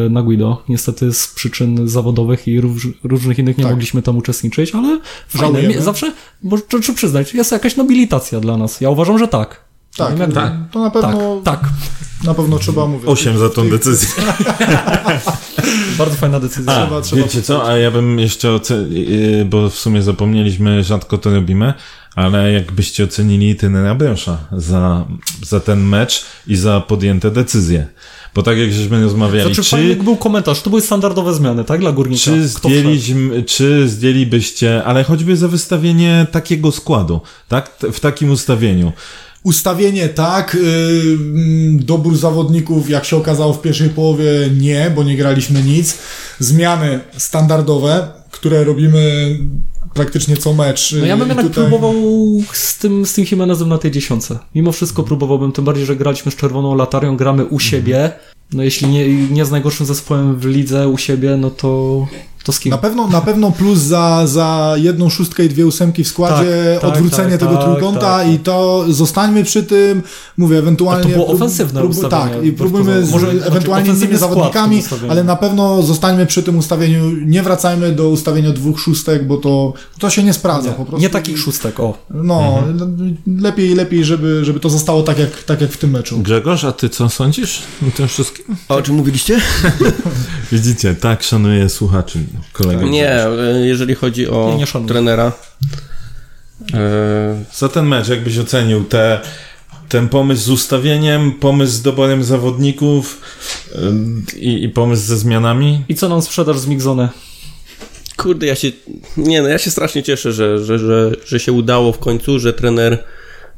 [0.09, 0.63] na Guido.
[0.69, 3.71] Niestety z przyczyn zawodowych i róż, różnych innych nie Tak.
[3.73, 5.59] mogliśmy tam uczestniczyć, ale fajne.
[5.59, 5.81] Żałujemy.
[5.81, 6.11] Zawsze,
[6.43, 8.81] bo czy, czy przyznać, jest jakaś nobilitacja dla nas.
[8.81, 9.68] Ja uważam, że tak.
[9.99, 10.53] Tak, tak.
[10.71, 11.69] to na Tak, pewno, tak.
[12.23, 13.09] na pewno trzeba mówić.
[13.09, 14.09] Osiem za tą decyzję.
[15.97, 16.73] Bardzo fajna decyzja.
[16.73, 18.89] A, Trzeba- trzeba wiecie co, a ja bym jeszcze ocenił,
[19.45, 21.73] bo w sumie zapomnieliśmy, rzadko to robimy,
[22.15, 25.05] ale jakbyście ocenili trenera Brosza za,
[25.43, 27.87] za ten mecz i za podjęte decyzje.
[28.35, 31.79] Bo tak jak żeśmy rozmawiali, Znaczy, czy, fajny był komentarz, to były standardowe zmiany, tak,
[31.79, 32.21] dla górnika.
[32.23, 37.71] czy, zdjęliśmy, czy zdjęlibyście, ale choćby za wystawienie takiego składu, tak?
[37.93, 38.91] W takim ustawieniu.
[39.43, 44.25] Ustawienie tak, yy, mm, dobór zawodników, jak się okazało w pierwszej połowie
[44.59, 45.97] nie, bo nie graliśmy nic.
[46.39, 49.37] Zmiany standardowe, które robimy
[49.93, 50.95] praktycznie co mecz.
[50.99, 51.93] No ja bym I jednak tutaj- próbował
[52.53, 54.39] z tym, z tym Jimenezem na tej dziesiątce.
[54.55, 58.11] Mimo wszystko próbowałbym, tym bardziej, że graliśmy z czerwoną latarią, gramy u siebie.
[58.53, 62.07] No jeśli nie, nie z najgorszym zespołem w lidze u siebie, no to,
[62.43, 62.69] to z kim?
[62.71, 66.81] Na pewno, na pewno plus za, za jedną szóstkę i dwie ósemki w składzie, Tak,
[66.81, 68.33] tak, odwrócenie tak, tego tak, trójkąta tak, tak.
[68.33, 70.01] i to zostańmy przy tym,
[70.37, 71.03] mówię, ewentualnie...
[71.03, 73.11] Ale to było prób- ofensywne prób- Tak, i próbujmy z.
[73.11, 78.09] Może- ewentualnie znaczy innymi zawodnikami, ale na pewno zostańmy przy tym ustawieniu, nie wracajmy do
[78.09, 81.01] ustawienia dwóch szóstek, bo to, to się nie sprawdza po prostu.
[81.01, 81.97] Nie takich szóstek, o.
[82.09, 82.63] No,
[83.41, 86.19] lepiej, lepiej, żeby, żeby to zostało tak jak, tak jak w tym meczu.
[86.19, 88.45] Grzegorz, a ty co sądzisz o tym wszystkim?
[88.69, 89.41] A o czym mówiliście?
[90.51, 92.19] Widzicie, tak szanuję słuchaczy,
[92.53, 92.85] kolega.
[92.85, 93.25] Nie,
[93.63, 95.31] jeżeli chodzi o Nie, nie trenera.
[96.73, 99.21] E, Za ten mecz, jakbyś ocenił te,
[99.89, 103.21] ten pomysł z ustawieniem, pomysł z doborem zawodników,
[104.37, 105.83] I, I pomysł ze zmianami?
[105.89, 107.09] I co nam sprzedasz z Migzone?
[108.17, 108.71] Kurde, ja się.
[109.17, 112.53] Nie, no ja się strasznie cieszę, że, że, że, że się udało w końcu, że
[112.53, 113.03] trener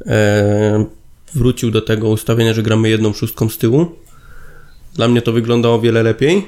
[0.05, 0.85] e,
[1.33, 3.91] wrócił do tego ustawienia, że gramy jedną szóstką z tyłu.
[4.93, 6.47] Dla mnie to wygląda o wiele lepiej.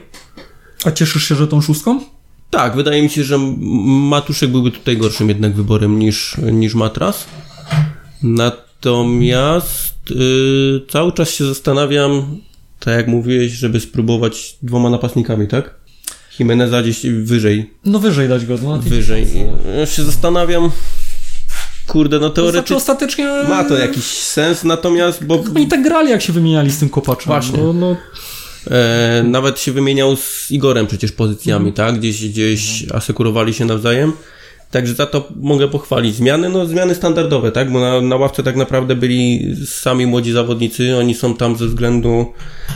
[0.85, 1.99] A cieszysz się, że tą szóstką?
[2.49, 3.37] Tak, wydaje mi się, że
[4.09, 7.25] Matuszek byłby tutaj gorszym jednak wyborem niż, niż Matras.
[8.23, 12.37] Natomiast yy, cały czas się zastanawiam,
[12.79, 15.75] tak jak mówiłeś, żeby spróbować dwoma napastnikami, tak?
[16.39, 17.69] Jimeneza gdzieś wyżej.
[17.85, 18.57] No wyżej dać go.
[18.63, 19.27] No, wyżej.
[19.77, 20.71] Ja się zastanawiam,
[21.87, 23.27] kurde, no teoretycznie znaczy ostatecznie...
[23.49, 25.25] ma to jakiś sens, natomiast...
[25.25, 25.43] Bo...
[25.43, 27.25] Chyba i tak grali, jak się wymieniali z tym kopaczem.
[27.25, 27.57] Właśnie.
[27.63, 27.95] No, no...
[28.71, 31.73] E, nawet się wymieniał z Igorem przecież pozycjami, Mhm.
[31.93, 31.99] tak?
[31.99, 34.13] Gdzieś, gdzieś asekurowali się nawzajem.
[34.73, 36.15] Także za to mogę pochwalić.
[36.15, 37.71] Zmiany, no zmiany standardowe, tak?
[37.71, 40.97] Bo na, na ławce tak naprawdę byli sami młodzi zawodnicy.
[40.97, 42.33] Oni są tam ze względu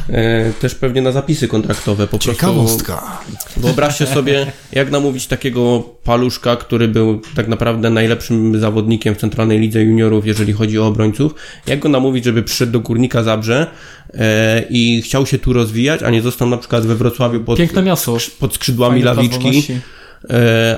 [0.09, 2.07] e, też pewnie na zapisy kontraktowe.
[2.07, 3.17] Po Ciekawostka.
[3.31, 9.59] Prostu, wyobraźcie sobie, jak namówić takiego paluszka, który był tak naprawdę najlepszym zawodnikiem w Centralnej
[9.59, 11.35] Lidze Juniorów, jeżeli chodzi o obrońców.
[11.67, 13.67] Jak go namówić, żeby przyszedł do Górnika Zabrze
[14.13, 17.81] e, i chciał się tu rozwijać, a nie został na przykład we Wrocławiu pod, Piękne
[17.81, 18.17] miasto.
[18.39, 19.63] pod skrzydłami plac lawiczki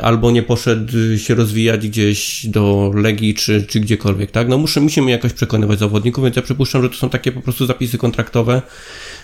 [0.01, 4.47] albo nie poszedł się rozwijać gdzieś do Legii czy, czy gdziekolwiek, tak?
[4.47, 7.65] No muszę, musimy jakoś przekonywać zawodników, więc ja przypuszczam, że to są takie po prostu
[7.65, 8.61] zapisy kontraktowe,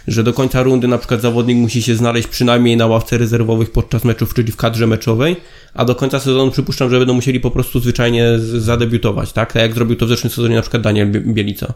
[0.07, 4.03] że do końca rundy na przykład zawodnik musi się znaleźć przynajmniej na ławce rezerwowych podczas
[4.03, 5.35] meczów, czyli w kadrze meczowej,
[5.73, 9.53] a do końca sezonu przypuszczam, że będą musieli po prostu zwyczajnie zadebiutować, tak?
[9.53, 11.73] Tak jak zrobił to w zeszłym sezonie na przykład Daniel Bie- Bielica.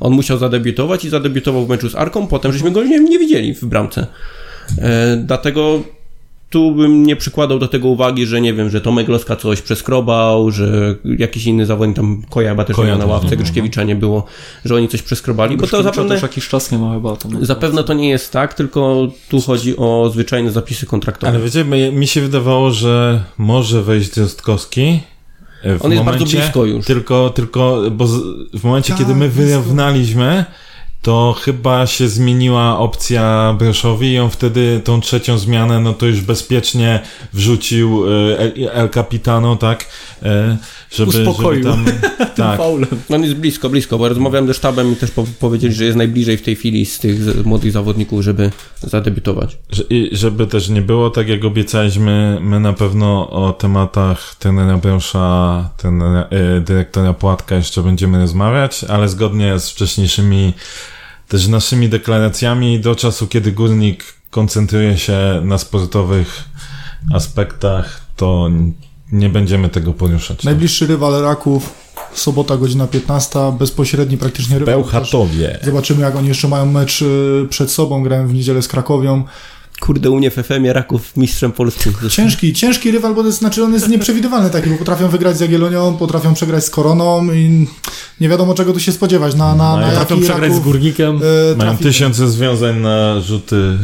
[0.00, 3.54] On musiał zadebiutować i zadebiutował w meczu z Arką, potem żeśmy go nie, nie widzieli
[3.54, 4.06] w bramce.
[4.78, 5.82] E, dlatego
[6.50, 10.50] tu bym nie przykładał do tego uwagi, że nie wiem, że Tomek Loska coś przeskrobał,
[10.50, 14.24] że jakiś inny zawodnik tam Koja chyba też Koja na ławce, Gryczkiewicza nie było,
[14.64, 17.16] że oni coś przeskrobali, bo to zapewne, też jakiś czas nie ma chyba.
[17.16, 17.46] Tam.
[17.46, 21.32] zapewne to nie jest tak, tylko tu chodzi o zwyczajne zapisy kontraktowe.
[21.32, 25.00] Ale wiecie, mi- się wydawało, że może wejść Rostkowski.
[25.62, 26.86] e, W On jest momencie, bardzo blisko już.
[26.86, 28.20] Tylko, tylko bo z,
[28.54, 29.62] w momencie, Tak, kiedy my blisko.
[31.02, 36.20] To chyba się zmieniła opcja Broszowi i on wtedy tą trzecią zmianę, no to już
[36.20, 37.00] bezpiecznie
[37.32, 39.86] wrzucił e, El Capitano, tak?
[40.22, 40.56] E,
[40.90, 41.62] Żeby, Uspokoił.
[41.62, 41.84] żeby tam,
[42.36, 42.58] tak.
[42.58, 42.88] Faulem.
[43.10, 46.36] On jest blisko, blisko, bo rozmawiałem ze sztabem i też po, powiedzieli, że jest najbliżej
[46.36, 48.50] w tej chwili z tych młodych zawodników, żeby
[48.80, 49.58] zadebiutować.
[49.70, 54.76] Że- I żeby też nie było tak, jak obiecaliśmy, my na pewno o tematach trenera
[54.76, 60.52] Brosza, trenera, y, dyrektora Płatka jeszcze będziemy rozmawiać, ale zgodnie z wcześniejszymi
[61.28, 66.44] też naszymi deklaracjami do czasu, kiedy górnik koncentruje się na sportowych
[67.14, 68.50] aspektach, to
[69.12, 70.42] nie będziemy tego poruszać.
[70.44, 71.70] Najbliższy rywal Raków,
[72.14, 74.74] sobota godzina 15, bezpośredni praktycznie rywal.
[74.74, 75.58] Bełchatowie.
[75.64, 78.02] Zobaczymy, jak oni jeszcze mają mecz y, przed sobą.
[78.02, 79.24] Grałem w niedzielę z Krakowią.
[79.80, 81.92] Kurde, u mnie w FM-ie Raków mistrzem polskim.
[82.10, 85.40] Ciężki, ciężki rywal, bo to jest, znaczy on jest nieprzewidywalny taki, bo potrafią wygrać z
[85.40, 87.68] Jagiellonią, potrafią przegrać z Koroną i
[88.20, 89.34] nie wiadomo czego tu się spodziewać.
[89.34, 91.20] Na, na, na Potrafią przegrać z Raków, Górnikiem.
[91.52, 93.78] y, Mają tysiące związań na rzuty y,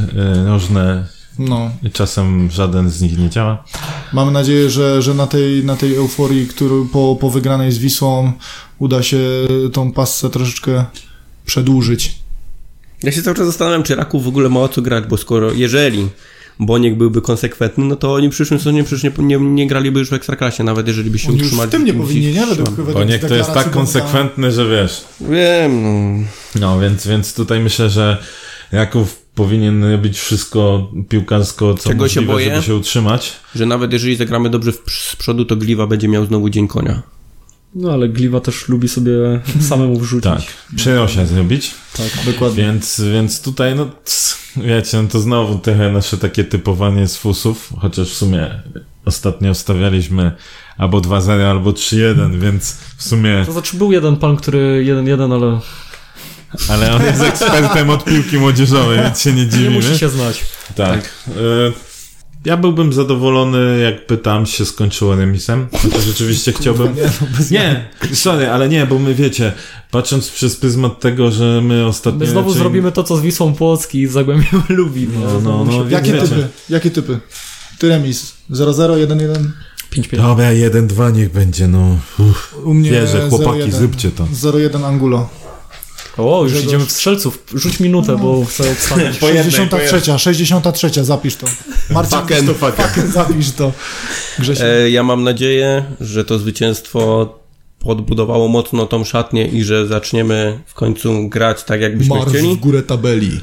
[0.48, 1.06] różne
[1.38, 3.64] No, i czasem żaden z nich nie działa.
[4.12, 8.32] mamy nadzieję, że, że na, tej, na tej euforii, który po, po wygranej z Wisłą
[8.78, 9.18] uda się
[9.72, 10.84] tą pasę troszeczkę
[11.46, 12.14] przedłużyć.
[13.02, 15.52] Ja się cały czas zastanawiam, czy Raków w ogóle ma o co grać, bo skoro,
[15.52, 16.08] jeżeli
[16.60, 20.10] Boniek byłby konsekwentny, no to oni w przyszłym sezonie przecież nie, nie, nie graliby już
[20.10, 21.68] w Ekstraklasie, nawet jeżeli by się Oni już utrzymali.
[21.68, 22.46] w tym nie powinni, nie?
[22.46, 25.04] Według, według Bo niech to jest tak konsekwentny, że wiesz.
[25.20, 26.24] Wiem, no.
[26.60, 28.22] No, więc, więc tutaj myślę, że
[28.72, 32.50] Jaków powinien robić wszystko piłkarsko, co Czego się możliwe, boję?
[32.54, 33.32] żeby się utrzymać.
[33.54, 37.02] że nawet jeżeli zagramy dobrze w, z przodu, to Gliwa będzie miał znowu dzień konia.
[37.74, 39.12] No ale Gliwa też lubi sobie
[39.68, 40.24] samemu wrzucić.
[40.32, 40.42] Tak,
[40.76, 41.74] przerosia zrobić.
[41.96, 42.26] tak.
[42.26, 42.64] Dokładnie.
[42.64, 43.88] Więc, więc tutaj, no,
[44.56, 48.50] wiecie, no to znowu trochę nasze takie typowanie z fusów, chociaż w sumie
[49.04, 50.32] ostatnio stawialiśmy
[50.78, 55.60] albo 2-0, albo 3-1, więc w sumie, To znaczy był jeden pan, który 1-1, ale
[56.68, 59.70] ale on jest ekspertem od piłki młodzieżowej, więc się nie nie dziwimy.
[59.70, 60.44] musi się znać.
[60.74, 61.00] Tak.
[61.28, 61.32] E,
[62.44, 65.66] Ja byłbym zadowolony, jakby tam się skończyło remisem.
[65.82, 66.94] Chociaż rzeczywiście chciałbym.
[66.96, 69.52] Nie, no, Nie, sorry, ale nie, bo my wiecie,
[69.90, 72.20] patrząc przez pryzmat tego, że my ostatnio.
[72.20, 75.10] My znowu raczej- zrobimy to, co z Wisłą Płocki i z Zagłębiem Lubin.
[75.20, 76.28] No, no, no, Jakie wiecie.
[76.28, 76.48] typy?
[76.68, 77.18] Jakie typy?
[77.78, 78.32] Ty remis.
[78.50, 79.34] 0-0, 1-1?
[79.92, 80.16] 5-5.
[80.16, 81.98] Dobra, 1-2 niech będzie, no.
[82.18, 83.70] Uff, U mnie wierzę, chłopaki, 0-1.
[83.72, 84.24] zróbcie to.
[84.24, 85.28] 0-1 Angulo.
[86.16, 86.68] O, już Grzegorz.
[86.68, 87.44] idziemy w strzelców.
[87.54, 91.46] Rzuć minutę, bo chcę jednej, 63, 63, zapisz to.
[91.90, 92.46] Marcin, Fucken.
[92.46, 93.72] To zapisz to.
[94.60, 97.34] E, ja mam nadzieję, że to zwycięstwo
[97.78, 102.56] podbudowało mocno tą szatnię i że zaczniemy w końcu grać tak, jakbyśmy Marsz chcieli.
[102.56, 103.40] w górę tabeli.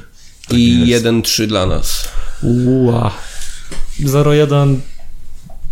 [0.52, 1.06] I jest.
[1.06, 2.08] 1-3 dla nas.
[2.44, 3.12] Uła.
[4.00, 4.76] 0-1.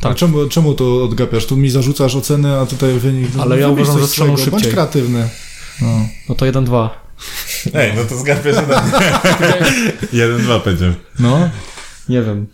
[0.01, 0.15] Tak.
[0.15, 1.45] Czemu, czemu to odgapiasz?
[1.45, 3.27] Tu mi zarzucasz oceny, a tutaj wynik...
[3.39, 4.51] Ale ja uważam, że strzelą swojego.
[4.51, 4.71] Bądź szybciej.
[4.73, 5.29] kreatywny.
[5.81, 6.07] No.
[6.29, 6.89] No to 1-2.
[7.73, 8.55] Ej, no to zgapiasz
[10.13, 10.39] jeden.
[10.39, 10.93] 1-2 będzie.
[11.19, 11.49] No?
[12.09, 12.47] Nie wiem.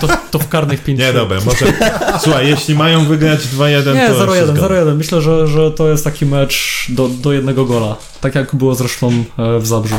[0.00, 1.66] To, to, to w karnych 5 Nie, dobra, może...
[2.22, 4.26] Słuchaj, jeśli mają wygrać 2-1, Nie, to...
[4.26, 4.70] 0-1, się zgadzam.
[4.70, 4.96] 0-1.
[4.96, 7.96] Myślę, że, że to jest taki mecz do, do jednego gola.
[8.20, 9.94] Tak jak było zresztą e, w Zabrzu.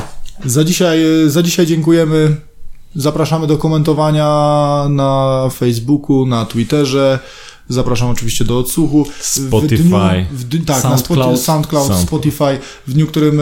[0.45, 2.35] Za dzisiaj, za dzisiaj dziękujemy.
[2.95, 4.25] Zapraszamy do komentowania
[4.89, 7.19] na Facebooku, na Twitterze.
[7.69, 9.05] Zapraszam oczywiście do odsłuchu.
[9.21, 9.77] Spotify.
[9.77, 9.97] W dniu,
[10.31, 11.19] w dniu, tak, na SoundCloud.
[11.19, 12.01] Spotify, SoundCloud, Sound.
[12.07, 12.57] Spotify.
[12.87, 13.39] W dniu, którym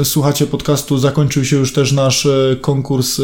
[0.00, 3.22] e, słuchacie podcastu, zakończył się już też nasz e, konkurs e,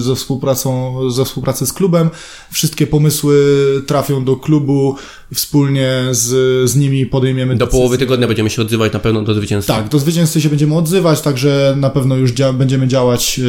[0.00, 2.10] ze współpracą, ze współpracy z klubem.
[2.52, 3.36] Wszystkie pomysły
[3.86, 4.96] trafią do klubu.
[5.34, 6.30] Wspólnie z,
[6.70, 7.78] z nimi podejmiemy Do decyzję.
[7.80, 9.74] połowy tygodnia będziemy się odzywać na pewno do zwycięstwa.
[9.74, 13.40] Tak, do zwycięzcy się będziemy odzywać, także na pewno już dzia- będziemy działać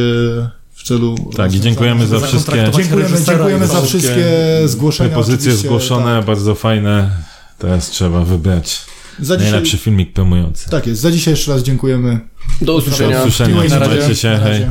[0.42, 0.50] e,
[0.86, 1.16] celu...
[1.38, 5.10] Tak, i dziękujemy za wszystkie Zakontraktować Dziękujemy, dziękujemy za wszystkie wszystkie zgłoszenia.
[5.10, 7.10] propozycje zgłoszone, bardzo fajne.
[7.58, 8.82] Teraz trzeba wybrać
[9.18, 9.26] Tak.
[9.26, 10.70] Za dzisiaj, najlepszy filmik promujący.
[10.70, 12.20] tak jest, za dzisiaj jeszcze raz dziękujemy.
[12.62, 13.18] Do usłyszenia.
[13.18, 14.66] Do usłyszenia, trzymajcie się, Na hej.